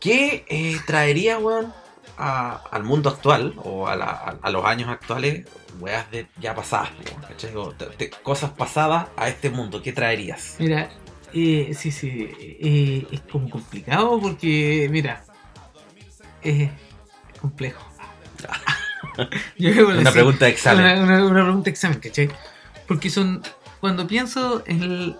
¿Qué 0.00 0.46
eh, 0.48 0.78
traería, 0.86 1.38
weón, 1.38 1.74
a- 2.18 2.62
al 2.70 2.82
mundo 2.84 3.10
actual 3.10 3.54
o 3.58 3.86
a, 3.88 3.96
la- 3.96 4.38
a- 4.42 4.50
los 4.50 4.64
años 4.64 4.88
actuales, 4.88 5.46
weas 5.80 6.10
de 6.10 6.26
ya 6.40 6.54
pasadas, 6.54 6.90
cosas 8.22 8.50
pasadas 8.50 9.08
a 9.16 9.28
este 9.28 9.50
mundo? 9.50 9.82
¿Qué 9.82 9.92
traerías? 9.92 10.56
Mira, 10.58 10.90
eh, 11.32 11.72
sí, 11.76 11.90
sí, 11.90 12.28
eh, 12.40 13.06
es 13.10 13.20
como 13.22 13.50
complicado 13.50 14.18
porque, 14.20 14.88
mira, 14.90 15.24
eh, 16.42 16.70
es 17.34 17.40
complejo. 17.40 17.84
Yo 19.58 19.88
Una 19.88 20.10
pregunta 20.12 20.44
de 20.46 20.50
examen. 20.52 20.84
Una, 20.84 21.02
una- 21.02 21.26
una 21.26 21.42
pregunta 21.44 21.64
de 21.64 21.70
examen, 21.70 22.00
¿cachai? 22.00 22.30
Porque 22.86 23.10
son, 23.10 23.42
cuando 23.80 24.06
pienso 24.06 24.62
en, 24.66 24.82
el- 24.82 25.16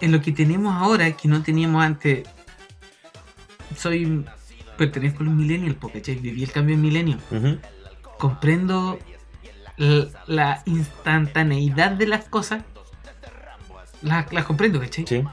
en 0.00 0.12
lo 0.12 0.20
que 0.20 0.32
tenemos 0.32 0.74
ahora, 0.74 1.10
que 1.12 1.28
no 1.28 1.42
teníamos 1.42 1.82
antes, 1.84 2.26
soy, 3.76 4.24
pertenezco 4.76 5.22
a 5.22 5.26
los 5.26 5.34
millennials, 5.34 5.76
po, 5.76 5.90
¿cachai? 5.90 6.16
Viví 6.16 6.42
el 6.42 6.52
cambio 6.52 6.74
en 6.74 6.82
milenio. 6.82 7.18
Comprendo 8.18 8.98
la 10.26 10.62
instantaneidad 10.64 11.92
de 11.92 12.06
las 12.06 12.28
cosas. 12.28 12.64
Las, 14.02 14.32
las 14.32 14.44
comprendo, 14.44 14.80
¿cachai? 14.80 15.06
Sí. 15.06 15.24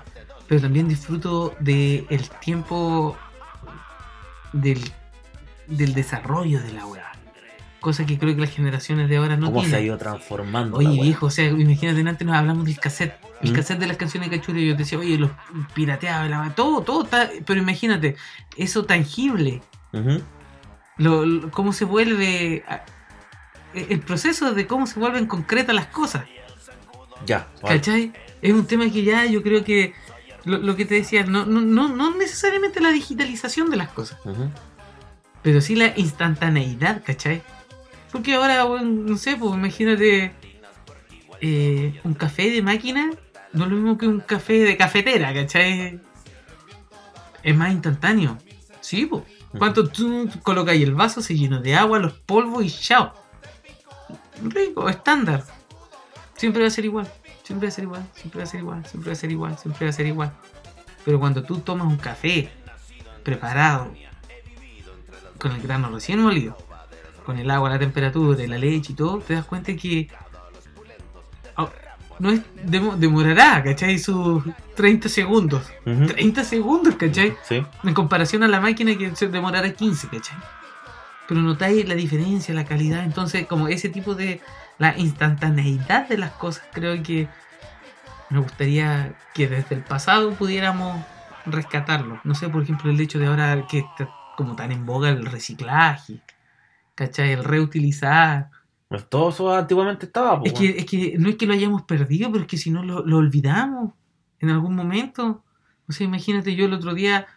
pero 0.47 0.61
también 0.61 0.87
disfruto 0.87 1.55
del 1.59 2.29
tiempo 2.41 3.17
del, 4.51 4.79
del 5.67 5.93
desarrollo 5.93 6.61
de 6.61 6.73
la 6.73 6.85
weá. 6.85 7.12
Cosa 7.84 8.05
que 8.05 8.17
creo 8.17 8.34
que 8.34 8.39
las 8.39 8.49
generaciones 8.51 9.09
de 9.09 9.17
ahora 9.17 9.36
no 9.36 9.47
¿Cómo 9.47 9.65
se 9.65 9.75
ha 9.75 9.81
ido 9.81 9.97
transformando? 9.97 10.77
Oye, 10.77 11.01
viejo, 11.01 11.25
o 11.25 11.29
sea, 11.29 11.49
imagínate, 11.49 11.99
antes 12.07 12.25
nos 12.25 12.34
hablamos 12.38 12.63
del 12.63 12.79
cassette. 12.79 13.15
El 13.41 13.51
¿Mm? 13.51 13.55
cassette 13.55 13.79
de 13.79 13.88
las 13.88 13.97
canciones 13.97 14.29
de 14.29 14.38
Cachuri, 14.39 14.65
yo 14.65 14.71
te 14.77 14.84
decía, 14.84 14.97
oye, 14.97 15.17
los 15.17 15.31
pirateados, 15.73 16.29
la 16.29 16.49
todo, 16.55 16.79
todo 16.84 17.03
está. 17.03 17.29
Pero 17.45 17.59
imagínate, 17.59 18.15
eso 18.55 18.86
tangible, 18.86 19.61
Ujú. 19.91 20.21
lo, 20.95 21.25
lo- 21.25 21.51
cómo 21.51 21.73
se 21.73 21.84
vuelve. 21.84 22.63
a- 22.69 22.86
el 23.73 23.99
proceso 23.99 24.53
de 24.53 24.65
cómo 24.65 24.88
se 24.88 24.97
vuelven 24.97 25.25
concretas 25.25 25.75
las 25.75 25.88
cosas. 25.88 26.23
Ya, 27.25 27.49
vale. 27.61 27.75
¿Cachai? 27.81 28.13
Es 28.41 28.53
un 28.53 28.65
tema 28.65 28.89
que 28.89 29.03
ya 29.03 29.25
yo 29.25 29.43
creo 29.43 29.65
que 29.65 29.93
lo, 30.45 30.57
lo 30.59 30.77
que 30.77 30.86
te 30.86 30.95
decía, 30.95 31.25
no, 31.25 31.45
no, 31.45 31.59
no, 31.59 31.89
no 31.89 32.15
necesariamente 32.15 32.79
la 32.79 32.91
digitalización 32.91 33.69
de 33.69 33.75
las 33.75 33.89
cosas, 33.89 34.19
pero 35.41 35.59
sí 35.59 35.75
la 35.75 35.91
instantaneidad, 35.97 37.01
¿cachai? 37.05 37.41
Porque 38.14 38.36
ahora, 38.36 38.64
bueno, 38.66 38.86
no 38.86 39.18
sé, 39.18 39.36
pues 39.36 39.53
imagínate 39.55 40.32
eh, 41.41 41.99
un 42.03 42.14
café 42.14 42.51
de 42.51 42.61
máquina, 42.61 43.09
no 43.53 43.64
es 43.66 43.70
lo 43.72 43.76
mismo 43.76 43.97
que 43.97 44.07
un 44.07 44.20
café 44.20 44.59
de 44.59 44.78
cafetera, 44.78 45.34
¿cachai? 45.34 45.99
Es 47.41 47.55
más 47.57 47.72
instantáneo. 47.74 48.38
Sí, 48.82 49.07
pues. 49.07 49.24
Cuánto 49.57 49.89
tú 49.89 50.30
colocas 50.43 50.76
el 50.76 50.93
vaso, 50.93 51.22
se 51.22 51.36
llenó 51.36 51.59
de 51.59 51.76
agua, 51.76 51.97
los 51.99 52.14
polvos 52.14 52.64
y 52.64 52.70
chao. 52.70 53.14
Rico, 54.43 54.88
estándar. 54.89 55.43
Siempre 56.36 56.61
va 56.61 56.68
a 56.68 56.72
ser 56.72 56.86
igual, 56.86 57.11
siempre 57.43 57.68
va 57.68 57.72
a 57.72 57.76
ser 57.76 57.84
igual, 57.84 58.07
siempre 58.14 58.39
va 58.39 58.43
a 58.43 58.47
ser 58.47 58.59
igual, 58.59 58.86
siempre 58.86 59.09
va 59.09 59.14
a 59.14 59.16
ser 59.16 59.32
igual, 59.32 59.57
siempre 59.57 59.86
va 59.86 59.89
a 59.89 59.93
ser 59.93 60.05
igual. 60.05 60.34
Pero 61.03 61.20
cuando 61.20 61.43
tú 61.43 61.59
tomas 61.59 61.88
un 61.88 61.97
café 61.97 62.51
preparado, 63.24 63.91
con 65.39 65.51
el 65.51 65.61
grano 65.61 65.89
recién 65.89 66.20
molido, 66.20 66.55
con 67.26 67.38
el 67.39 67.49
agua, 67.51 67.69
la 67.69 67.80
temperatura, 67.80 68.45
la 68.47 68.57
leche 68.57 68.93
y 68.93 68.95
todo, 68.95 69.19
te 69.19 69.34
das 69.36 69.45
cuenta 69.45 69.76
que 69.76 70.09
no 72.19 72.30
es 72.30 72.41
demo- 72.63 72.95
demorará, 72.95 73.63
¿cachai? 73.63 73.97
Sus 73.97 74.43
30 74.76 75.09
segundos. 75.09 75.63
Ujú. 75.86 76.05
30 76.05 76.43
segundos, 76.43 76.95
¿cachai? 76.95 77.36
Sí. 77.43 77.65
En 77.84 77.93
comparación 77.95 78.43
a 78.43 78.47
la 78.47 78.59
máquina 78.59 78.95
que 78.95 79.15
se 79.15 79.28
demorará 79.30 79.71
15, 79.74 80.07
¿cachai? 80.09 80.38
Pero 81.28 81.41
notáis 81.41 81.88
la 81.88 81.95
diferencia, 81.95 82.53
la 82.53 82.65
calidad. 82.65 83.03
Entonces, 83.03 83.47
como 83.47 83.67
ese 83.67 83.89
tipo 83.89 84.13
de. 84.15 84.41
La 84.80 84.97
instantaneidad 84.97 86.07
de 86.07 86.17
las 86.17 86.32
cosas, 86.32 86.63
creo 86.74 87.01
que 87.03 87.28
me 88.30 88.39
gustaría 88.39 89.13
que 89.34 89.47
desde 89.47 89.76
el 89.76 89.82
pasado 89.82 90.34
pudiéramos 90.34 91.03
rescatarlo. 91.45 92.19
No 92.24 92.34
sé, 92.36 92.49
por 92.49 92.63
ejemplo, 92.63 92.89
el 92.89 92.99
hecho 92.99 93.19
de 93.19 93.28
ahora 93.28 93.65
que 93.69 93.80
está 93.80 94.09
como 94.36 94.55
tan 94.55 94.71
en 94.71 94.86
boga 94.86 95.09
el 95.09 95.26
reciclaje, 95.26 96.19
¿cachai? 96.95 97.31
El 97.31 97.43
reutilizar. 97.43 98.49
Pues 98.87 99.09
todo 99.09 99.29
eso 99.29 99.53
antiguamente 99.53 100.05
estaba, 100.05 100.39
po, 100.39 100.45
Es 100.45 100.53
que, 100.53 100.69
es 100.77 100.85
que 100.85 101.15
no 101.17 101.29
es 101.29 101.35
que 101.35 101.47
lo 101.47 101.53
hayamos 101.53 101.83
perdido, 101.83 102.31
pero 102.31 102.43
es 102.43 102.47
que 102.47 102.57
si 102.57 102.69
no 102.69 102.83
lo, 102.83 103.05
lo 103.05 103.17
olvidamos 103.17 103.93
en 104.39 104.49
algún 104.49 104.75
momento. 104.75 105.43
O 105.87 105.91
sea, 105.91 106.05
imagínate 106.05 106.55
yo 106.55 106.65
el 106.65 106.73
otro 106.73 106.93
día, 106.93 107.27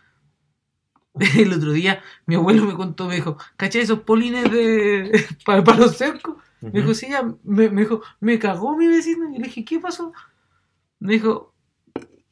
el 1.38 1.52
otro 1.52 1.72
día 1.72 2.02
mi 2.26 2.34
abuelo 2.34 2.64
me 2.66 2.74
contó, 2.74 3.07
me 3.07 3.14
dijo, 3.16 3.38
¿cachai 3.57 3.82
esos 3.82 4.00
polines 4.00 4.50
de 4.50 5.24
para, 5.44 5.64
para 5.64 5.78
los 5.78 5.96
cercos? 5.96 6.36
Me 6.61 6.80
dijo, 6.80 6.94
sí, 6.94 7.09
ya, 7.11 7.22
me, 7.44 7.70
me 7.70 7.82
dijo, 7.82 8.02
me 8.20 8.38
cagó 8.38 8.76
mi 8.76 8.86
vecino. 8.86 9.28
Y 9.30 9.38
le 9.38 9.44
dije, 9.44 9.64
¿qué 9.64 9.78
pasó? 9.78 10.12
Me 10.98 11.14
dijo, 11.14 11.54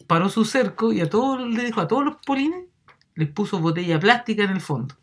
paró 0.07 0.29
su 0.29 0.45
cerco 0.45 0.93
y 0.93 1.01
a 1.01 1.09
todos, 1.09 1.47
le 1.49 1.65
dijo, 1.65 1.81
a 1.81 1.89
todos 1.89 2.05
los 2.05 2.17
polines, 2.17 2.65
les 3.15 3.29
puso 3.29 3.61
botella 3.61 3.99
plástica 4.01 4.45
en 4.45 4.51
el 4.51 4.61
fondo. 4.61 4.97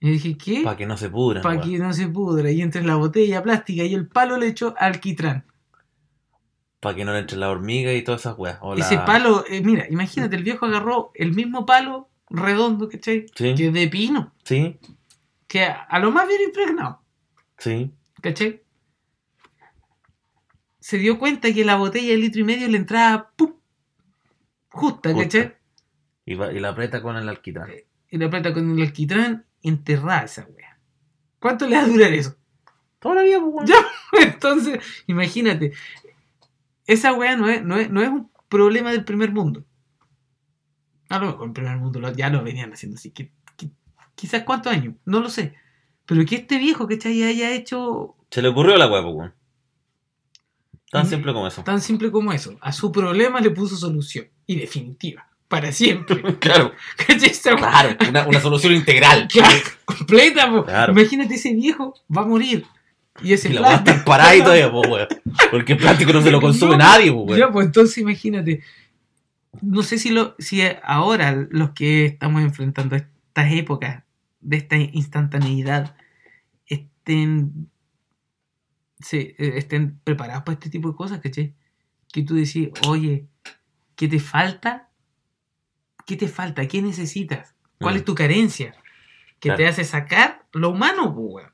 Y 0.00 0.10
dije, 0.12 0.36
¿qué? 0.38 0.62
Para 0.64 0.76
que 0.76 0.86
no 0.86 0.96
se 0.96 1.10
pudran. 1.10 1.42
Para 1.42 1.60
que 1.60 1.78
no 1.78 1.92
se 1.92 2.08
pudra. 2.08 2.50
Y 2.50 2.62
entre 2.62 2.82
la 2.82 2.96
botella 2.96 3.42
plástica 3.42 3.84
y 3.84 3.94
el 3.94 4.08
palo 4.08 4.38
le 4.38 4.46
echó 4.48 4.74
alquitrán. 4.78 5.44
Para 6.80 6.96
que 6.96 7.04
no 7.04 7.12
le 7.12 7.18
entre 7.18 7.36
la 7.36 7.50
hormiga 7.50 7.92
y 7.92 8.02
todas 8.02 8.22
esas 8.22 8.38
weas. 8.38 8.58
O 8.62 8.74
la- 8.74 8.84
Ese 8.84 8.96
palo, 8.98 9.44
eh, 9.46 9.60
mira, 9.62 9.86
imagínate, 9.90 10.36
el 10.36 10.42
viejo 10.42 10.64
agarró 10.64 11.10
el 11.14 11.32
mismo 11.34 11.66
palo 11.66 12.08
redondo, 12.30 12.88
¿cachai? 12.88 13.26
Sí, 13.34 13.54
Que 13.54 13.66
es 13.66 13.72
de 13.74 13.88
pino. 13.88 14.32
sí, 14.44 14.78
Que 15.46 15.64
a, 15.64 15.82
a 15.82 15.98
lo 15.98 16.10
más 16.12 16.26
bien 16.26 16.40
impregnado, 16.46 17.02
sí. 17.58 17.90
¿cachai? 18.22 18.62
Se 20.78 20.96
dio 20.96 21.18
cuenta 21.18 21.52
que 21.52 21.64
la 21.64 21.76
botella 21.76 22.08
de 22.12 22.16
litro 22.16 22.40
y 22.40 22.44
medio 22.44 22.66
le 22.68 22.78
entraba 22.78 23.30
¡pum! 23.36 23.52
justa, 24.70 25.12
Justa. 25.12 25.22
¿cachai? 25.24 25.54
Y, 26.24 26.34
va- 26.36 26.52
y 26.52 26.60
la 26.60 26.70
aprieta 26.70 27.02
con 27.02 27.16
el 27.16 27.28
alquitrán. 27.28 27.68
Y 28.08 28.16
la 28.16 28.30
plata 28.30 28.52
con 28.54 28.70
el 28.78 28.82
alquitrán 28.82 29.44
enterrada 29.62 30.22
esa 30.24 30.46
wea. 30.46 30.78
¿Cuánto 31.38 31.66
le 31.66 31.76
va 31.76 31.82
a 31.82 31.86
durar 31.86 32.12
eso? 32.12 32.36
Toda 32.98 33.16
la 33.16 33.22
vida, 33.22 33.40
pues. 33.40 33.68
Ya. 33.68 33.76
Entonces, 34.22 34.78
imagínate, 35.06 35.72
esa 36.86 37.12
weá 37.12 37.36
no 37.36 37.48
es, 37.48 37.62
no, 37.64 37.76
es, 37.76 37.90
no 37.90 38.02
es 38.02 38.08
un 38.08 38.30
problema 38.48 38.90
del 38.92 39.04
primer 39.04 39.32
mundo. 39.32 39.64
A 41.08 41.18
lo 41.18 41.26
mejor 41.26 41.46
el 41.48 41.52
primer 41.52 41.76
mundo 41.78 42.12
ya 42.12 42.28
lo 42.30 42.42
venían 42.42 42.72
haciendo 42.72 42.96
así. 42.96 43.10
Que, 43.10 43.32
que- 43.56 43.70
quizás 44.14 44.42
cuántos 44.44 44.72
años, 44.72 44.94
no 45.04 45.20
lo 45.20 45.28
sé. 45.28 45.54
Pero 46.06 46.24
que 46.24 46.36
este 46.36 46.58
viejo, 46.58 46.86
que 46.88 46.98
haya 47.04 47.52
hecho 47.52 48.16
Se 48.30 48.42
le 48.42 48.48
ocurrió 48.48 48.76
la 48.76 48.86
wea, 48.90 49.02
pues. 49.02 49.32
Tan 50.90 51.06
Mm. 51.06 51.08
simple 51.10 51.32
como 51.32 51.46
eso. 51.46 51.62
tan 51.62 51.80
simple 51.80 52.10
como 52.10 52.32
eso, 52.32 52.58
a 52.60 52.72
su 52.72 52.90
problema 52.90 53.40
le 53.40 53.50
puso 53.50 53.76
solución. 53.76 54.26
Y 54.44 54.56
definitiva, 54.58 55.29
para 55.50 55.72
siempre. 55.72 56.22
Claro, 56.38 56.72
claro. 57.58 57.96
Una, 58.08 58.26
una 58.26 58.40
solución 58.40 58.72
integral. 58.72 59.28
Claro, 59.32 59.60
completa, 59.84 60.50
po. 60.50 60.64
Claro. 60.64 60.92
Imagínate 60.92 61.34
ese 61.34 61.52
viejo, 61.52 61.94
va 62.16 62.22
a 62.22 62.26
morir. 62.26 62.64
Y 63.22 63.32
ese 63.34 63.50
Y 63.50 63.52
la 63.52 63.60
plástico- 63.62 63.90
está 63.90 64.04
parada 64.04 64.34
y 64.36 64.40
todavía, 64.42 64.70
pues, 64.70 64.88
weón. 64.88 65.08
Porque 65.50 65.72
el 65.72 65.78
plástico 65.78 66.12
no 66.12 66.22
se 66.22 66.30
lo 66.30 66.40
consume 66.40 66.72
No, 66.72 66.78
nadie, 66.78 67.12
pues, 67.12 67.26
weón. 67.26 67.38
Ya, 67.38 67.50
pues 67.52 67.66
entonces 67.66 67.98
imagínate. 67.98 68.62
No 69.60 69.82
sé 69.82 69.98
si, 69.98 70.10
lo, 70.10 70.36
si 70.38 70.62
ahora 70.84 71.32
los 71.50 71.70
que 71.70 72.06
estamos 72.06 72.40
enfrentando 72.42 72.94
estas 72.94 73.52
épocas 73.52 74.04
de 74.40 74.56
esta 74.56 74.76
instantaneidad 74.76 75.96
estén, 76.66 77.68
se, 79.00 79.34
eh, 79.38 79.54
estén 79.56 79.98
preparados 80.04 80.44
para 80.44 80.54
este 80.54 80.70
tipo 80.70 80.88
de 80.90 80.96
cosas, 80.96 81.18
¿cachai? 81.20 81.52
Que 82.12 82.22
tú 82.22 82.36
decís, 82.36 82.68
oye, 82.86 83.26
¿qué 83.96 84.06
te 84.06 84.20
falta? 84.20 84.88
¿Qué 86.06 86.16
te 86.16 86.28
falta? 86.28 86.66
¿Qué 86.66 86.82
necesitas? 86.82 87.54
¿Cuál 87.78 87.94
Mm. 87.94 87.98
es 87.98 88.04
tu 88.04 88.14
carencia? 88.14 88.74
Que 89.38 89.48
Claro. 89.48 89.56
te 89.58 89.66
hace 89.68 89.84
sacar 89.84 90.44
lo 90.52 90.70
humano, 90.70 91.14
pues, 91.14 91.46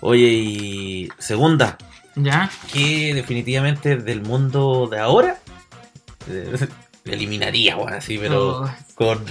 Oye, 0.00 0.26
y 0.28 1.08
segunda, 1.18 1.76
¿Ya? 2.14 2.50
que 2.72 3.12
definitivamente 3.14 3.96
del 3.96 4.22
mundo 4.22 4.88
de 4.90 4.98
ahora 5.00 5.38
eh, 6.28 6.68
eliminaría, 7.04 7.76
weón, 7.76 7.94
así, 7.94 8.18
pero 8.18 8.62
Oh, 8.62 8.70
con. 8.94 9.24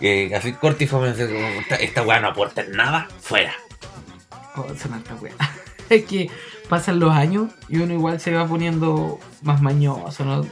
eh, 0.00 0.32
así 0.34 0.52
corto 0.54 0.82
y 0.84 0.86
fome, 0.86 1.14
esta, 1.80 2.02
weá 2.02 2.20
no 2.20 2.28
aporta 2.28 2.62
en 2.62 2.72
nada, 2.72 3.08
fuera. 3.20 3.52
Oh, 4.56 4.66
son 4.74 4.94
harta 4.94 5.14
wea. 5.16 5.34
Es 5.88 6.04
que 6.04 6.28
pasan 6.68 6.98
los 6.98 7.12
años 7.14 7.50
y 7.68 7.78
uno 7.78 7.94
igual 7.94 8.20
se 8.20 8.32
va 8.34 8.46
poniendo 8.46 9.18
más 9.42 9.62
mañoso, 9.62 10.24
¿no? 10.24 10.44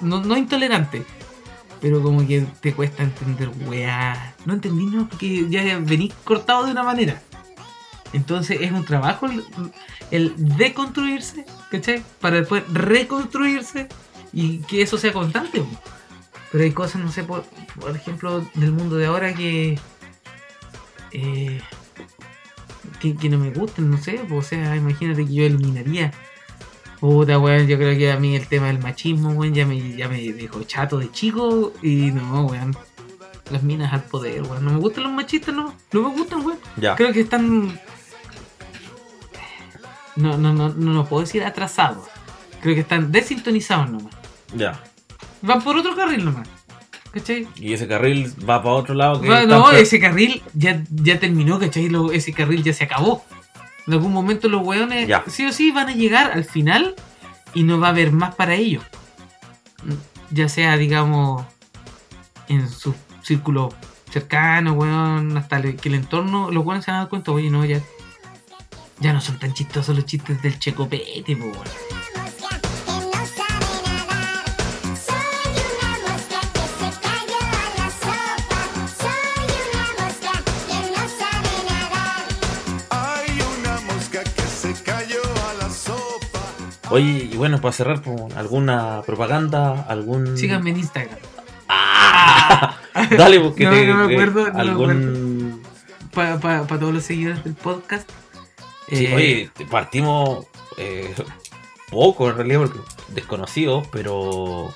No, 0.00 0.20
no 0.22 0.36
intolerante, 0.36 1.02
pero 1.80 2.02
como 2.02 2.26
que 2.26 2.44
te 2.60 2.74
cuesta 2.74 3.02
entender 3.02 3.48
weá. 3.66 4.34
No 4.44 4.52
entendí, 4.52 4.84
no, 4.86 5.08
porque 5.08 5.46
ya 5.48 5.78
venís 5.80 6.12
cortado 6.22 6.66
de 6.66 6.72
una 6.72 6.82
manera. 6.82 7.22
Entonces 8.12 8.58
es 8.60 8.72
un 8.72 8.84
trabajo 8.84 9.26
el, 9.26 9.44
el 10.10 10.56
deconstruirse, 10.56 11.44
¿cachai? 11.70 12.02
Para 12.20 12.36
después 12.36 12.62
reconstruirse 12.72 13.88
y 14.32 14.58
que 14.58 14.82
eso 14.82 14.96
sea 14.98 15.12
constante. 15.12 15.62
Pero 16.52 16.64
hay 16.64 16.70
cosas, 16.72 17.02
no 17.02 17.10
sé, 17.10 17.24
por, 17.24 17.44
por 17.80 17.94
ejemplo, 17.94 18.46
del 18.54 18.72
mundo 18.72 18.96
de 18.96 19.06
ahora 19.06 19.34
que. 19.34 19.78
eh, 21.12 21.60
que, 23.00 23.14
que 23.16 23.28
no 23.28 23.38
me 23.38 23.50
gusten, 23.50 23.90
no 23.90 23.98
sé, 23.98 24.20
o 24.30 24.42
sea, 24.42 24.76
imagínate 24.76 25.26
que 25.26 25.34
yo 25.34 25.44
eliminaría. 25.44 26.12
Puta, 27.00 27.38
weón, 27.38 27.66
yo 27.66 27.76
creo 27.76 27.96
que 27.98 28.10
a 28.10 28.18
mí 28.18 28.36
el 28.36 28.46
tema 28.46 28.68
del 28.68 28.78
machismo, 28.78 29.30
weón, 29.30 29.52
ya 29.52 29.66
me, 29.66 29.96
ya 29.96 30.08
me 30.08 30.32
dejó 30.32 30.62
chato 30.62 30.98
de 30.98 31.10
chico 31.10 31.72
y 31.82 32.10
no, 32.12 32.46
weón. 32.46 32.76
Las 33.50 33.62
minas 33.62 33.92
al 33.92 34.02
poder, 34.04 34.42
weón. 34.42 34.64
No 34.64 34.72
me 34.72 34.78
gustan 34.78 35.04
los 35.04 35.12
machistas, 35.12 35.54
no. 35.54 35.74
No 35.92 36.08
me 36.08 36.16
gustan, 36.16 36.44
weón. 36.44 36.58
Ya. 36.78 36.96
Creo 36.96 37.12
que 37.12 37.20
están. 37.20 37.78
No, 40.16 40.36
no, 40.38 40.52
no, 40.52 40.70
no 40.70 40.92
lo 40.92 41.04
puedo 41.06 41.22
decir 41.22 41.44
atrasados. 41.44 42.06
Creo 42.62 42.74
que 42.74 42.80
están 42.80 43.12
desintonizados 43.12 43.90
nomás. 43.90 44.14
Ya. 44.54 44.80
Van 45.42 45.62
por 45.62 45.76
otro 45.76 45.94
carril 45.94 46.24
nomás. 46.24 46.48
¿Cachai? 47.12 47.46
Y 47.56 47.72
ese 47.72 47.86
carril 47.88 48.32
va 48.48 48.62
para 48.62 48.74
otro 48.74 48.94
lado 48.94 49.20
que. 49.20 49.26
Bueno, 49.28 49.56
están- 49.66 49.76
ese 49.80 50.00
carril 50.00 50.42
ya, 50.54 50.82
ya 50.90 51.18
terminó, 51.18 51.58
¿cachai? 51.58 51.88
Lo- 51.88 52.12
ese 52.12 52.32
carril 52.32 52.62
ya 52.62 52.72
se 52.74 52.84
acabó. 52.84 53.24
En 53.86 53.92
algún 53.94 54.12
momento 54.12 54.48
los 54.48 54.66
weones 54.66 55.06
Ya. 55.08 55.22
sí 55.28 55.46
o 55.46 55.52
sí 55.52 55.70
van 55.70 55.88
a 55.88 55.92
llegar 55.94 56.32
al 56.32 56.44
final 56.44 56.94
y 57.54 57.62
no 57.62 57.78
va 57.78 57.86
a 57.88 57.90
haber 57.90 58.10
más 58.12 58.34
para 58.34 58.54
ellos. 58.54 58.82
Ya 60.30 60.48
sea, 60.48 60.76
digamos, 60.76 61.44
en 62.48 62.68
su 62.68 62.94
círculo 63.22 63.68
cercano, 64.10 64.72
weón, 64.72 65.36
hasta 65.36 65.58
el- 65.58 65.76
que 65.76 65.88
el 65.88 65.94
entorno, 65.94 66.50
los 66.50 66.64
weones 66.64 66.84
se 66.84 66.90
han 66.90 66.98
dado 66.98 67.08
cuenta, 67.08 67.30
oye, 67.32 67.48
no, 67.50 67.64
ya, 67.64 67.80
ya 69.00 69.12
no 69.12 69.20
son 69.20 69.38
tan 69.38 69.52
chistosos 69.54 69.94
los 69.96 70.04
chistes 70.06 70.40
del 70.42 70.58
checopete, 70.58 71.36
po. 71.36 71.52
Oye, 86.90 87.28
y 87.32 87.36
bueno, 87.36 87.60
para 87.60 87.72
cerrar, 87.72 88.00
pues, 88.02 88.34
alguna 88.36 89.02
propaganda, 89.04 89.82
algún. 89.88 90.38
Síganme 90.38 90.70
en 90.70 90.78
Instagram. 90.78 91.18
¡Ah! 91.68 92.76
Dale, 93.18 93.40
porque 93.40 93.64
No, 93.64 93.70
te- 93.72 93.86
no 93.86 94.06
me 94.06 94.12
eh, 94.12 94.14
acuerdo, 94.14 94.52
no 94.52 94.58
algún. 94.58 95.62
Para 96.14 96.38
todos 96.66 96.94
los 96.94 97.02
seguidores 97.02 97.42
del 97.44 97.54
podcast. 97.54 98.08
Sí, 98.88 99.06
Eh, 99.06 99.14
oye, 99.14 99.50
partimos 99.70 100.46
eh, 100.76 101.12
poco 101.90 102.30
en 102.30 102.36
realidad, 102.36 102.60
porque 102.60 102.78
desconocidos, 103.08 103.86
pero 103.90 104.72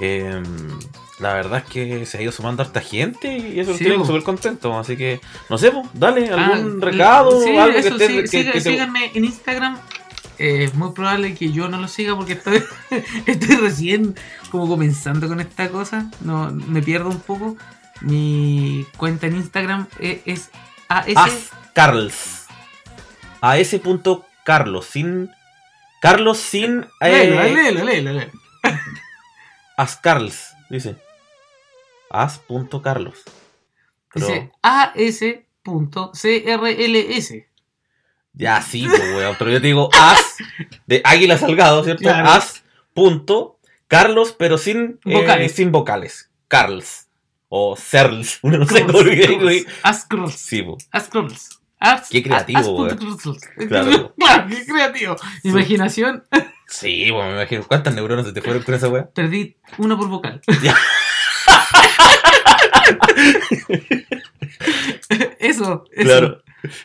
eh, 0.00 0.42
la 1.20 1.34
verdad 1.34 1.62
es 1.64 1.72
que 1.72 2.06
se 2.06 2.18
ha 2.18 2.22
ido 2.22 2.32
sumando 2.32 2.62
harta 2.62 2.80
gente 2.80 3.36
y 3.36 3.58
eso 3.60 3.74
Sí, 3.76 3.84
po. 3.90 4.04
súper 4.04 4.22
contentos. 4.22 4.74
Así 4.76 4.96
que, 4.96 5.20
no 5.50 5.58
sé, 5.58 5.70
po, 5.70 5.88
dale 5.92 6.30
algún 6.30 6.78
Ah, 6.82 6.84
recado, 6.84 7.42
sí, 7.42 7.56
algo 7.56 7.76
eso, 7.78 7.96
que 7.96 8.04
esté. 8.04 8.08
sí, 8.08 8.14
que- 8.22 8.28
siga- 8.28 8.52
que 8.52 8.60
te- 8.60 8.70
síganme 8.70 9.10
en 9.14 9.24
Instagram. 9.24 9.78
Eh, 10.40 10.62
Es 10.64 10.74
muy 10.74 10.92
probable 10.92 11.34
que 11.34 11.50
yo 11.50 11.68
no 11.68 11.80
lo 11.80 11.88
siga 11.88 12.14
porque 12.14 12.34
estoy, 12.34 12.62
estoy 13.26 13.56
recién 13.56 14.14
como 14.50 14.68
comenzando 14.68 15.26
con 15.26 15.40
esta 15.40 15.68
cosa. 15.70 16.10
No, 16.20 16.52
me 16.52 16.80
pierdo 16.80 17.08
un 17.08 17.18
poco. 17.20 17.56
Mi 18.00 18.86
cuenta 18.96 19.26
en 19.26 19.34
Instagram 19.36 19.86
es 19.98 20.50
AS. 20.88 21.08
As 21.16 21.50
Carls. 21.72 22.37
A 23.40 23.58
ese 23.58 23.78
punto 23.78 24.24
Carlos, 24.44 24.86
sin. 24.86 25.30
Carlos 26.00 26.38
sin. 26.38 26.86
eh, 27.00 27.10
Léelo, 27.30 27.42
léelo, 27.42 27.84
léelo, 27.84 28.12
léelo. 28.12 28.32
As 29.76 29.96
Carls, 29.96 30.54
dice. 30.70 30.96
As 32.10 32.38
punto 32.38 32.82
Carlos. 32.82 33.22
Pero- 34.12 34.26
Dice 34.26 34.50
AS.CRLS. 36.04 37.34
Ya, 38.32 38.62
sí, 38.62 38.86
pues, 38.88 39.00
weón. 39.00 39.36
Pero 39.38 39.50
yo 39.50 39.60
te 39.60 39.66
digo 39.66 39.88
as 39.92 40.36
de 40.86 41.00
Águila 41.04 41.36
Salgado, 41.38 41.82
¿cierto? 41.84 42.02
Claro. 42.04 42.28
As 42.30 42.62
punto 42.94 43.58
Carlos, 43.88 44.34
pero 44.38 44.58
sin 44.58 45.00
eh, 45.04 45.14
Vocales. 45.14 45.52
sin 45.52 45.72
vocales. 45.72 46.30
Carls. 46.46 47.08
O 47.48 47.76
Serls. 47.76 48.38
Uno 48.42 48.58
no 48.60 48.66
sé 48.66 48.84
cómo 48.86 49.00
lo 49.02 49.10
digo, 49.10 49.40
güey. 49.42 49.66
Ascrolls. 49.82 50.34
Sí, 50.34 50.62
po. 50.62 50.76
Ascrolls. 50.92 51.57
Qué 52.10 52.22
creativo, 52.22 52.88
Claro. 53.68 54.14
Claro, 54.16 54.48
qué 54.48 54.64
creativo. 54.66 55.16
Imaginación, 55.44 56.24
Sí, 56.66 57.10
bueno, 57.10 57.28
me 57.30 57.36
imagino. 57.36 57.62
¿Cuántas 57.66 57.94
neuronas 57.94 58.26
se 58.26 58.32
te 58.32 58.42
fueron 58.42 58.62
con 58.62 58.74
esa 58.74 58.88
weá? 58.88 59.08
perdí 59.10 59.56
uno 59.78 59.96
por 59.96 60.08
vocal. 60.08 60.40
Eso, 65.38 65.84
eso. 65.92 66.08
Claro. 66.08 66.42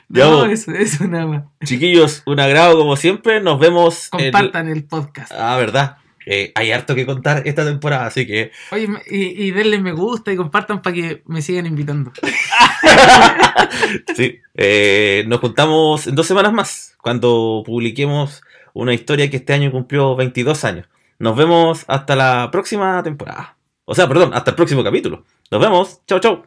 Ya, 0.08 0.26
No, 0.26 0.46
eso, 0.46 0.72
eso 0.72 1.08
nada 1.08 1.26
más. 1.26 1.44
Chiquillos, 1.66 2.22
un 2.26 2.40
agrado 2.40 2.78
como 2.78 2.96
siempre. 2.96 3.42
Nos 3.42 3.60
vemos. 3.60 4.10
Compartan 4.10 4.70
el 4.70 4.86
podcast. 4.86 5.32
Ah, 5.36 5.58
verdad. 5.58 5.98
Eh, 6.26 6.52
hay 6.56 6.72
harto 6.72 6.96
que 6.96 7.06
contar 7.06 7.44
esta 7.46 7.66
temporada, 7.66 8.06
así 8.06 8.26
que 8.26 8.52
Oye, 8.72 8.88
y, 9.10 9.46
y 9.46 9.52
denle 9.52 9.80
me 9.80 9.92
gusta 9.92 10.32
y 10.32 10.36
compartan 10.36 10.82
para 10.82 10.96
que 10.96 11.24
me 11.26 11.42
sigan 11.42 11.66
invitando. 11.66 12.12
sí. 14.16 14.40
Eh, 14.56 15.24
nos 15.28 15.40
juntamos 15.40 16.08
en 16.08 16.16
dos 16.16 16.28
semanas 16.28 16.54
más, 16.54 16.96
cuando 17.02 17.64
publiquemos 17.66 18.42
una 18.74 18.94
historia 18.94 19.30
que 19.30 19.38
este 19.38 19.54
año 19.54 19.72
cumplió 19.72 20.16
22 20.16 20.64
años. 20.66 20.88
Nos 21.20 21.36
vemos 21.36 21.86
hasta 21.88 22.16
la 22.16 22.50
próxima 22.52 23.02
temporada. 23.04 23.58
O 23.86 23.96
sea, 23.96 24.08
perdón, 24.08 24.32
hasta 24.34 24.52
el 24.52 24.56
próximo 24.56 24.84
capítulo. 24.84 25.26
Nos 25.52 25.62
vemos. 25.62 26.02
Chau, 26.08 26.20
chau. 26.20 26.44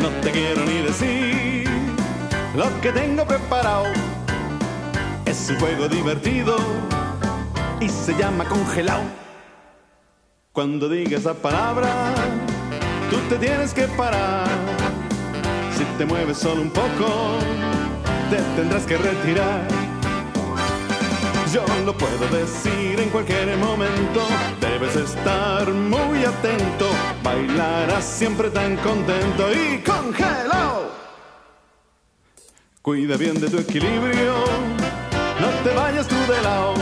No 0.00 0.08
te 0.22 0.30
quiero 0.30 0.64
ni 0.64 0.82
decir 0.82 1.68
lo 2.54 2.80
que 2.80 2.92
tengo 2.92 3.24
preparado. 3.26 4.07
Es 5.40 5.50
un 5.50 5.60
juego 5.60 5.88
divertido 5.88 6.56
y 7.80 7.88
se 7.88 8.12
llama 8.14 8.44
congelado. 8.44 9.04
Cuando 10.52 10.88
diga 10.88 11.16
esa 11.16 11.32
palabra, 11.32 12.12
tú 13.08 13.16
te 13.28 13.36
tienes 13.36 13.72
que 13.72 13.84
parar. 13.84 14.48
Si 15.76 15.84
te 15.96 16.04
mueves 16.04 16.38
solo 16.38 16.60
un 16.60 16.70
poco, 16.70 17.36
te 18.30 18.36
tendrás 18.56 18.84
que 18.84 18.98
retirar. 18.98 19.62
Yo 21.54 21.64
lo 21.86 21.96
puedo 21.96 22.26
decir 22.36 22.98
en 22.98 23.08
cualquier 23.08 23.56
momento, 23.58 24.26
debes 24.60 24.96
estar 24.96 25.70
muy 25.70 26.24
atento, 26.24 26.90
bailarás 27.22 28.04
siempre 28.04 28.50
tan 28.50 28.76
contento 28.78 29.50
y 29.52 29.78
congelado. 29.82 30.90
Cuida 32.82 33.16
bien 33.16 33.40
de 33.40 33.48
tu 33.48 33.58
equilibrio, 33.58 34.77
no 35.40 35.48
te 35.62 35.74
vayas 35.74 36.06
tú 36.08 36.16
de 36.30 36.42
lado, 36.42 36.74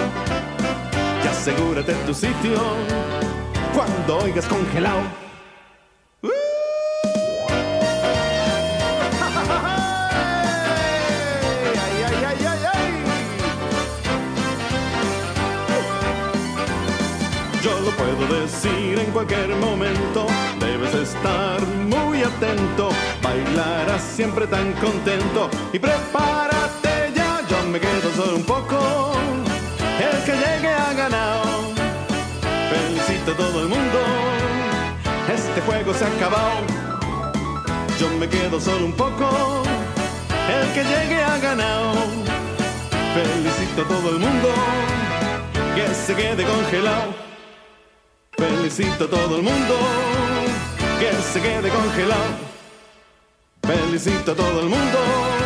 y 1.25 1.29
asegúrate 1.29 1.93
tu 2.07 2.15
sitio 2.15 2.61
cuando 3.75 4.19
oigas 4.19 4.47
congelado. 4.47 5.03
Yo 17.63 17.81
lo 17.81 17.91
puedo 17.91 18.41
decir 18.41 18.99
en 18.99 19.11
cualquier 19.11 19.49
momento, 19.57 20.27
debes 20.61 20.95
estar 20.95 21.61
muy 21.67 22.23
atento, 22.23 22.91
bailarás 23.23 24.03
siempre 24.03 24.47
tan 24.47 24.73
contento 24.75 25.51
y 25.73 25.79
prepárate 25.79 26.56
un 28.35 28.43
poco, 28.43 29.13
el 29.99 30.25
que 30.25 30.33
llegue 30.33 30.69
ha 30.69 30.93
ganado, 30.93 31.45
felicito 32.71 33.33
a 33.33 33.37
todo 33.37 33.63
el 33.63 33.69
mundo, 33.69 33.99
este 35.33 35.61
juego 35.61 35.95
se 35.95 36.05
ha 36.05 36.09
acabado, 36.09 36.61
yo 37.99 38.09
me 38.19 38.29
quedo 38.29 38.61
solo 38.61 38.87
un 38.87 38.93
poco, 38.93 39.63
el 40.49 40.73
que 40.75 40.83
llegue 40.85 41.23
ha 41.23 41.39
ganado, 41.39 41.93
felicito 43.15 43.83
a 43.83 43.89
todo 43.89 44.11
el 44.11 44.19
mundo, 44.19 44.49
que 45.75 45.95
se 45.95 46.15
quede 46.15 46.45
congelado. 46.45 47.27
Felicito 48.39 49.05
a 49.05 49.09
todo 49.09 49.37
el 49.37 49.43
mundo. 49.43 49.75
Que 51.01 51.11
se 51.23 51.41
quede 51.41 51.71
congelado. 51.71 52.35
Felicito 53.63 54.33
a 54.33 54.35
todo 54.35 54.61
el 54.61 54.69
mundo 54.69 55.46